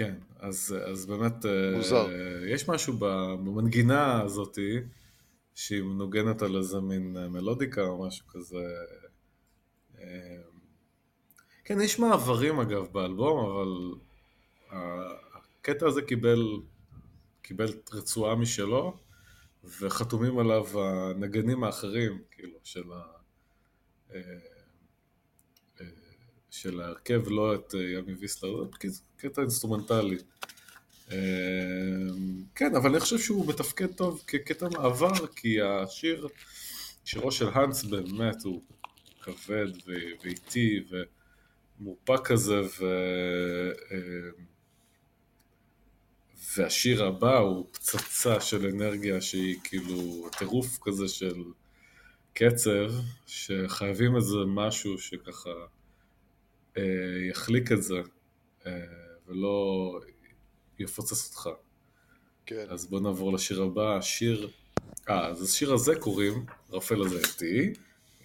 [0.00, 1.46] כן, אז, אז באמת...
[1.46, 2.08] אה, מוזר.
[2.46, 4.76] יש משהו במנגינה הזאתי,
[5.54, 8.64] שהיא מנוגנת על איזה מין אה, מלודיקה או משהו כזה.
[9.98, 10.40] אה,
[11.64, 13.94] כן, יש מעברים אגב באלבום, אבל
[14.70, 16.42] הקטע הזה קיבל,
[17.42, 18.96] קיבל רצועה משלו,
[19.80, 23.02] וחתומים עליו הנגנים האחרים, כאילו, של ה...
[26.50, 28.64] של ההרכב, לא את ימי ויסלר,
[29.16, 30.18] קטע אינסטרומנטלי.
[32.54, 36.28] כן, אבל אני חושב שהוא מתפקד טוב כקטע מעבר, כי השיר,
[37.04, 38.62] שירו של האנס באמת הוא
[39.22, 39.66] כבד
[40.22, 40.84] ואיטי
[41.80, 42.84] ומורפק כזה, ו...
[46.56, 51.42] והשיר הבא הוא פצצה של אנרגיה שהיא כאילו טירוף כזה של
[52.34, 52.92] קצב,
[53.26, 55.79] שחייבים איזה משהו שככה אה,
[57.30, 58.00] יחליק את זה,
[58.66, 58.72] אה,
[59.26, 60.00] ולא
[60.78, 61.48] יפוצץ אותך.
[62.46, 62.66] כן.
[62.68, 64.50] אז בוא נעבור לשיר הבא, השיר...
[65.08, 67.72] אה, אז השיר הזה קוראים רפל הזיתי,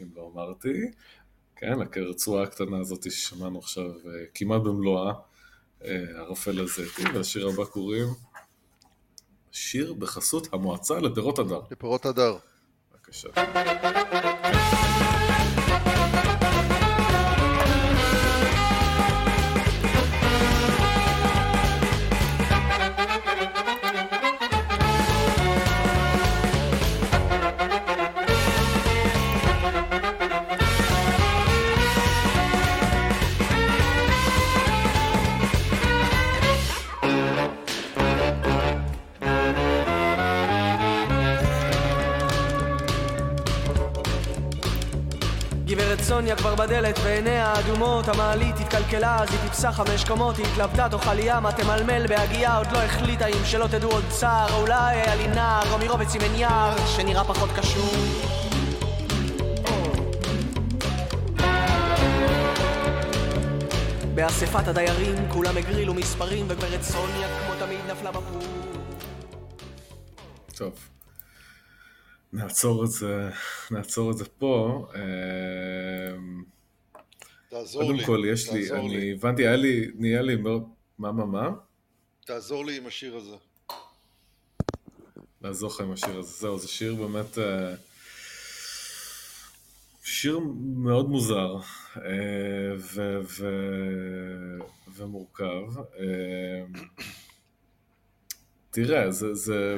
[0.01, 0.91] אם לא אמרתי.
[1.55, 5.13] כן, הרצועה הקטנה הזאת ששמענו עכשיו אה, כמעט במלואה,
[6.15, 8.07] הרפל הזיתי, והשיר הבא קוראים
[9.51, 11.61] שיר בחסות המועצה לפירות הדר.
[11.72, 12.38] לפירות הדר.
[12.91, 13.30] בבקשה.
[46.36, 51.20] סוניה כבר בדלת ועיניה אדומות המעלית התקלקלה אז היא טיפסה חמש קומות היא התלבטה תאכל
[51.20, 55.28] ים תמלמל בהגייה עוד לא החליטה אם שלא תדעו עוד צער או אולי היה לי
[55.28, 57.91] נער או מרובץ עם יער שנראה פחות קשור
[64.16, 68.41] באספת הדיירים כולם הגרילו מספרים וגברת סוניה כמו תמיד נפלה בפור
[70.56, 70.94] טוב.
[72.34, 73.30] נעצור את זה,
[73.72, 74.88] נעצור את זה פה.
[74.95, 76.43] אמ,
[77.49, 77.88] תעזור לי.
[77.88, 79.11] קודם כל, יש לי, אני לי.
[79.11, 81.49] הבנתי, היה לי, נהיה לי מה, מה, מה?
[82.26, 83.35] תעזור לי עם השיר הזה.
[85.41, 86.31] לעזור לך עם השיר הזה.
[86.31, 87.38] זהו, זה שיר באמת...
[87.38, 87.76] אה,
[90.03, 90.39] שיר
[90.76, 91.56] מאוד מוזר
[91.97, 92.02] אה,
[92.77, 94.60] ו- ו-
[94.95, 95.80] ומורכב.
[95.99, 96.64] אה,
[98.72, 99.34] תראה, זה...
[99.34, 99.77] זה...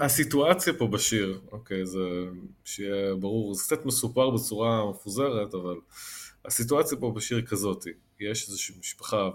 [0.00, 1.98] הסיטואציה פה בשיר, אוקיי, זה
[2.64, 5.76] שיהיה ברור, זה קצת מסופר בצורה מפוזרת, אבל
[6.44, 9.30] הסיטואציה פה בשיר היא כזאתי, יש איזושהי משפחה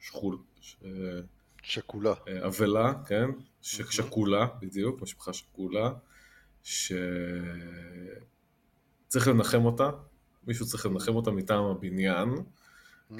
[0.00, 0.76] שכול, ש-
[1.62, 2.14] שקולה.
[2.28, 3.30] אה, אבלה, כן?
[3.62, 5.90] ש- שכולה, בדיוק, משפחה שכולה,
[6.62, 6.88] שצריך
[9.28, 9.90] לנחם אותה,
[10.46, 12.28] מישהו צריך לנחם אותה מטעם הבניין,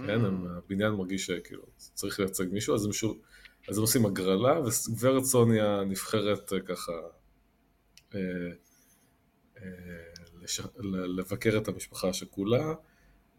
[0.06, 0.20] כן?
[0.56, 3.18] הבניין מרגיש שכאילו צריך לייצג מישהו, אז הם, שוב,
[3.68, 6.92] אז הם עושים הגרלה, וגברת סוניה נבחרת אה, ככה
[8.14, 8.20] אה,
[9.56, 9.62] אה,
[10.42, 10.60] לש...
[11.16, 12.74] לבקר את המשפחה השכולה,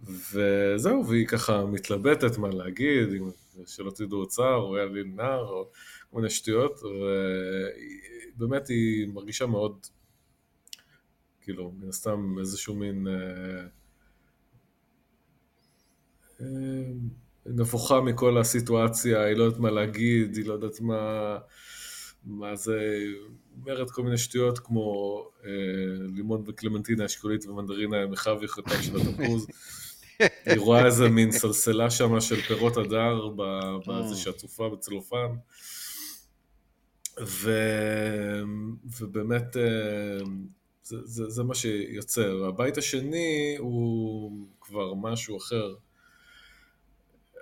[0.04, 3.32] וזהו, והיא ככה מתלבטת מה להגיד, אם-
[3.66, 5.70] שלא תדעו צער, או היה לי נער, או
[6.12, 6.80] כל מיני שטויות,
[8.36, 9.80] ובאמת היא מרגישה מאוד,
[11.42, 13.08] כאילו, מן הסתם איזשהו מין...
[13.08, 13.68] אה,
[16.42, 16.46] אה,
[17.48, 21.38] נבוכה מכל הסיטואציה, היא לא יודעת מה להגיד, היא לא יודעת מה,
[22.26, 22.80] מה זה,
[23.62, 25.52] אומרת כל מיני שטויות כמו אה,
[26.16, 29.48] לימון וקלמנטינה אשכולית ומנדרינה מחווי חתם של התפוז.
[30.46, 35.28] היא רואה איזה מין סלסלה שם של פירות הדר ב- בזה שעטופה בצלופן.
[37.26, 37.52] ו...
[39.00, 40.26] ובאמת אה,
[40.84, 42.46] זה, זה, זה מה שיוצר.
[42.46, 45.76] הבית השני הוא כבר משהו אחר.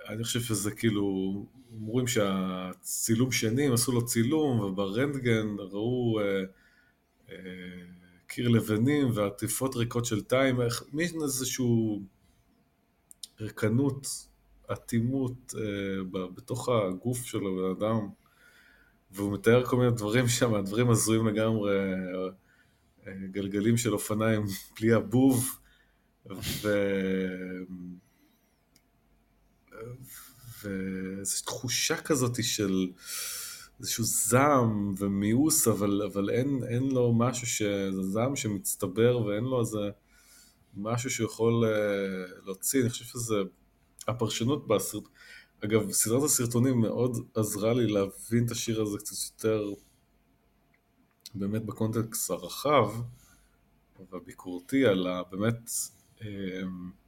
[0.08, 1.34] אני חושב שזה כאילו,
[1.80, 6.42] אומרים שהצילום שני, הם עשו לו צילום, וברנטגן ראו אה,
[7.30, 7.36] אה,
[8.26, 10.56] קיר לבנים ועטיפות ריקות של טיים,
[10.92, 12.02] מין איזשהו
[13.40, 14.06] ריקנות,
[14.72, 18.08] אטימות אה, בתוך הגוף של הבן אדם,
[19.10, 22.28] והוא מתאר כל מיני דברים שם, הדברים הזויים לגמרי, אה,
[23.06, 24.42] אה, גלגלים של אופניים
[24.80, 25.58] בלי הבוב,
[26.62, 26.68] ו...
[30.62, 32.92] ואיזו תחושה כזאת של
[33.80, 37.62] איזשהו זעם ומיאוס, אבל, אבל אין, אין לו משהו ש...
[37.62, 39.90] זה זעם שמצטבר ואין לו איזה
[40.74, 43.34] משהו שיכול uh, להוציא, אני חושב שזה...
[44.08, 45.02] הפרשנות בסרט...
[45.64, 49.70] אגב, סדרת הסרטונים מאוד עזרה לי להבין את השיר הזה קצת יותר
[51.34, 52.90] באמת בקונטקסט הרחב
[54.10, 55.22] והביקורתי על ה...
[55.30, 55.70] באמת...
[56.18, 57.05] Um,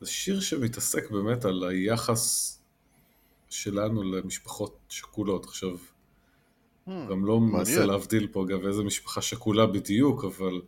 [0.00, 2.56] זה שיר שמתעסק באמת על היחס
[3.48, 5.44] שלנו למשפחות שכולות.
[5.44, 5.76] עכשיו,
[6.88, 10.62] hmm, גם לא מנסה להבדיל פה אגב איזה משפחה שכולה בדיוק, אבל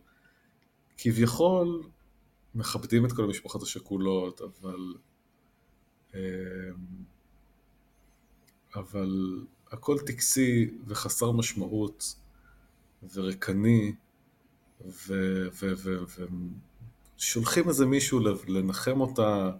[0.97, 1.83] כביכול
[2.55, 4.93] מכבדים את כל המשפחות השכולות, אבל...
[6.13, 6.19] אמ,
[8.75, 12.15] אבל הכל טקסי וחסר משמעות
[13.13, 13.93] וריקני
[17.19, 19.51] ושולחים איזה מישהו לנחם אותה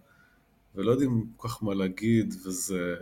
[0.75, 2.95] ולא יודעים כל כך מה להגיד, וזה...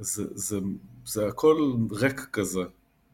[0.00, 0.58] זה, זה,
[1.06, 2.60] זה הכל ריק כזה,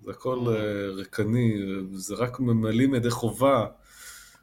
[0.02, 0.50] זה הכל uh,
[0.96, 1.54] ריקני,
[1.92, 3.66] זה רק ממלאים ידי חובה,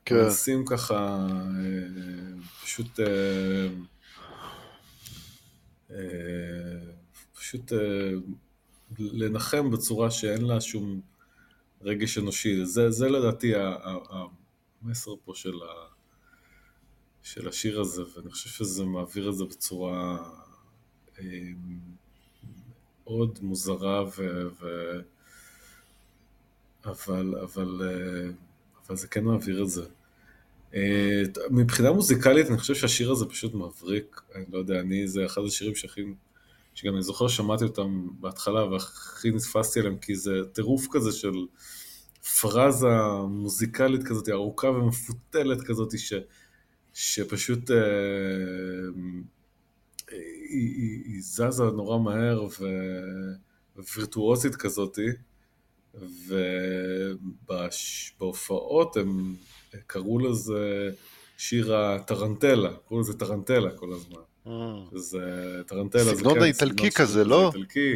[0.06, 0.16] כן.
[0.16, 3.00] מנסים ככה uh, פשוט...
[3.00, 3.04] Uh,
[7.38, 7.72] פשוט
[9.00, 11.02] לנחם בצורה שאין לה שום
[11.82, 12.66] רגש אנושי.
[12.66, 13.54] זה, זה לדעתי
[14.86, 15.96] המסר פה של ה...
[17.24, 20.18] של השיר הזה, ואני חושב שזה מעביר את זה בצורה
[21.20, 21.24] אה,
[23.04, 24.48] מאוד מוזרה, ו...
[24.62, 24.66] ו...
[26.86, 28.30] אבל, אבל, אה,
[28.88, 29.86] אבל זה כן מעביר את זה.
[30.76, 35.42] אה, מבחינה מוזיקלית אני חושב שהשיר הזה פשוט מבריק, אני לא יודע, אני, זה אחד
[35.48, 36.02] השירים שהכי,
[36.76, 41.46] שגם אני זוכר שמעתי אותם בהתחלה והכי נתפסתי עליהם, כי זה טירוף כזה של
[42.42, 42.88] פרזה
[43.30, 46.14] מוזיקלית כזאת, ארוכה ומפותלת כזאת, ש...
[46.94, 47.78] שפשוט אה,
[50.12, 52.48] היא, היא, היא זזה נורא מהר
[53.76, 55.08] ווירטואוזית כזאתי,
[58.18, 59.36] ובהופעות הם
[59.88, 60.90] קראו לזה
[61.38, 64.22] שיר הטרנטלה, קראו לזה טרנטלה כל הזמן.
[64.46, 64.50] Mm.
[64.92, 66.18] שזה טרנטלה זה כן...
[66.18, 67.48] סגנון האיטלקי כזה, לא?
[67.48, 67.96] איטלקי.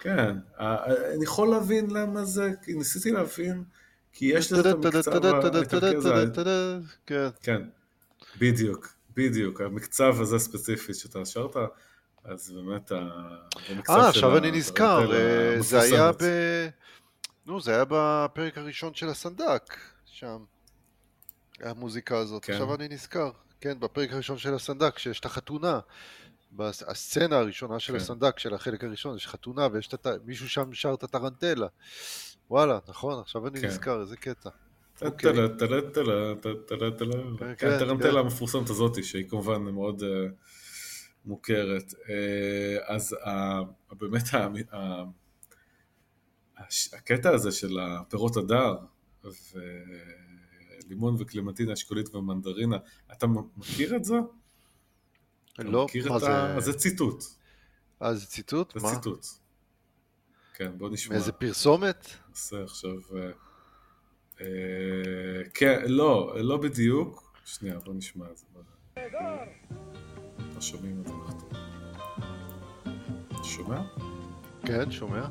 [0.00, 3.64] כן, אני יכול להבין למה זה, ניסיתי להבין,
[4.12, 5.24] כי יש לזה את המקצב
[5.96, 6.24] הזה.
[7.40, 7.62] כן.
[8.38, 11.56] בדיוק, בדיוק, המקצב הזה ספציפית שאתה שרת,
[12.24, 12.92] אז באמת
[13.70, 16.24] המקצב אה, עכשיו אני נזכר, אה, זה היה ב...
[17.46, 20.38] נו, זה היה בפרק הראשון של הסנדק, שם.
[21.60, 22.48] המוזיקה הזאת.
[22.48, 23.30] עכשיו אני נזכר.
[23.60, 25.80] כן, בפרק הראשון של הסנדק, שיש את החתונה.
[26.52, 27.98] בסצנה הראשונה של כן.
[27.98, 30.06] הסנדק, של החלק הראשון, יש חתונה ויש את...
[30.24, 31.66] מישהו שם שר את הטרנטלה.
[32.50, 33.66] וואלה, נכון, עכשיו אני כן.
[33.66, 34.50] נזכר, איזה קטע.
[37.62, 40.02] הטרנטלה המפורסמת הזאת, שהיא כמובן מאוד
[41.24, 41.94] מוכרת.
[42.86, 43.16] אז
[43.92, 44.22] באמת
[46.92, 48.76] הקטע הזה של הפירות הדר,
[50.84, 52.76] ולימון וקלמנטינה, אשכולית ומנדרינה,
[53.12, 53.26] אתה
[53.56, 54.14] מכיר את זה?
[55.58, 56.60] לא, מה זה?
[56.60, 57.24] זה ציטוט.
[58.02, 58.72] אה, זה ציטוט?
[58.80, 59.26] זה ציטוט.
[60.54, 61.14] כן, בוא נשמע.
[61.14, 62.06] מאיזה פרסומת?
[62.28, 62.96] נעשה עכשיו...
[64.40, 64.46] אה,
[65.54, 67.32] כן, לא, לא בדיוק.
[67.44, 68.46] שנייה, בוא נשמע את זה.
[70.54, 71.50] לא שומעים את זה נכון.
[73.44, 73.82] שומע?
[74.66, 75.28] כן, שומע.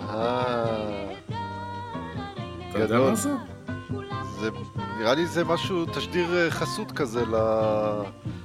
[0.00, 1.32] זה.
[2.70, 3.30] אתה יודע מה זה?
[4.98, 7.24] נראה לי זה משהו, תשדיר אה, חסות כזה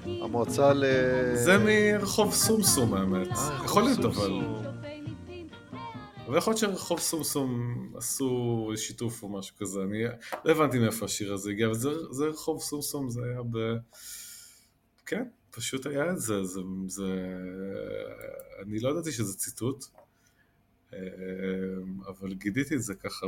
[0.05, 0.83] המועצה ל...
[1.35, 3.27] זה מרחוב סומסום האמת.
[3.27, 4.41] אה, יכול להיות אבל...
[6.27, 10.03] אבל יכול להיות שרחוב סומסום עשו שיתוף או משהו כזה, אני
[10.45, 13.57] לא הבנתי מאיפה השיר הזה הגיע, אבל זה, זה רחוב סומסום, זה היה ב...
[15.05, 17.05] כן, פשוט היה את זה, זה, זה...
[18.61, 20.00] אני לא ידעתי שזה ציטוט, אה,
[22.07, 23.27] אבל גידיתי את זה ככה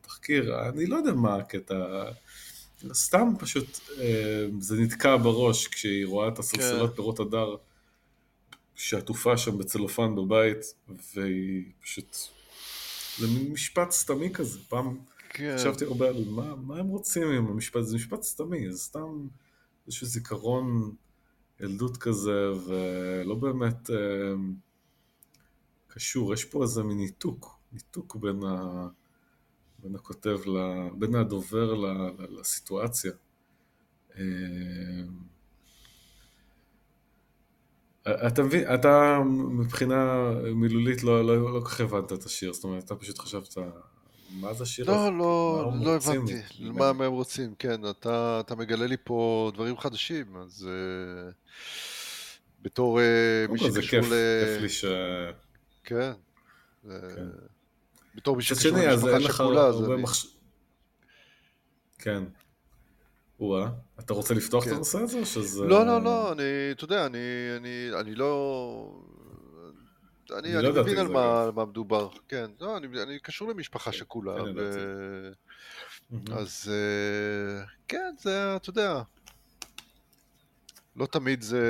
[0.00, 2.04] בתחקיר, אני לא יודע מה הקטע...
[2.92, 6.96] סתם פשוט אה, זה נתקע בראש כשהיא רואה את הסלסלת כן.
[6.96, 7.56] פירות הדר
[8.74, 10.74] שעטופה שם בצלופן בבית
[11.14, 12.16] והיא פשוט
[13.18, 14.98] זה מין משפט סתמי כזה פעם
[15.30, 15.56] כן.
[15.58, 19.26] חשבתי הרבה על מה, מה הם רוצים עם המשפט זה משפט סתמי זה סתם
[19.86, 20.94] איזשהו זיכרון
[21.60, 23.96] ילדות כזה ולא באמת אה,
[25.94, 28.86] קשור יש פה איזה מין ניתוק ניתוק בין ה...
[29.78, 30.88] בין הכותב, ל...
[30.98, 32.10] בין הדובר ל...
[32.40, 33.12] לסיטואציה.
[34.18, 34.22] אה,
[38.26, 39.18] אתה מבין, אתה
[39.50, 43.58] מבחינה מילולית לא, לא, לא כל כך הבנת את השיר, זאת אומרת, אתה פשוט חשבת
[44.30, 45.10] מה זה השיר לא, הזה?
[45.10, 46.40] לא, לא הבנתי.
[46.60, 51.34] מה מה הם רוצים, כן, אתה, אתה מגלה לי פה דברים חדשים, אז uh,
[52.62, 54.44] בתור uh, מי קודם כל זה שקשור כיף, ל...
[54.44, 54.84] כיף לי ש...
[55.84, 56.12] כן.
[56.82, 57.28] כן.
[58.14, 59.70] בתור מי מצד שקשור למשפחה שכולה.
[61.98, 62.22] כן.
[63.40, 63.68] או-אה,
[64.00, 64.74] אתה רוצה לפתוח את כן.
[64.74, 65.64] הנושא הזה או שזה...
[65.64, 67.18] לא, לא, לא, אני, אתה יודע, אני,
[67.56, 69.00] אני, אני לא...
[70.30, 73.48] אני, אני אני לא מבין את על מה, מה מדובר, כן, לא, אני, אני קשור
[73.48, 75.32] למשפחה כן, שכולה, כן, ו...
[76.32, 79.02] אז אה, כן, זה, אתה יודע,
[80.96, 81.62] לא תמיד זה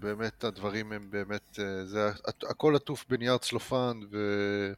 [0.00, 4.76] באמת, הדברים הם באמת, אה, זה הכ- הכל עטוף בנייר צלופן, ואתה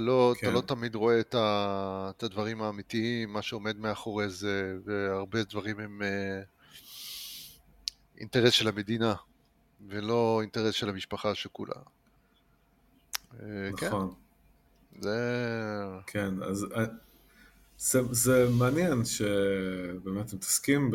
[0.00, 0.46] לא, כן.
[0.46, 5.80] אתה לא תמיד רואה את, ה, את הדברים האמיתיים, מה שעומד מאחורי זה, והרבה דברים
[5.80, 6.40] הם אה,
[8.18, 9.14] אינטרס של המדינה,
[9.88, 11.74] ולא אינטרס של המשפחה השכולה.
[13.34, 13.38] אה,
[13.76, 14.14] כן, נכון.
[15.00, 15.18] זה...
[16.06, 16.66] כן, אז
[17.78, 20.90] זה, זה מעניין שבאמת הם מתעסקים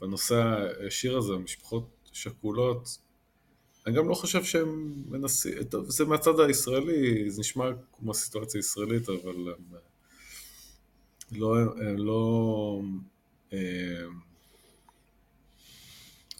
[0.00, 2.98] בנושא הישיר הזה, משפחות שכולות.
[3.86, 7.64] אני גם לא חושב שהם מנסים, טוב, זה מהצד הישראלי, זה נשמע
[7.98, 9.76] כמו סיטואציה ישראלית, אבל הם
[11.32, 12.80] לא, הם לא,
[13.52, 13.58] אה,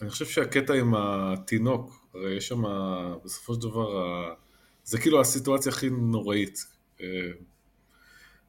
[0.01, 2.63] אני חושב שהקטע עם התינוק, הרי יש שם,
[3.25, 3.87] בסופו של דבר,
[4.83, 6.65] זה כאילו הסיטואציה הכי נוראית
[7.01, 7.07] אה,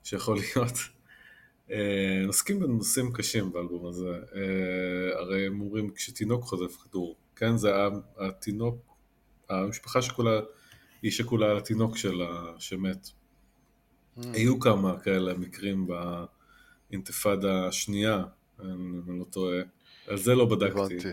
[0.04, 0.93] שיכול להיות.
[1.70, 4.08] אה, נסכים בנושאים קשים באלבום הזה.
[4.08, 7.56] אה, הרי הם אומרים כשתינוק חוטף כדור, כן?
[7.56, 7.72] זה
[8.18, 8.96] התינוק,
[9.48, 10.40] המשפחה שכולה,
[11.02, 13.08] היא שכולה על התינוק שלה שמת.
[14.16, 15.86] היו כמה כאלה מקרים
[16.90, 18.24] באינתיפאדה השנייה,
[18.60, 19.58] אם אני לא טועה.
[20.06, 21.08] על זה לא בדקתי.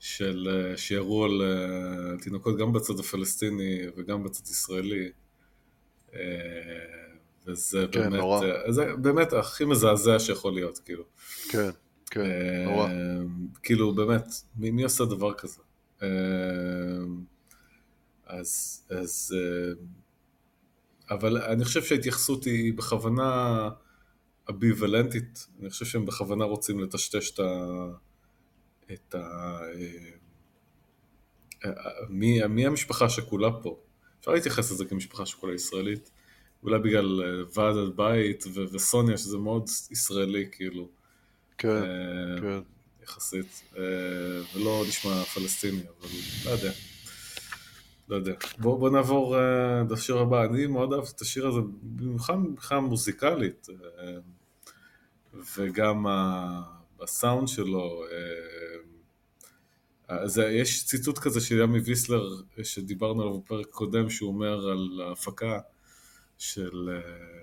[0.00, 1.42] של, אה, שירו על
[2.22, 5.10] תינוקות גם בצד הפלסטיני וגם בצד ישראלי.
[7.48, 8.44] וזה כן, באמת, נורא.
[8.44, 11.04] אה, זה באמת הכי מזעזע שיכול להיות, כאילו.
[11.50, 11.70] כן,
[12.10, 12.88] כן, אה, נורא.
[13.62, 14.26] כאילו, באמת,
[14.56, 15.62] מי, מי עושה דבר כזה?
[16.02, 16.08] אה,
[18.26, 19.72] אז, אז, אה,
[21.10, 23.68] אבל אני חושב שההתייחסות היא בכוונה
[24.50, 27.86] אביוולנטית, אני חושב שהם בכוונה רוצים לטשטש את ה...
[28.92, 29.18] את ה...
[31.64, 33.80] אה, אה, מי, מי המשפחה השכולה פה?
[34.20, 36.10] אפשר להתייחס לזה כמשפחה שכולה ישראלית,
[36.62, 40.88] אולי בגלל אה, ועד הבית ו- וסוניה, שזה מאוד ישראלי, כאילו.
[41.58, 42.60] כן, אה, כן.
[43.04, 43.82] יחסית, אה,
[44.54, 46.08] ולא נשמע פלסטיני, אבל
[46.44, 46.70] לא יודע.
[48.08, 48.32] לא יודע.
[48.58, 50.44] בואו בוא נעבור אה, לשיר הבא.
[50.44, 53.66] אני מאוד אהבתי את השיר הזה, במיוחד מבחינה מוזיקלית,
[54.00, 54.16] אה,
[55.56, 56.62] וגם ה-
[57.00, 58.04] הסאונד שלו.
[58.12, 58.78] אה,
[60.08, 62.28] אז יש ציטוט כזה של ימי ויסלר,
[62.58, 65.58] אה, שדיברנו עליו בפרק קודם, שהוא אומר על ההפקה
[66.38, 67.40] של, אה,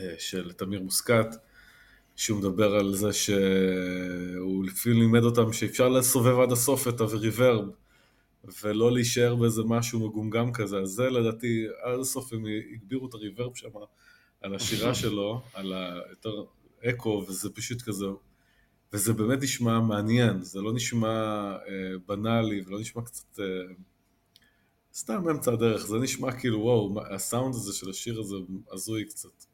[0.00, 1.26] אה, של תמיר מוסקת,
[2.16, 7.64] שהוא מדבר על זה שהוא לפעמים לימד אותם שאפשר לסובב עד הסוף את הריברב
[8.62, 12.44] ולא להישאר באיזה משהו מגומגם כזה, אז זה לדעתי, עד הסוף הם
[12.74, 13.68] הגבירו את הריברב שם
[14.40, 16.44] על השירה שלו, על היותר
[16.84, 18.06] אקו, וזה פשוט כזה,
[18.92, 21.08] וזה באמת נשמע מעניין, זה לא נשמע
[21.68, 23.40] אה, בנאלי ולא נשמע קצת...
[23.40, 23.44] אה,
[24.96, 28.36] סתם אמצע הדרך, זה נשמע כאילו וואו, הסאונד הזה של השיר הזה
[28.72, 29.44] הזוי קצת.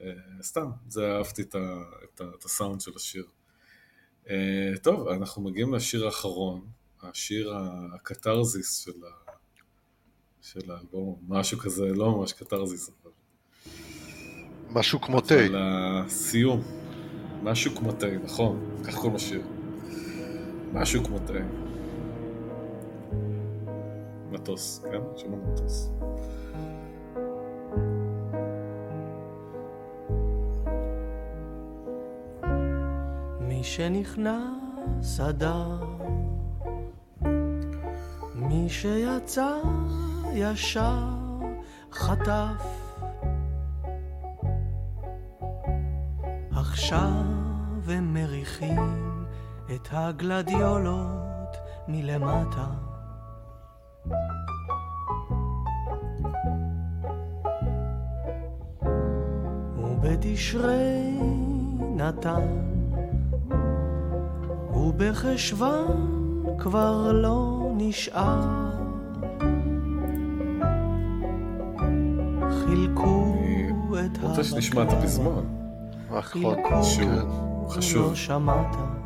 [0.00, 0.06] אה,
[0.42, 3.24] סתם, זה אהבתי את, ה, את, ה, את הסאונד של השיר.
[4.30, 6.66] אה, טוב, אנחנו מגיעים לשיר האחרון,
[7.02, 7.52] השיר
[7.94, 9.32] הקתרזיס של, ה,
[10.42, 13.10] של האלבום, משהו כזה, לא ממש קתרזיס, אבל,
[14.70, 15.46] משהו כמו תה.
[15.46, 16.62] אבל הסיום,
[17.42, 19.42] משהו כמו תה, נכון, כך קוראים לשיר.
[20.72, 21.61] משהו כמו תה.
[24.42, 25.00] מטוס, כן?
[25.16, 25.90] שמע מטוס.
[33.40, 35.84] מי שנכנס אדר,
[38.34, 39.56] מי שיצא
[40.34, 41.08] ישר
[41.92, 42.66] חטף.
[46.50, 47.10] עכשיו
[47.88, 49.24] הם מריחים
[49.74, 51.56] את הגלדיולות
[51.88, 52.91] מלמטה.
[59.76, 61.18] ובתשרי
[61.96, 62.40] נתן
[64.74, 66.12] ובחשוון
[66.58, 68.40] כבר לא נשאר.
[72.50, 73.34] חילקו
[73.90, 75.46] את אני רוצה שנשמע את הפזמון.
[76.20, 77.70] חילקו, שהוא.
[77.70, 78.08] חשוב.
[78.08, 79.01] לא שמעת.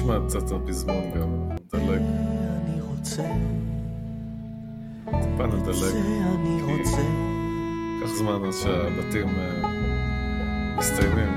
[0.00, 2.00] נשמע קצת הפזמון גם, נדלג.
[2.00, 3.22] אני רוצה,
[5.04, 5.94] טיפה נדלג.
[6.34, 7.02] אני רוצה.
[8.02, 11.28] קח זמן עד שהבתים אה, מסתיימים.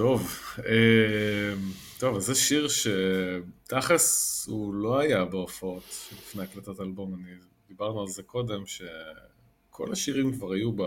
[0.00, 1.54] טוב, אה,
[1.98, 7.30] טוב, אז זה שיר שתכלס הוא לא היה בהופעות לפני הקלטת אלבום, אני,
[7.68, 10.82] דיברנו על זה קודם, שכל השירים כבר היו ב,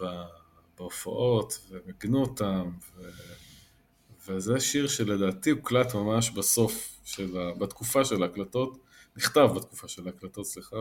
[0.00, 0.04] ב,
[0.78, 3.02] בהופעות, וניגנו אותם, ו,
[4.26, 8.78] וזה שיר שלדעתי הוקלט ממש בסוף, של, בתקופה של ההקלטות,
[9.16, 10.76] נכתב בתקופה של ההקלטות, סליחה,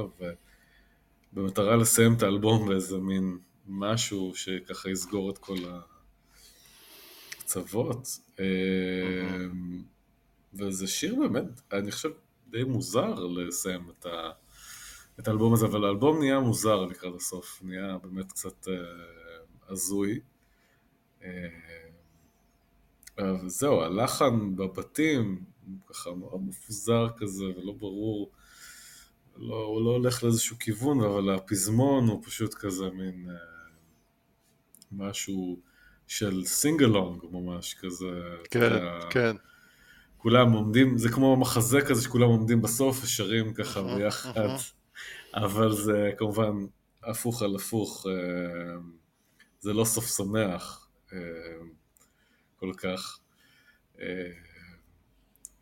[1.34, 5.97] ובמטרה לסיים את האלבום באיזה מין משהו שככה יסגור את כל הקצוות.
[8.40, 9.84] אמ,
[10.54, 12.10] וזה שיר באמת, אני חושב,
[12.50, 14.32] די מוזר לסיים את, ה...
[15.20, 18.74] את האלבום הזה, אבל האלבום נהיה מוזר לקראת הסוף, נהיה באמת קצת אה,
[19.70, 20.20] הזוי.
[21.24, 21.48] אה,
[23.46, 25.44] וזהו, הלחן בבתים,
[25.88, 28.32] ככה מאוד מפוזר כזה ולא ברור.
[29.38, 33.30] לא, הוא לא הולך לאיזשהו כיוון, אבל הפזמון הוא פשוט כזה מין...
[33.30, 33.58] אה,
[34.92, 35.60] משהו
[36.08, 38.22] של singalong ממש כזה.
[38.52, 39.36] כן, כן.
[40.18, 44.32] כולם עומדים, זה כמו מחזה כזה שכולם עומדים בסוף ושרים ככה ביחד,
[45.34, 46.52] אבל זה כמובן
[47.04, 48.80] הפוך על הפוך, אה,
[49.60, 51.20] זה לא סוף שמח אה,
[52.60, 53.20] כל כך.
[54.00, 54.32] אה,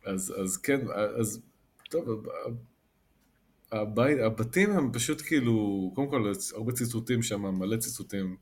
[0.04, 0.80] אז, אז כן,
[1.20, 1.42] אז
[1.90, 2.26] טוב,
[3.72, 8.36] הבית, הבתים הם פשוט כאילו, קודם כל הרבה ציטוטים שם, מלא ציטוטים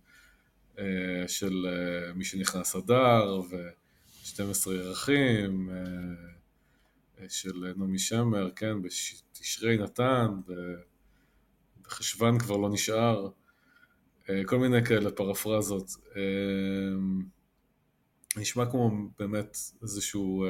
[1.26, 10.26] של אה, מי שנכנס אדר ו-12 ירחים אה, של נעמי שמר, כן, בתשרי נתן,
[11.82, 13.28] בחשוון כבר לא נשאר,
[14.46, 15.90] כל מיני כאלה פרפרזות.
[18.36, 20.46] נשמע כמו באמת איזשהו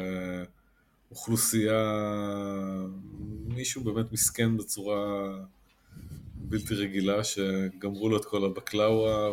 [1.10, 1.96] אוכלוסייה,
[3.46, 5.34] מישהו באמת מסכן בצורה
[6.34, 9.30] בלתי רגילה, שגמרו לו את כל הבקלאווה.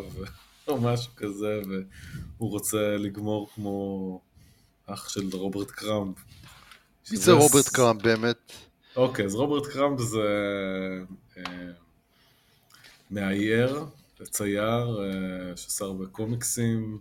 [0.72, 1.62] או משהו כזה,
[2.38, 4.22] והוא רוצה לגמור כמו
[4.86, 6.18] אח של רוברט קראמפ.
[7.12, 8.52] מי זה רוברט קראמפ באמת?
[8.96, 10.20] אוקיי, אז רוברט קראמפ זה
[11.38, 11.44] אה,
[13.12, 13.86] מאייר,
[14.24, 17.00] צייר, אה, ששר בקומיקסים.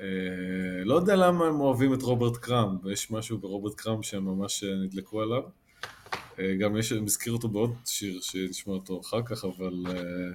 [0.00, 0.06] אה,
[0.84, 5.22] לא יודע למה הם אוהבים את רוברט קראמפ, יש משהו ברוברט קראמפ שהם ממש נדלקו
[5.22, 5.42] עליו.
[6.60, 9.84] גם יש, אני מזכיר אותו בעוד שיר שנשמע אותו אחר כך, אבל...
[9.88, 10.32] אה,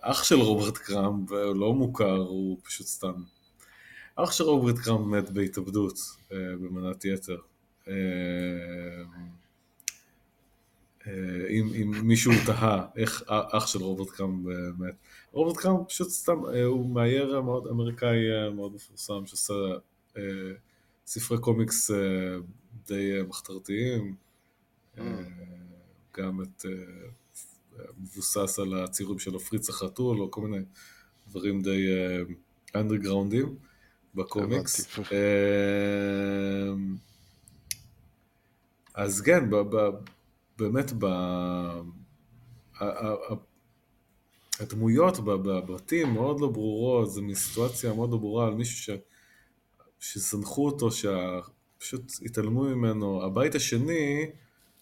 [0.00, 3.22] אח של רוברט קראמפ לא מוכר, הוא פשוט סתם.
[4.16, 5.98] אח של רוברט קראמפ מת בהתאבדות
[6.32, 7.38] אה, במנת יתר.
[7.88, 7.94] אה,
[11.50, 14.46] אם, אם מישהו תהה איך אח של רוברט קראמפ
[14.78, 14.94] מת.
[15.32, 19.54] רוברט קראמפ פשוט סתם, הוא מאייר מאוד אמריקאי מאוד מפורסם שעושה
[21.06, 21.90] ספרי קומיקס
[22.86, 24.14] די מחתרתיים.
[26.16, 26.66] גם את
[27.98, 30.64] מבוסס על הציורים של פריץ החתול, או כל מיני
[31.28, 31.86] דברים די
[32.74, 33.52] אנדרגראונדים אה,
[34.14, 34.98] בקומיקס.
[35.12, 36.72] אה,
[38.94, 39.50] אז כן,
[40.58, 40.92] באמת,
[44.60, 48.94] הדמויות בבתים מאוד לא ברורות, זו מסיטואציה מאוד לא ברורה על מישהו.
[50.02, 53.24] שזנחו אותו, שפשוט התעלמו ממנו.
[53.24, 54.26] הבית השני,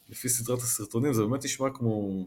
[0.08, 2.26] לפי סדרת הסרטונים, זה באמת נשמע כמו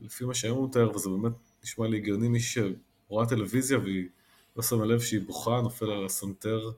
[0.00, 1.32] לפי מה שהיום הוא מתאר, וזה באמת
[1.64, 4.08] נשמע לי הגיוני, מי שרואה טלוויזיה והיא
[4.56, 6.70] לא שמה לב שהיא בוכה, נופל על הסנטר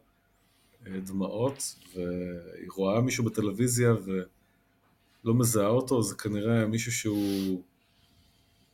[0.87, 7.63] אה, דמעות, והיא רואה מישהו בטלוויזיה ולא מזהה אותו, זה כנראה מישהו שהוא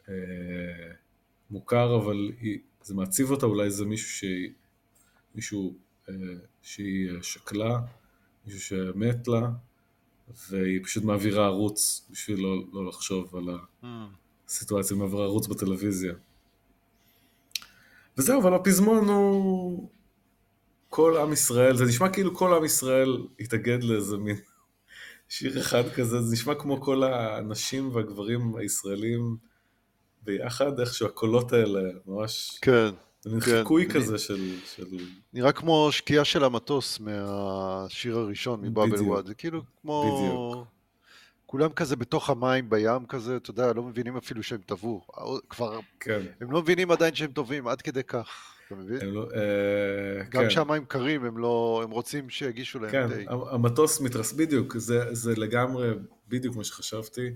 [0.08, 0.14] אה,
[1.50, 4.50] מוכר, אבל היא, זה מעציב אותה, אולי זה מישהו שהיא,
[5.34, 5.74] מישהו
[6.08, 6.14] אה,
[6.62, 7.80] שהיא שקלה,
[8.46, 9.50] מישהו שמת לה,
[10.48, 13.56] והיא פשוט מעבירה ערוץ בשביל לא, לא לחשוב על ה...
[13.82, 13.86] Mm.
[14.48, 16.12] סיטואציה מעבר ערוץ בטלוויזיה.
[18.18, 19.88] וזהו, אבל הפזמון הוא...
[20.88, 24.36] כל עם ישראל, זה נשמע כאילו כל עם ישראל התאגד לאיזה מין
[25.28, 29.36] שיר אחד כזה, זה נשמע כמו כל הנשים והגברים הישראלים
[30.22, 32.58] ביחד, איכשהו הקולות האלה, ממש...
[32.62, 32.88] כן.
[33.22, 33.58] זה מין כן.
[33.58, 34.86] חיקוי כזה של, של...
[35.32, 39.26] נראה כמו שקיעה של המטוס מהשיר הראשון, מבאבל וואד.
[39.26, 40.02] זה כאילו כמו...
[40.02, 40.77] בדיוק.
[41.50, 45.02] כולם כזה בתוך המים בים כזה, אתה יודע, לא מבינים אפילו שהם טבעו.
[45.48, 45.80] כבר...
[46.00, 46.22] כן.
[46.40, 48.28] הם לא מבינים עדיין שהם טובים, עד כדי כך.
[48.66, 48.98] אתה מבין?
[49.10, 50.48] לא, אה, גם כן.
[50.48, 51.80] כשהמים קרים, הם לא...
[51.84, 53.14] הם רוצים שיגישו להם כן, תה.
[53.14, 54.32] כן, המטוס מתרס...
[54.32, 55.90] בדיוק, זה, זה לגמרי
[56.28, 57.30] בדיוק מה שחשבתי.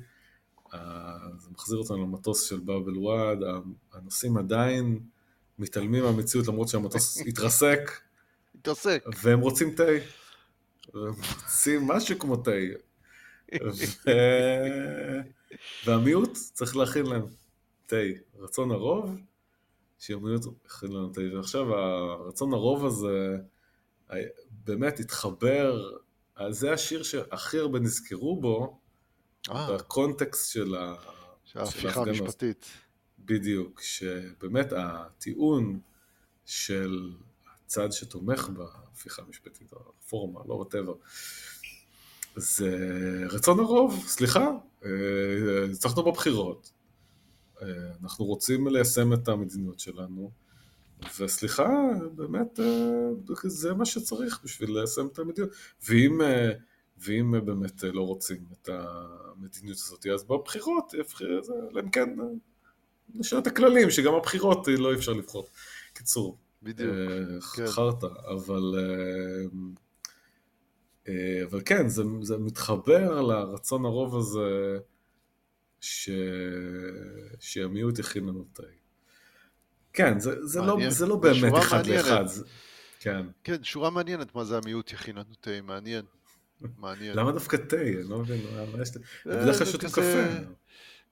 [0.75, 0.79] אה,
[1.39, 3.39] זה מחזיר אותנו למטוס של באבל וואד,
[3.93, 5.01] הנוסעים עדיין
[5.59, 7.91] מתעלמים מהמציאות למרות שהמטוס התרסק.
[8.55, 9.05] התרסק.
[9.23, 9.83] והם רוצים תה.
[10.95, 12.51] והם רוצים משהו כמו תה.
[13.61, 14.11] ו...
[15.85, 17.23] והמיעוט צריך להכין להם
[17.87, 17.97] תה.
[18.39, 19.17] רצון הרוב,
[19.99, 21.21] שהמיעוט יכין לנו תה.
[21.35, 23.37] ועכשיו הרצון הרוב הזה
[24.51, 25.91] באמת התחבר,
[26.51, 28.81] זה השיר שהכי הרבה נזכרו בו,
[29.51, 29.77] אה.
[29.77, 30.75] בקונטקסט של
[31.55, 32.67] ההפיכה המשפטית.
[33.19, 35.81] בדיוק, שבאמת הטיעון
[36.45, 37.11] של
[37.65, 40.95] הצד שתומך בהפיכה המשפטית, הרפורמה, לא whatever,
[42.37, 42.77] זה
[43.31, 44.51] רצון הרוב, סליחה,
[45.69, 46.73] ניצחנו בבחירות,
[48.03, 50.31] אנחנו רוצים ליישם את המדיניות שלנו,
[51.21, 51.69] וסליחה,
[52.15, 52.61] באמת,
[53.45, 55.55] זה מה שצריך בשביל ליישם את המדיניות.
[55.89, 56.21] ואם,
[56.99, 62.17] ואם באמת לא רוצים את המדיניות הזאת, אז בבחירות, אלא אם כן
[63.15, 65.49] נשאר את הכללים, שגם הבחירות לא אפשר לבחור.
[65.93, 66.95] קיצור, בדיוק,
[67.57, 67.67] כן.
[67.67, 68.75] חרטא, אבל...
[71.09, 74.79] אה, אבל כן, זה, זה מתחבר לרצון הרוב הזה
[75.81, 76.11] ש...
[77.41, 78.63] שהמיעוט יכין לנו את ה...
[79.93, 82.27] כן, זה, זה, לא, זה לא באמת אחד לאחד.
[82.27, 82.45] זה...
[83.01, 83.27] כן.
[83.45, 86.05] כן, שורה מעניינת מה זה המיעוט יכין לנו תה, מעניין.
[86.79, 87.17] מעניין.
[87.17, 87.77] למה דווקא תה?
[87.77, 88.41] אני לא מבין,
[88.77, 88.91] מה יש...
[89.27, 90.03] בדרך כלל שותים קפה.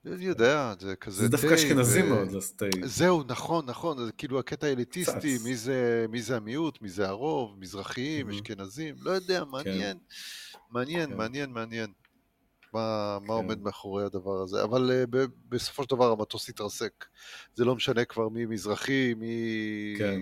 [0.05, 2.69] אני יודע, זה כזה זה דווקא אשכנזי מאוד, לסטי.
[2.83, 7.59] זהו, נכון, נכון, זה כאילו הקטע האליטיסטי, מי זה, מי זה המיעוט, מי זה הרוב,
[7.59, 8.33] מזרחיים, mm-hmm.
[8.33, 10.57] אשכנזים, לא יודע, מעניין, כן.
[10.71, 11.17] מעניין, כן.
[11.17, 11.91] מעניין, מעניין.
[12.73, 13.27] מה, כן.
[13.27, 17.05] מה עומד מאחורי הדבר הזה, אבל uh, ב- בסופו של דבר המטוס התרסק.
[17.55, 20.21] זה לא משנה כבר מי מזרחי, מי כן.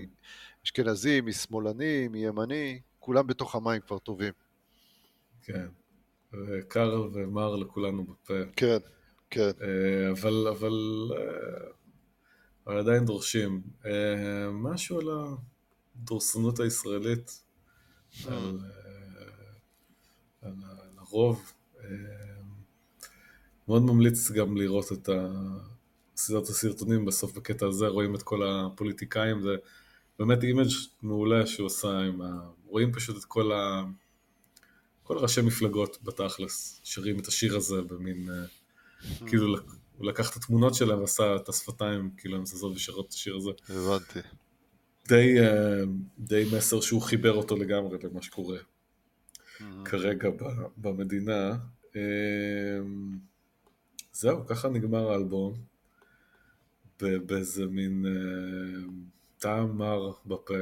[0.66, 4.34] אשכנזי, מי שמאלני, מי ימני, כולם בתוך המים כבר טובים.
[5.42, 5.68] כן,
[6.68, 8.34] קר ומר לכולנו בפה.
[8.56, 8.78] כן.
[9.30, 9.52] כן.
[9.62, 11.70] אה, אבל, אבל, אה,
[12.68, 13.62] אבל עדיין דורשים.
[13.86, 15.08] אה, משהו על
[15.96, 17.44] הדורסנות הישראלית,
[18.28, 18.60] על,
[20.42, 20.54] על
[20.98, 21.54] הרוב.
[23.68, 25.10] מאוד ממליץ גם לראות את
[26.16, 29.56] סדרת הסרטונים בסוף בקטע הזה, רואים את כל הפוליטיקאים, זה
[30.20, 30.68] באמת image
[31.02, 32.50] מעולה שהוא עשה עם ה...
[32.66, 33.84] רואים פשוט את כל ה...
[35.04, 38.30] כל ראשי מפלגות בתכלס, שרים את השיר הזה במין...
[39.28, 39.58] כאילו
[39.98, 43.50] הוא לקח את התמונות שלהם ועשה את השפתיים, כאילו הם זזות ושרות את השיר הזה.
[43.70, 44.20] הבנתי.
[45.08, 45.84] די, אה,
[46.20, 48.58] די מסר שהוא חיבר אותו לגמרי למה שקורה
[49.86, 50.30] כרגע
[50.78, 51.56] במדינה.
[51.96, 52.02] אה,
[54.14, 55.54] זהו, ככה נגמר האלבום.
[57.02, 58.90] באיזה מין אה,
[59.40, 60.54] טעם מר בפה.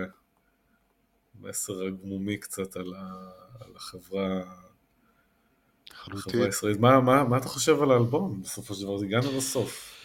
[1.42, 2.94] מסר הגמומי קצת על,
[3.76, 4.44] החברה
[5.92, 6.42] לחלוטין.
[6.80, 9.04] מה, מה, מה אתה חושב על האלבום בסופו של דבר?
[9.04, 9.98] הגענו לסוף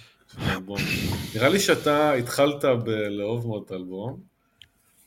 [1.34, 4.20] נראה לי שאתה התחלת בלאהוב מאוד את האלבום,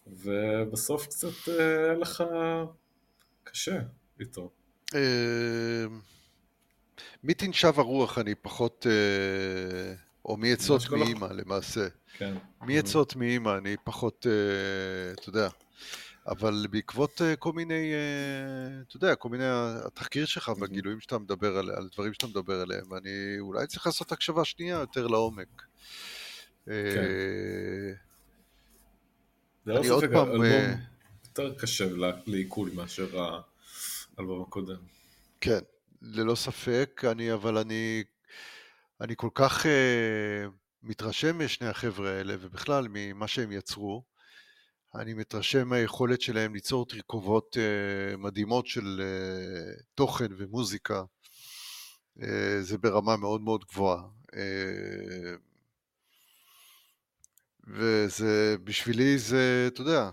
[0.08, 2.24] ובסוף קצת אה, היה לך
[3.44, 3.80] קשה
[4.20, 4.50] איתו.
[4.96, 5.86] אה,
[7.24, 9.96] מי תנשב הרוח אני פחות, אה,
[10.26, 11.88] או מי עצות מאימא למעשה.
[12.18, 12.34] כן.
[12.62, 14.28] מי עצות מאימא אני פחות,
[15.14, 15.50] אתה יודע.
[16.28, 19.44] אבל בעקבות uh, כל מיני, uh, אתה יודע, כל מיני
[19.86, 24.12] התחקיר שלך והגילויים שאתה מדבר על, על דברים שאתה מדבר עליהם, אני אולי צריך לעשות
[24.12, 25.62] הקשבה שנייה יותר לעומק.
[26.66, 26.74] כן.
[29.66, 30.44] זה לא ספק, האלבום
[31.26, 31.86] יותר קשה
[32.28, 33.08] לעיכול מאשר
[34.18, 34.78] האלבום הקודם.
[35.42, 35.60] כן,
[36.02, 38.04] ללא ספק, אני, אבל אני,
[39.02, 39.70] אני כל כך uh,
[40.84, 44.15] מתרשם משני החבר'ה האלה, ובכלל ממה שהם יצרו.
[45.00, 51.04] אני מתרשם מהיכולת שלהם ליצור תרכובות uh, מדהימות של uh, תוכן ומוזיקה.
[52.20, 52.24] Uh,
[52.62, 54.04] זה ברמה מאוד מאוד גבוהה.
[57.68, 60.10] וזה, בשבילי זה, אתה יודע,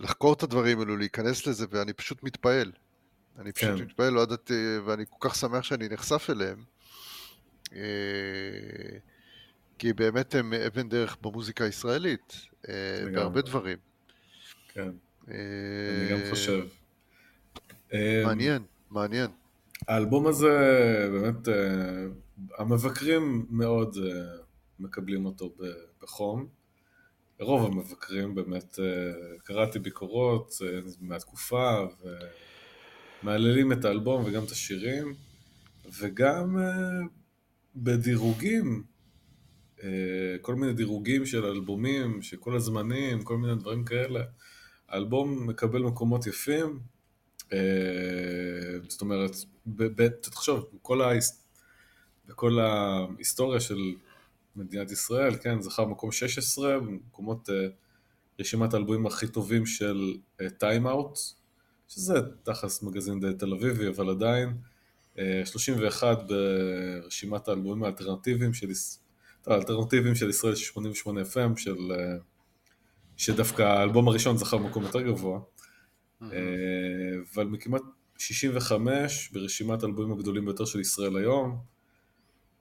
[0.00, 2.72] לחקור את הדברים האלו, להיכנס לזה, ואני פשוט מתפעל.
[3.38, 3.84] אני פשוט כן.
[3.84, 6.64] מתפעל, לא ידעתי, ואני כל כך שמח שאני נחשף אליהם.
[9.80, 12.32] כי באמת הם אבן דרך במוזיקה הישראלית,
[12.68, 12.74] אה,
[13.14, 13.78] בהרבה דברים.
[14.68, 14.90] כן,
[15.28, 16.64] אני גם חושב.
[18.24, 19.30] מעניין, מעניין.
[19.88, 20.48] האלבום הזה,
[21.12, 21.48] באמת,
[22.58, 23.96] המבקרים מאוד
[24.78, 25.54] מקבלים אותו
[26.02, 26.46] בחום.
[27.40, 28.78] רוב המבקרים באמת,
[29.44, 30.52] קראתי ביקורות
[31.00, 31.86] מהתקופה,
[33.22, 35.14] ומהללים את האלבום וגם את השירים,
[36.00, 36.56] וגם
[37.76, 38.89] בדירוגים,
[40.40, 44.22] כל מיני דירוגים של אלבומים, של כל הזמנים, כל מיני דברים כאלה.
[44.88, 46.80] האלבום מקבל מקומות יפים,
[48.88, 49.30] זאת אומרת,
[50.20, 51.44] תחשוב, בכל, ההיס...
[52.26, 53.78] בכל ההיסטוריה של
[54.56, 57.48] מדינת ישראל, כן, זכה במקום 16, במקומות
[58.40, 60.14] רשימת האלבומים הכי טובים של
[60.58, 61.18] טיים אאוט,
[61.88, 64.56] שזה תחס מגזין די תל אביבי, אבל עדיין,
[65.44, 68.70] 31 ברשימת האלבומים האלטרנטיביים של,
[69.46, 71.76] האלטרנטיביים של ישראל 88 FM, של,
[73.16, 75.40] שדווקא האלבום הראשון זכה במקום יותר גבוה,
[76.20, 77.82] אבל מכמעט
[78.18, 81.58] 65 ברשימת האלבומים הגדולים ביותר של ישראל היום,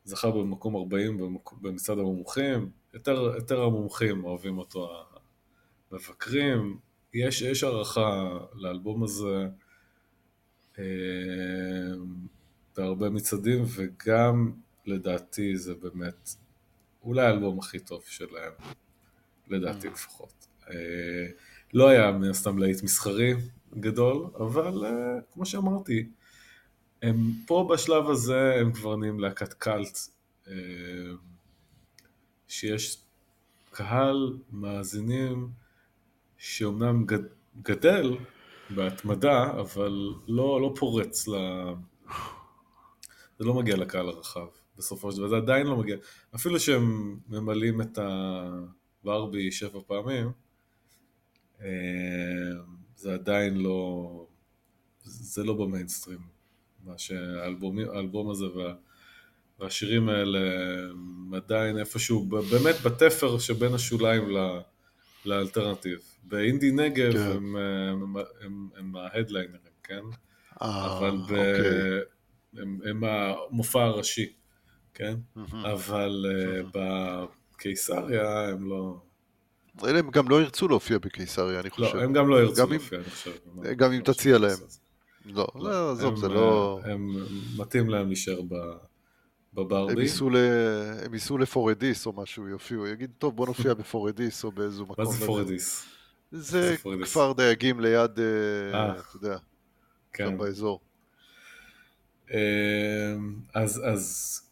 [0.04, 1.22] זכה במקום 40
[1.62, 4.90] במצעד המומחים, יותר, יותר המומחים אוהבים אותו
[5.92, 6.78] המבקרים,
[7.14, 9.48] יש, יש הערכה לאלבום הזה
[12.78, 14.52] בהרבה מצעדים, וגם
[14.86, 16.30] לדעתי זה באמת
[17.04, 18.54] אולי האלבום הכי טוב שלהם,
[19.48, 20.48] לדעתי לפחות.
[21.74, 23.34] לא היה מן הסתם להיט מסחרי
[23.80, 24.84] גדול, אבל
[25.34, 26.10] כמו שאמרתי,
[27.02, 27.16] הם
[27.48, 30.00] פה בשלב הזה הם כבר נהיים להקת קאלט,
[32.48, 32.98] שיש
[33.72, 35.50] קהל מאזינים
[36.38, 37.06] שאומנם
[37.62, 38.18] גדל
[38.70, 41.34] בהתמדה, אבל לא, לא פורץ ל...
[43.40, 44.48] זה לא מגיע לקהל הרחב
[44.80, 45.98] בסופו של דבר, זה עדיין לא מגיע.
[46.36, 50.32] אפילו שהם ממלאים את הברבי שבע פעמים,
[52.96, 54.26] זה עדיין לא...
[55.04, 56.20] זה לא במיינסטרים.
[56.86, 58.74] מה שהאלבום הזה וה,
[59.60, 60.40] והשירים האלה
[60.90, 64.60] הם עדיין איפשהו, באמת בתפר שבין השוליים ל,
[65.26, 66.00] לאלטרנטיב.
[66.24, 67.20] באינדי נגב כן.
[67.20, 70.04] הם, הם, הם, הם ההדליינרים, כן?
[70.62, 72.00] אה, אבל ב, אוקיי.
[72.54, 74.34] הם, הם המופע הראשי,
[75.00, 75.16] כן?
[75.64, 76.78] אבל mm-hmm.
[77.56, 78.98] בקיסריה הם לא...
[79.84, 81.96] אלה הם גם לא ירצו להופיע בקיסריה, אני חושב.
[81.96, 83.32] לא, הם גם לא ירצו להופיע, אני חושב.
[83.78, 84.58] גם אם תציע להם.
[85.26, 86.80] לא, לא, עזוב, זה לא...
[86.84, 87.16] הם,
[87.58, 88.42] מתאים להם להישאר
[89.54, 89.94] בברבי.
[91.06, 95.06] הם ייסעו לפורדיס או משהו, יופיעו, יגיד, טוב, בוא נופיע בפורדיס או באיזו מקום.
[95.06, 95.86] מה זה פורדיס?
[96.32, 98.26] זה כפר דייגים ליד, אה,
[98.74, 98.92] אה.
[98.92, 99.38] אתה יודע,
[100.14, 100.26] כן.
[100.26, 100.80] שם באזור.
[103.56, 104.49] אז, אז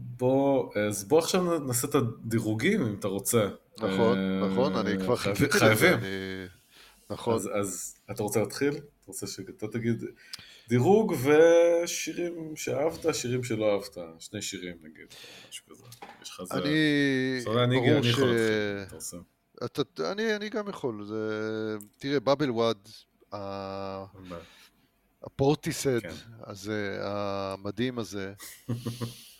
[0.00, 3.48] בוא, אז בוא עכשיו נעשה את הדירוגים אם אתה רוצה.
[3.78, 5.58] נכון, נכון, אני כבר חיכיתי לזה.
[5.58, 5.98] חייבים.
[7.10, 7.34] נכון.
[7.34, 8.74] אז, אתה רוצה להתחיל?
[8.74, 10.04] אתה רוצה שאתה תגיד
[10.68, 15.14] דירוג ושירים שאהבת, שירים שלא אהבת, שני שירים נגיד,
[15.48, 15.84] משהו כזה.
[16.22, 16.54] יש לך זה...
[16.54, 17.74] אני...
[17.74, 18.18] ברור ש...
[18.86, 19.16] אתה עושה.
[19.64, 21.76] אתה, אני, אני גם יכול, זה...
[21.98, 22.88] תראה, בבל וואד,
[25.22, 26.14] הפורטיסד כן.
[26.40, 28.32] הזה, המדהים הזה.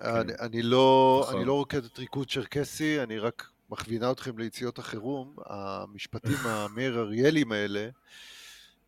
[0.00, 1.36] אני, אני, לא, נכון.
[1.36, 7.52] אני לא רוקד את ריקוד צ'רקסי, אני רק מכווינה אתכם ליציאות החירום, המשפטים המאיר אריאלים
[7.52, 7.88] האלה,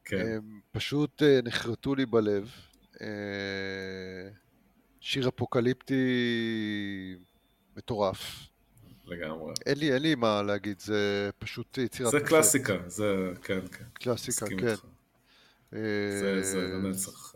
[0.04, 0.26] כן.
[0.26, 2.50] הם פשוט אה, נחרטו לי בלב.
[3.00, 3.06] אה,
[5.00, 6.04] שיר אפוקליפטי
[7.76, 8.46] מטורף.
[9.06, 9.52] לגמרי.
[9.66, 12.10] אין לי, אין לי מה להגיד, זה פשוט יצירת...
[12.10, 13.84] זה קלאסיקה, זה, כן, כן.
[13.92, 14.74] קלאסיקה, כן.
[15.72, 17.34] זה, זה לנצח.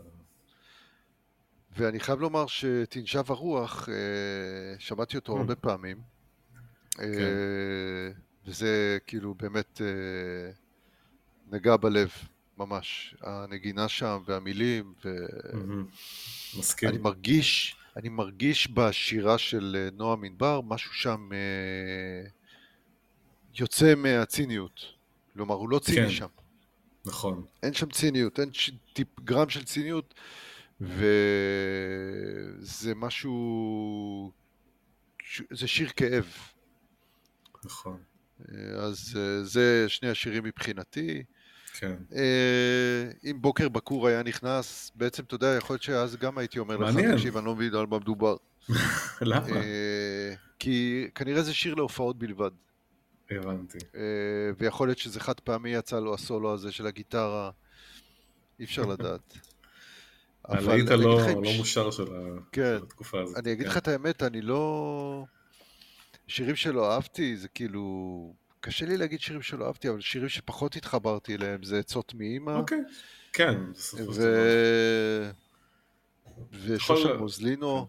[1.77, 3.89] ואני חייב לומר שתנשב הרוח,
[4.79, 5.39] שמעתי אותו mm.
[5.39, 5.97] הרבה פעמים.
[6.91, 7.05] כן.
[8.47, 9.81] וזה כאילו באמת
[11.51, 12.11] נגע בלב.
[12.59, 13.15] ממש.
[13.21, 15.17] הנגינה שם והמילים, ו...
[16.59, 16.89] מסכים.
[16.89, 22.29] אני מרגיש, אני מרגיש בשירה של אה, נועם ענבר משהו שם אה,
[23.55, 24.81] יוצא מהציניות.
[25.33, 26.11] כלומר, הוא לא ציני כן.
[26.11, 26.27] שם.
[27.07, 27.45] נכון.
[27.63, 28.71] אין שם ציניות, אין ש...
[28.93, 30.15] טיפ גרם של ציניות,
[30.81, 31.05] וזה
[32.95, 34.33] משהו...
[35.51, 36.27] זה שיר כאב.
[37.65, 37.99] נכון.
[38.41, 41.25] אה, אז זה שני השירים מבחינתי.
[41.79, 41.97] כן.
[42.15, 46.77] אה, אם בוקר בקור היה נכנס, בעצם, אתה יודע, יכול להיות שאז גם הייתי אומר
[46.77, 48.37] לך, תקשיב, אני לא מבין על מה מדובר.
[49.21, 49.57] למה?
[49.57, 52.51] אה, כי כנראה זה שיר להופעות בלבד.
[53.31, 53.79] הבנתי.
[53.95, 54.01] אה,
[54.59, 57.51] ויכול להיות שזה חד פעמי יצא לו הסולו הזה של הגיטרה,
[58.59, 59.39] אי אפשר לדעת.
[60.45, 61.21] הלהיט הלא
[61.57, 62.05] מושר של
[62.53, 62.77] כן.
[62.83, 63.37] התקופה הזאת.
[63.37, 63.79] אני אגיד לך כן.
[63.79, 65.25] את האמת, אני לא...
[66.27, 68.35] שירים שלא אהבתי, זה כאילו...
[68.61, 72.51] קשה לי להגיד שירים שלא אהבתי, אבל שירים שפחות התחברתי אליהם זה עצות מאימא.
[72.51, 72.79] אוקיי,
[73.33, 73.55] כן.
[74.15, 74.23] ו...
[76.53, 77.87] ושושן מוזלינו.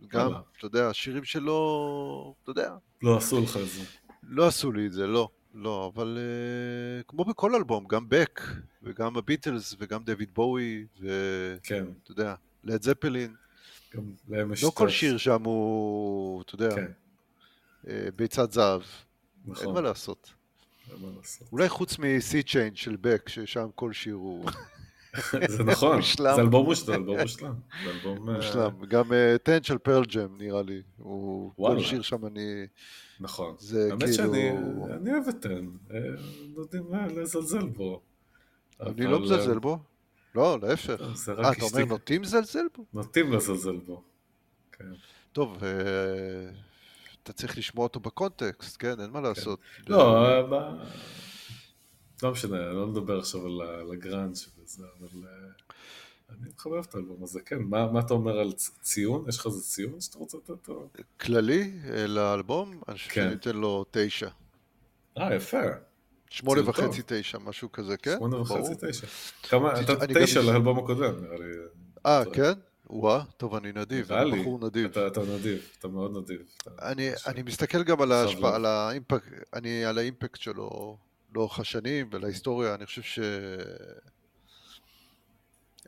[0.00, 0.06] כן.
[0.18, 2.74] גם, אתה יודע, שירים שלא, אתה יודע.
[3.02, 3.84] לא עשו לך את זה.
[4.22, 5.28] לא עשו לי את זה, לא.
[5.54, 8.40] לא, אבל uh, כמו בכל אלבום, גם בק,
[8.82, 11.84] וגם הביטלס, וגם דויד בואי, ואתה כן.
[12.08, 13.34] יודע, לד זפלין.
[14.62, 16.92] לא כל שיר שם הוא, אתה יודע, כן.
[17.84, 18.82] uh, ביצת זהב.
[19.46, 19.66] נכון.
[19.66, 20.32] אין מה לעשות.
[20.92, 21.48] אין מה לעשות.
[21.52, 24.50] אולי חוץ מ-Sea Change של בק, ששם כל שיר הוא...
[25.48, 27.54] זה נכון, זה אלבום מושלם, אלבום מושלם.
[28.20, 29.04] מושלם, גם
[29.42, 32.66] טן של פרל ג'ם נראה לי, הוא כל שיר שם אני...
[33.20, 33.56] נכון,
[33.90, 35.66] האמת שאני אוהב את טן,
[36.56, 36.84] נותנים
[37.16, 38.00] לזלזל בו.
[38.80, 39.78] אני לא מזלזל בו,
[40.34, 41.00] לא, להפך.
[41.00, 42.84] אה, אתה אומר נוטים לזלזל בו?
[42.92, 44.02] נוטים לזלזל בו,
[44.72, 44.84] כן.
[45.32, 45.58] טוב,
[47.22, 49.00] אתה צריך לשמוע אותו בקונטקסט, כן?
[49.00, 49.58] אין מה לעשות.
[49.88, 50.26] לא,
[52.22, 55.48] לא משנה, לא נדבר עכשיו על הגראנץ' וזה, אבל אה,
[56.30, 57.58] אני מחבב את האלבום הזה, כן.
[57.58, 59.24] מה, מה אתה אומר על ציון?
[59.28, 60.88] יש לך איזה ציון שאתה רוצה לתת אותו?
[61.20, 62.80] כללי אה, לאלבום?
[62.88, 63.22] אני חושב כן.
[63.22, 64.28] שאני אתן לו תשע.
[65.18, 65.62] אה, יפה.
[66.30, 68.16] שמונה וחצי, תשע, משהו כזה, כן?
[68.18, 69.06] שמונה וחצי, תשע.
[69.42, 71.44] כמה, אתה תשע לאלבום הקודם, נראה לי.
[72.06, 72.52] אה, כן?
[72.90, 74.90] וואה, טוב, אני נדיב, אני בחור נדיב.
[74.90, 76.42] אתה, אתה נדיב, אתה מאוד נדיב.
[76.82, 80.96] אני, אני מסתכל גם על ההשפעה, על האימפקט, אני על האימפקט שלו
[81.34, 83.18] לאורך השנים ולהיסטוריה, אני חושב ש...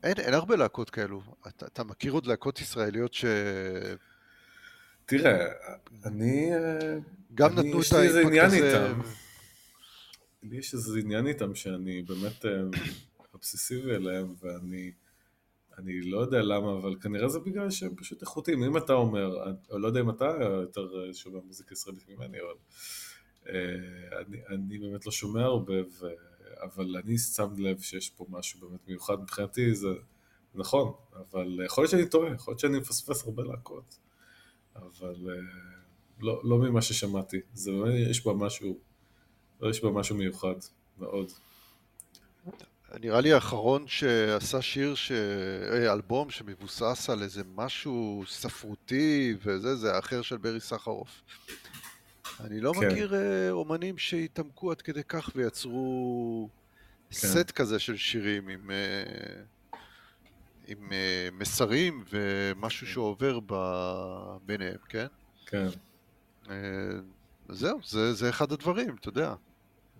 [0.02, 1.23] אין, אין הרבה להקות כאלו.
[1.48, 3.24] אתה, אתה מכיר עוד להקות ישראליות ש...
[5.06, 5.47] תראה,
[6.05, 6.51] אני...
[7.35, 8.93] גם אני, נתנו את האימפקט הזה...
[10.43, 12.51] לי יש איזה עניין איתם שאני באמת אה,
[13.35, 14.93] אובססיבי אליהם, ואני
[15.78, 18.62] אני לא יודע למה, אבל כנראה זה בגלל שהם פשוט איכותיים.
[18.62, 20.24] אם אתה אומר, אני לא יודע אם אתה
[20.62, 22.55] יותר שומע מוזיקה ישראלית ממני, אבל
[23.48, 26.06] אה, אני, אני באמת לא שומע הרבה, ו...
[26.62, 29.89] אבל אני שם לב שיש פה משהו באמת מיוחד מבחינתי, זה
[30.55, 33.98] נכון, אבל יכול להיות שאני טועה, יכול להיות שאני מפספס הרבה להקות,
[34.77, 35.35] אבל אה,
[36.20, 38.78] לא, לא ממה ששמעתי, זה באמת, יש בה משהו,
[39.62, 40.55] יש בה משהו מיוחד,
[40.98, 41.32] מאוד.
[43.01, 45.12] נראה לי האחרון שעשה שיר, ש...
[45.12, 51.23] אה, אלבום שמבוסס על איזה משהו ספרותי וזה, זה האחר של ברי סחרוף.
[52.41, 52.87] אני לא כן.
[52.87, 56.49] מכיר אה, אומנים שהתעמקו עד כדי כך ויצרו
[57.11, 57.17] כן.
[57.17, 59.77] סט כזה של שירים עם, אה,
[60.67, 62.93] עם אה, מסרים ומשהו כן.
[62.93, 63.55] שעובר ב...
[64.47, 65.07] ביניהם, כן?
[65.47, 65.69] כן.
[67.49, 69.35] זהו, זה, זה אחד הדברים, אתה יודע.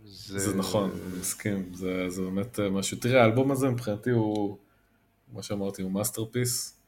[0.05, 2.99] זה, זה נכון, אני מסכים, זה, זה באמת משהו.
[2.99, 4.59] תראה, האלבום הזה מבחינתי הוא,
[5.31, 6.81] כמו שאמרתי, הוא masterpiece,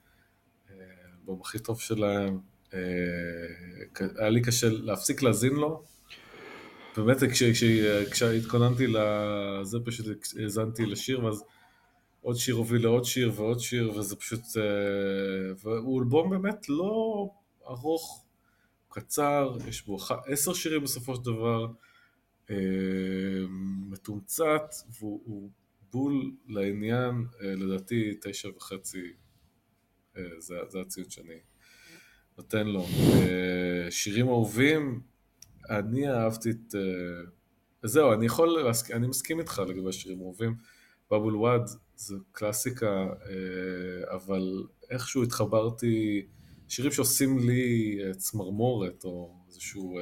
[0.68, 2.57] האלבום הכי טוב שלהם, אה,
[4.18, 5.82] היה לי קשה להפסיק להאזין לו.
[6.96, 7.16] באמת
[8.10, 10.06] כשהתכוננתי לזה פשוט
[10.42, 11.44] האזנתי לשיר ואז
[12.20, 17.28] עוד שיר הוביל לעוד שיר ועוד שיר וזה פשוט, אה, והוא אלבום באמת לא
[17.68, 18.24] ארוך,
[18.88, 21.66] קצר, יש בו עשר שירים בסופו של דבר,
[22.50, 22.56] אה,
[23.90, 25.50] מתומצת והוא
[25.92, 29.12] בול לעניין, לדעתי תשע וחצי,
[30.38, 31.38] זה, זה הציון שאני
[32.38, 32.86] נותן לו.
[33.12, 35.00] אה, שירים אהובים,
[35.70, 36.74] אני אהבתי את...
[36.74, 37.30] אה,
[37.82, 40.56] זהו, אני יכול, אני מסכים איתך לגבי שירים אהובים.
[41.10, 41.62] בבול וואד
[41.96, 46.26] זה קלאסיקה, אה, אבל איכשהו התחברתי,
[46.68, 49.98] שירים שעושים לי צמרמורת, או איזשהו...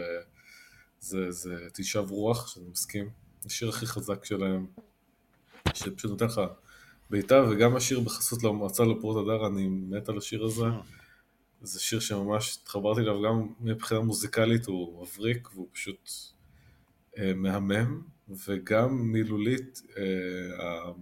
[1.00, 3.10] זה, זה תשב רוח, שאני מסכים.
[3.44, 4.66] השיר הכי חזק שלהם,
[5.74, 6.40] שפשוט נותן לך
[7.10, 10.66] בעיטה, וגם השיר בחסות למועצה לפרוט הדר, אני מת על השיר הזה.
[11.66, 16.10] זה שיר שממש התחברתי אליו גם מבחינה מוזיקלית, הוא מבריק והוא פשוט
[17.18, 18.02] אה, מהמם,
[18.47, 20.02] וגם מילולית, אה,
[20.60, 20.93] אה,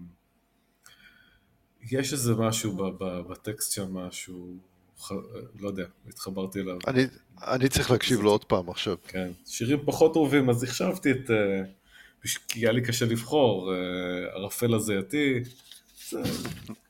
[1.91, 4.57] יש איזה משהו ב, ב, בטקסט שם, משהו,
[5.01, 5.13] ח,
[5.61, 6.79] לא יודע, התחברתי אליו.
[6.87, 7.07] אני,
[7.43, 8.97] אני צריך להקשיב לו עוד פעם עכשיו.
[9.09, 11.63] כן, שירים פחות טובים, אז החשבתי את, אה,
[12.49, 13.79] כי היה לי קשה לבחור, אה,
[14.35, 15.43] ערפל הזייתי.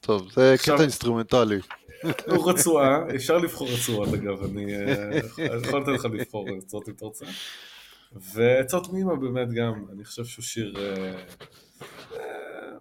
[0.01, 0.55] טוב, זה.
[0.63, 1.59] קטע אינסטרומנטלי.
[2.27, 5.19] הוא רצועה, אפשר לבחור רצועות אגב, אני אה,
[5.63, 7.27] יכול לתת לך לבחור רצועות אם אתה רוצה.
[8.13, 11.25] ועצות מימה באמת גם, אני חושב שהוא שיר אה,
[12.13, 12.77] אה,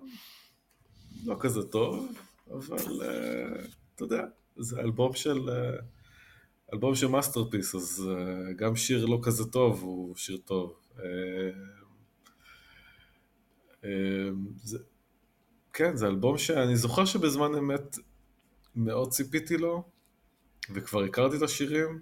[1.26, 2.12] לא כזה טוב,
[2.52, 3.02] אבל
[3.96, 4.24] אתה יודע,
[4.58, 5.40] זה אלבום של...
[6.74, 8.04] אלבום של masterpiece, אז
[8.56, 10.80] גם שיר לא כזה טוב הוא שיר טוב.
[14.64, 14.78] זה,
[15.74, 17.98] כן, זה אלבום שאני זוכר שבזמן אמת
[18.76, 19.84] מאוד ציפיתי לו,
[20.74, 22.00] וכבר הכרתי את השירים,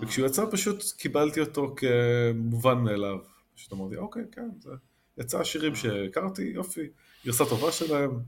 [0.00, 3.18] וכשהוא יצא פשוט קיבלתי אותו כמובן מאליו.
[3.54, 4.70] פשוט אמרתי, אוקיי, כן, זה
[5.18, 6.88] יצא שירים שהכרתי, יופי,
[7.26, 8.20] גרסה טובה שלהם,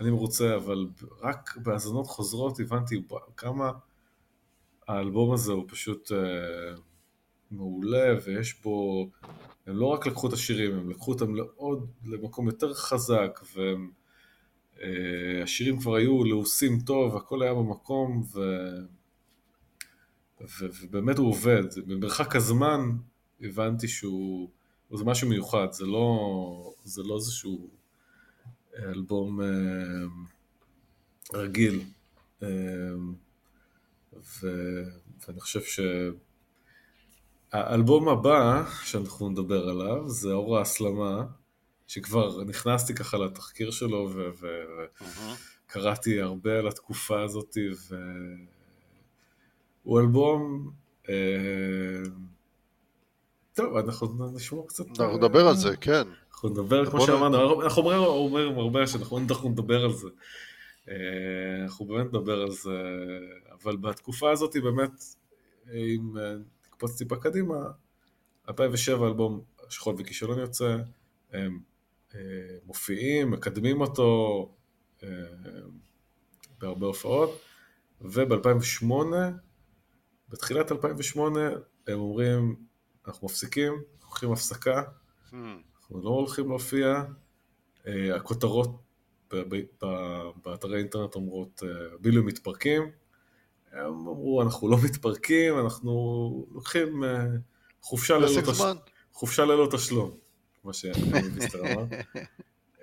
[0.00, 0.86] אני מרוצה, אבל
[1.22, 3.02] רק בהאזנות חוזרות הבנתי
[3.36, 3.70] כמה
[4.88, 6.74] האלבום הזה הוא פשוט אה,
[7.50, 9.08] מעולה, ויש בו,
[9.66, 13.97] הם לא רק לקחו את השירים, הם לקחו אותם לעוד, למקום יותר חזק, והשירים
[14.82, 18.40] אה, כבר היו לעוסים טוב, הכל היה במקום, ו...
[20.40, 20.66] ו...
[20.82, 21.64] ובאמת הוא עובד.
[21.86, 22.80] במרחק הזמן
[23.40, 24.48] הבנתי שהוא,
[24.92, 27.68] זה משהו מיוחד, זה לא, זה לא איזשהו
[28.78, 29.46] אלבום אה,
[31.34, 31.82] רגיל.
[32.42, 32.48] אה,
[34.14, 34.48] ו...
[35.26, 35.60] ואני חושב
[37.52, 41.24] שהאלבום הבא שאנחנו נדבר עליו זה אור ההסלמה,
[41.88, 44.10] שכבר נכנסתי ככה לתחקיר שלו
[45.66, 46.20] וקראתי.
[46.20, 47.56] הרבה על התקופה הזאת,
[49.84, 50.70] והוא אלבום...
[51.08, 51.14] אה...
[53.54, 54.84] טוב, אנחנו נשמע קצת...
[55.00, 56.02] אנחנו נדבר על זה, כן.
[56.30, 60.08] אנחנו נדבר, כמו שאמרנו, אנחנו אומרים הרבה שאנחנו נדבר על זה.
[60.88, 62.82] אה, אנחנו באמת נדבר על זה,
[63.52, 64.90] אבל בתקופה הזאת באמת,
[65.72, 66.16] אם
[66.66, 67.56] נקפוץ טיפה קדימה,
[68.48, 70.76] 2007 אלבום שכול וכישלון יוצא,
[71.34, 71.46] אה,
[72.64, 74.54] מופיעים, מקדמים אותו
[75.02, 75.08] אה,
[76.58, 77.40] בהרבה הופעות,
[78.00, 78.86] וב-2008,
[80.28, 81.40] בתחילת 2008,
[81.86, 82.56] הם אומרים,
[83.06, 84.82] אנחנו מפסיקים, אנחנו הולכים הפסקה,
[85.30, 85.34] hmm.
[85.80, 87.02] אנחנו לא הולכים להופיע,
[88.14, 88.82] הכותרות
[90.44, 91.62] באתרי אינטרנט אומרות,
[92.00, 92.82] בילויים מתפרקים,
[93.72, 97.26] הם אמרו, אנחנו לא מתפרקים, אנחנו לוקחים אה,
[97.82, 98.60] חופשה ללא, תש...
[99.12, 100.10] חופשה ללא תשלום,
[100.68, 101.84] כמו שמיסטר אמר.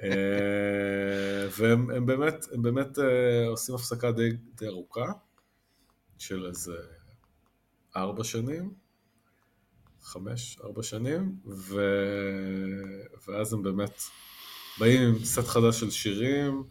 [0.03, 5.11] אה, והם הם באמת, הם באמת אה, עושים הפסקה די, די ארוכה,
[6.17, 6.75] של איזה
[7.95, 8.73] ארבע שנים,
[10.01, 11.81] חמש, ארבע שנים, ו...
[13.27, 14.01] ואז הם באמת
[14.79, 16.63] באים עם סט חדש של שירים,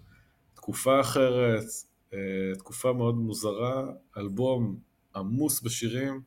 [0.54, 1.64] תקופה אחרת,
[2.12, 2.18] אה,
[2.58, 3.84] תקופה מאוד מוזרה,
[4.16, 4.78] אלבום
[5.16, 6.22] עמוס בשירים.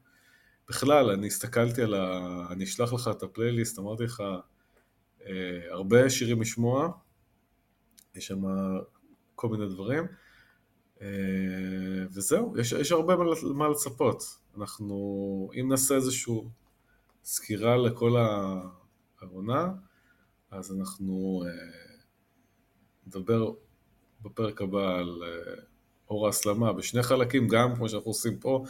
[0.70, 2.22] בכלל, אני הסתכלתי על ה...
[2.50, 4.24] אני אשלח לך את הפלייליסט, אמרתי לך,
[5.72, 6.90] הרבה שירים לשמוע,
[8.16, 8.42] יש שם
[9.36, 10.04] כל מיני דברים,
[11.02, 11.08] אה,
[12.12, 14.24] וזהו, יש, יש הרבה מה לצפות.
[14.58, 16.34] אנחנו, אם נעשה איזושהי
[17.24, 18.16] סקירה לכל
[19.22, 19.72] העונה,
[20.52, 21.44] אז אנחנו
[23.08, 23.52] נדבר
[24.22, 25.24] בפרק הבא על
[26.10, 28.66] אור ההסלמה בשני חלקים, גם כמו שאנחנו עושים פה,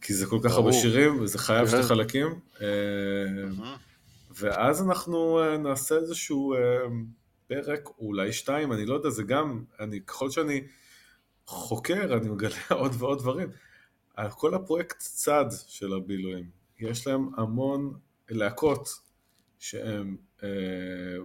[0.00, 1.88] כי זה כל כך הרבה שירים, וזה חייב שני כן.
[1.88, 2.40] חלקים.
[2.60, 2.66] אה,
[4.34, 6.58] ואז אנחנו אה, נעשה איזשהו אה,
[7.46, 10.66] פרק, אולי שתיים, אני לא יודע, זה גם, אני, ככל שאני
[11.46, 13.48] חוקר, אני מגלה עוד ועוד דברים.
[14.30, 17.92] כל הפרויקט צד של הבילויים, יש להם המון
[18.28, 18.88] להקות
[19.58, 20.16] שהם,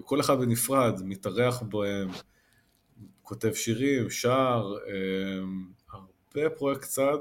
[0.04, 2.10] כל אחד בנפרד, מתארח בהם,
[3.22, 4.76] כותב שירים, שר,
[5.92, 7.20] הרבה פרויקט צד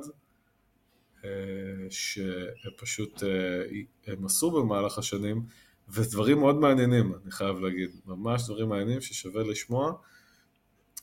[1.26, 3.28] אה, שפשוט אה,
[4.06, 5.42] הם עשו במהלך השנים,
[5.88, 9.92] ודברים מאוד מעניינים, אני חייב להגיד, ממש דברים מעניינים ששווה לשמוע.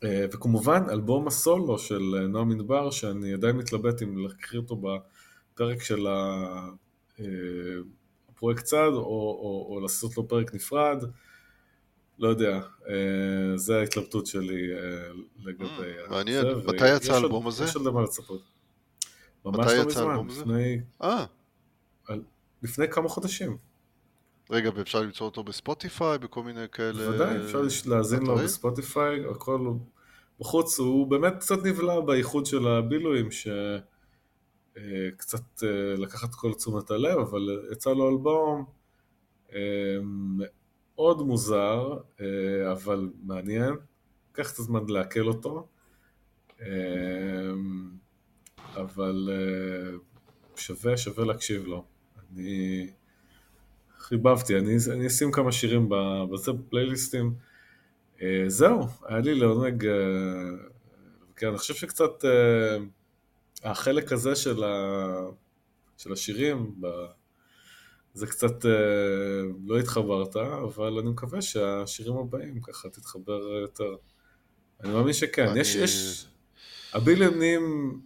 [0.04, 6.08] אה, וכמובן, אלבום הסולו של נועם מדבר, שאני עדיין מתלבט אם להקריא אותו בפרק של
[8.30, 11.04] הפרויקט צד, או, או, או לעשות לו פרק נפרד.
[12.20, 14.80] לא יודע, אה, זה ההתלבטות שלי אה,
[15.44, 15.66] לגבי...
[15.70, 17.64] אה, מעניין, מתי יצא האלבום הזה?
[17.64, 18.42] יש עוד למה לצפות.
[19.46, 20.82] ממש לא מזמן, לפני...
[21.04, 21.26] אה.
[22.64, 23.58] לפני כמה חודשים.
[24.50, 27.12] רגע, ואפשר למצוא אותו בספוטיפיי, בכל מיני כאלה...
[27.12, 29.68] בוודאי, אפשר להאזין לו בספוטיפיי, הכל
[30.40, 33.30] בחוץ, הוא באמת קצת נבלע באיחוד של הבילויים,
[34.72, 35.64] שקצת
[35.98, 38.66] לקחת כל תשומת הלב, אבל יצא לו אלבום
[40.96, 43.74] מאוד מוזר, אה, אבל מעניין.
[44.32, 45.68] קח את הזמן לעכל אותו.
[46.62, 46.68] אה,
[48.76, 49.98] אבל אה,
[50.56, 51.86] שווה, שווה להקשיב לו.
[52.20, 52.90] אני
[54.04, 55.90] חיבבתי, אני, אני אשים כמה שירים
[56.32, 57.34] בזה, בפלייליסטים.
[58.48, 59.88] זהו, היה לי לעונג,
[61.36, 62.26] כן, אני חושב שקצת
[63.64, 65.16] החלק הזה של, ה,
[65.98, 66.76] של השירים,
[68.14, 68.72] זה קצת אה,
[69.66, 73.96] לא התחברת, אבל אני מקווה שהשירים הבאים ככה תתחבר יותר.
[74.84, 75.48] אני מאמין שכן.
[75.48, 75.60] אני...
[75.60, 76.26] יש, יש...
[76.94, 78.00] הבילים נהיים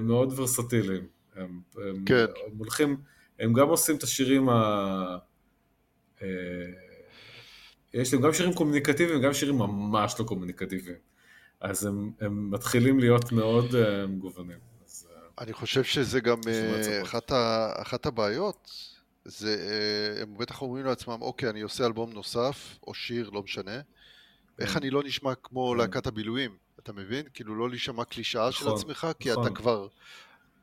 [0.00, 1.06] מאוד ורסטיליים.
[1.36, 2.24] הם, הם, כן.
[2.46, 2.96] הם הולכים,
[3.38, 5.18] הם גם עושים את השירים ה...
[6.22, 6.28] אה,
[7.94, 10.96] יש להם גם שירים קומוניקטיביים, גם שירים ממש לא קומוניקטיביים.
[11.60, 14.58] אז הם, הם מתחילים להיות מאוד uh, מגוונים.
[14.86, 15.08] אז,
[15.38, 16.40] אני חושב שזה גם
[17.02, 18.70] אחת, ה, אחת הבעיות
[19.24, 23.80] זה, אה, הם בטח אומרים לעצמם, אוקיי, אני עושה אלבום נוסף, או שיר, לא משנה.
[24.58, 24.78] איך כן.
[24.78, 25.78] אני לא נשמע כמו כן.
[25.78, 26.56] להקת הבילויים?
[26.78, 27.26] אתה מבין?
[27.34, 29.54] כאילו לא להישמע קלישאה של נכון, עצמך, כי אתה נכון.
[29.54, 29.88] כבר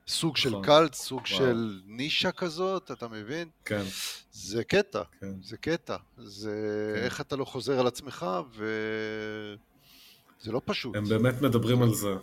[0.08, 0.66] סוג של נכון.
[0.66, 3.50] קלט, סוג של נישה כזאת, אתה מבין?
[3.66, 3.84] כן.
[4.32, 5.02] זה קטע,
[5.42, 5.96] זה קטע.
[6.18, 10.96] זה איך אתה לא חוזר על עצמך, וזה לא פשוט.
[10.96, 12.14] הם באמת מדברים על זה.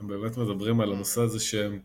[0.00, 1.80] הם באמת מדברים על הנושא הזה שהם...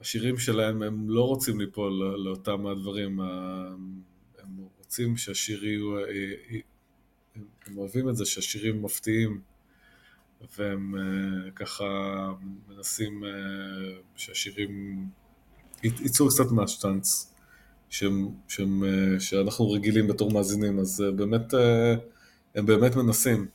[0.00, 1.92] השירים שלהם, הם לא רוצים ליפול
[2.24, 5.98] לאותם הדברים, הם רוצים שהשיר יהיו,
[7.66, 9.40] הם אוהבים את זה שהשירים מפתיעים,
[10.58, 11.84] והם אה, ככה
[12.68, 13.30] מנסים אה,
[14.16, 15.04] שהשירים
[15.82, 17.34] יצאו קצת מהשטאנץ
[17.90, 21.54] שהם, שהם, אה, שאנחנו רגילים בתור מאזינים, אז באמת,
[22.54, 23.46] הם באמת מנסים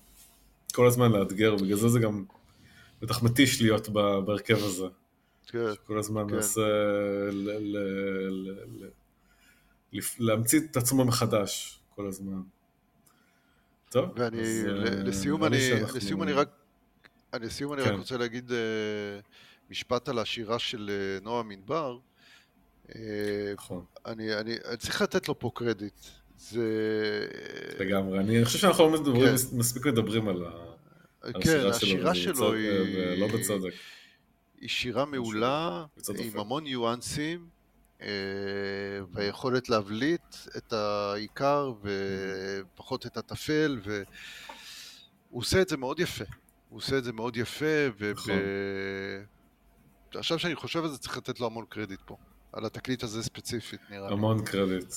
[0.74, 2.26] כל הזמן לאתגר, בגלל זה זה גם
[3.02, 4.86] בטח מתיש להיות בהרכב הזה.
[5.48, 6.36] כן, כל הזמן כן.
[6.36, 6.61] מנסה
[10.20, 12.41] להמציא את עצמו מחדש כל הזמן.
[13.90, 14.66] טוב, ואני, אז,
[15.06, 15.98] לסיום, אני, שאנחנו...
[15.98, 16.49] לסיום אני רק,
[17.34, 17.89] לסיום אני כן.
[17.89, 18.53] רק רוצה להגיד uh,
[19.69, 21.97] משפט על השירה של uh, נועם ענבר.
[23.53, 23.85] נכון.
[24.06, 26.06] אני, אני, אני צריך לתת לו פה קרדיט.
[26.38, 26.64] זה...
[27.80, 29.57] לגמרי, אני חושב שאנחנו לא מדברים, כן.
[29.57, 30.45] מספיק מדברים על,
[31.22, 33.19] על כן, השירה שלו, השירה שלו היא...
[33.19, 33.73] לא בצדק.
[34.61, 35.85] היא שירה מעולה,
[36.19, 37.47] עם המון ניואנסים,
[38.01, 38.07] אה,
[39.11, 44.01] והיכולת להבליט את העיקר ופחות את הטפל, והוא
[45.30, 46.26] עושה את זה מאוד יפה.
[46.70, 47.66] הוא עושה את זה מאוד יפה,
[47.98, 48.12] וב...
[48.12, 48.36] נכון.
[50.16, 52.18] עכשיו שאני חושב על זה צריך לתת לו המון קרדיט פה,
[52.54, 54.14] על התקליט הזה ספציפית נראה לי.
[54.14, 54.94] המון קרדיט.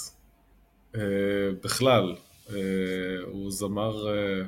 [0.93, 0.99] Uh,
[1.65, 2.17] בכלל,
[2.47, 2.51] uh,
[3.27, 4.47] הוא זמר uh,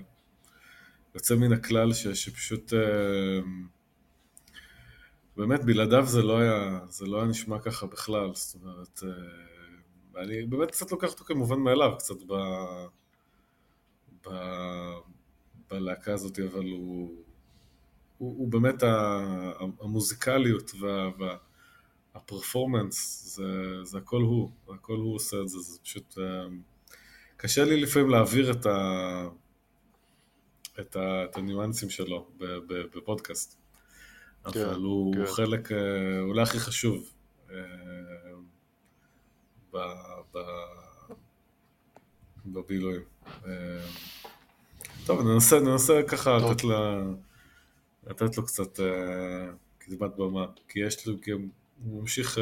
[1.14, 3.46] יוצא מן הכלל ש, שפשוט uh,
[5.36, 10.46] באמת בלעדיו זה לא היה, זה לא היה נשמע ככה בכלל, זאת אומרת, אה, אני
[10.46, 12.34] באמת קצת לוקח אותו כמובן מאליו, קצת ב...
[14.26, 14.30] ב...
[15.74, 17.10] בלהקה הזאת, אבל הוא,
[18.18, 18.82] הוא, הוא באמת
[19.80, 21.10] המוזיקליות וה...
[21.18, 21.36] וה...
[22.14, 26.18] הפרפורמנס, זה, זה הכל הוא, הכל הוא עושה את זה, זה פשוט...
[26.18, 26.46] אה,
[27.36, 29.28] קשה לי לפעמים להעביר את, ה,
[30.80, 32.30] את, ה, את הניואנסים שלו
[32.92, 33.58] בפודקאסט.
[34.52, 35.26] כן, אבל הוא כן.
[35.26, 37.12] חלק אה, אולי הכי חשוב
[37.50, 37.56] אה,
[42.46, 43.02] בבילויים.
[45.06, 47.02] טוב, ננסה, ננסה ככה לתת, לה,
[48.06, 48.80] לתת לו קצת
[49.78, 51.40] קדמת במה, כי יש לו, כי הוא
[51.84, 52.38] ממשיך,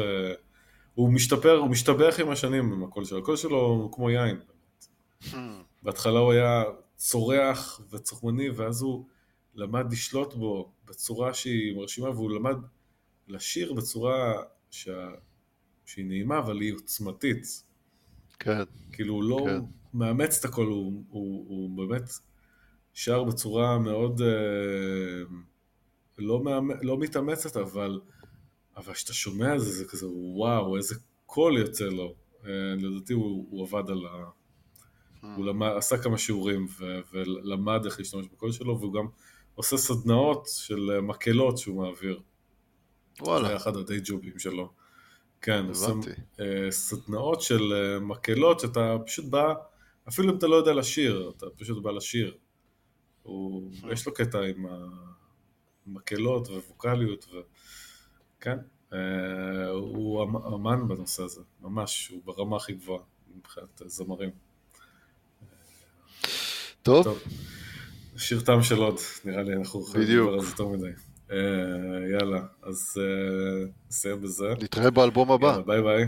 [0.95, 4.39] הוא משתפר, הוא משתבח עם השנים עם הקול שלו, הקול שלו הוא כמו יין.
[5.83, 6.63] בהתחלה הוא היה
[6.95, 9.05] צורח וצוחמני, ואז הוא
[9.55, 12.57] למד לשלוט בו בצורה שהיא מרשימה, והוא למד
[13.27, 14.33] לשיר בצורה
[14.71, 15.09] שה...
[15.85, 17.63] שהיא נעימה, אבל היא עוצמתית.
[18.39, 18.63] כן.
[18.91, 19.59] כאילו, הוא לא כן.
[19.93, 22.03] מאמץ את הכל, הוא, הוא, הוא באמת
[22.93, 25.35] שר בצורה מאוד אה,
[26.17, 26.71] לא, מאמ...
[26.81, 27.99] לא מתאמצת, אבל
[28.77, 30.95] אבל כשאתה שומע את זה, זה כזה, וואו, איזה
[31.25, 32.15] קול יוצא לו.
[32.45, 34.25] אה, לדעתי הוא, הוא עבד על ה...
[35.21, 35.25] Hmm.
[35.37, 39.07] הוא למד, עשה כמה שיעורים ו, ולמד איך להשתמש בקול שלו, והוא גם
[39.55, 42.21] עושה סדנאות של אה, מקהלות שהוא מעביר.
[43.19, 43.47] וואלה.
[43.47, 44.71] זה אחד הדי ג'ובים שלו.
[45.41, 45.87] כן, עושה
[46.69, 49.53] סדנאות של מקהלות שאתה פשוט בא,
[50.07, 52.37] אפילו אם אתה לא יודע לשיר, אתה פשוט בא לשיר.
[53.23, 54.65] הוא, יש לו קטע עם
[55.87, 57.37] המקהלות וווקאליות, ו...
[58.39, 58.57] כן,
[58.91, 58.95] uh,
[59.69, 63.03] הוא אמ-, אמן בנושא הזה, ממש, הוא ברמה הכי גבוהה
[63.37, 64.29] מבחינת זמרים.
[66.83, 67.03] טוב.
[67.03, 67.19] טוב.
[68.17, 68.95] שיר טעם של עוד,
[69.25, 70.89] נראה לי אנחנו יכולים לדבר על זה יותר מדי.
[71.31, 71.37] אה,
[72.11, 74.53] יאללה, אז אה, נסיים בזה.
[74.61, 75.61] נתראה באלבום הבא.
[75.61, 76.05] ביי ביי.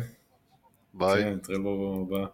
[0.94, 1.24] ביי.
[1.24, 2.26] כן, נתראה באלבום הבא.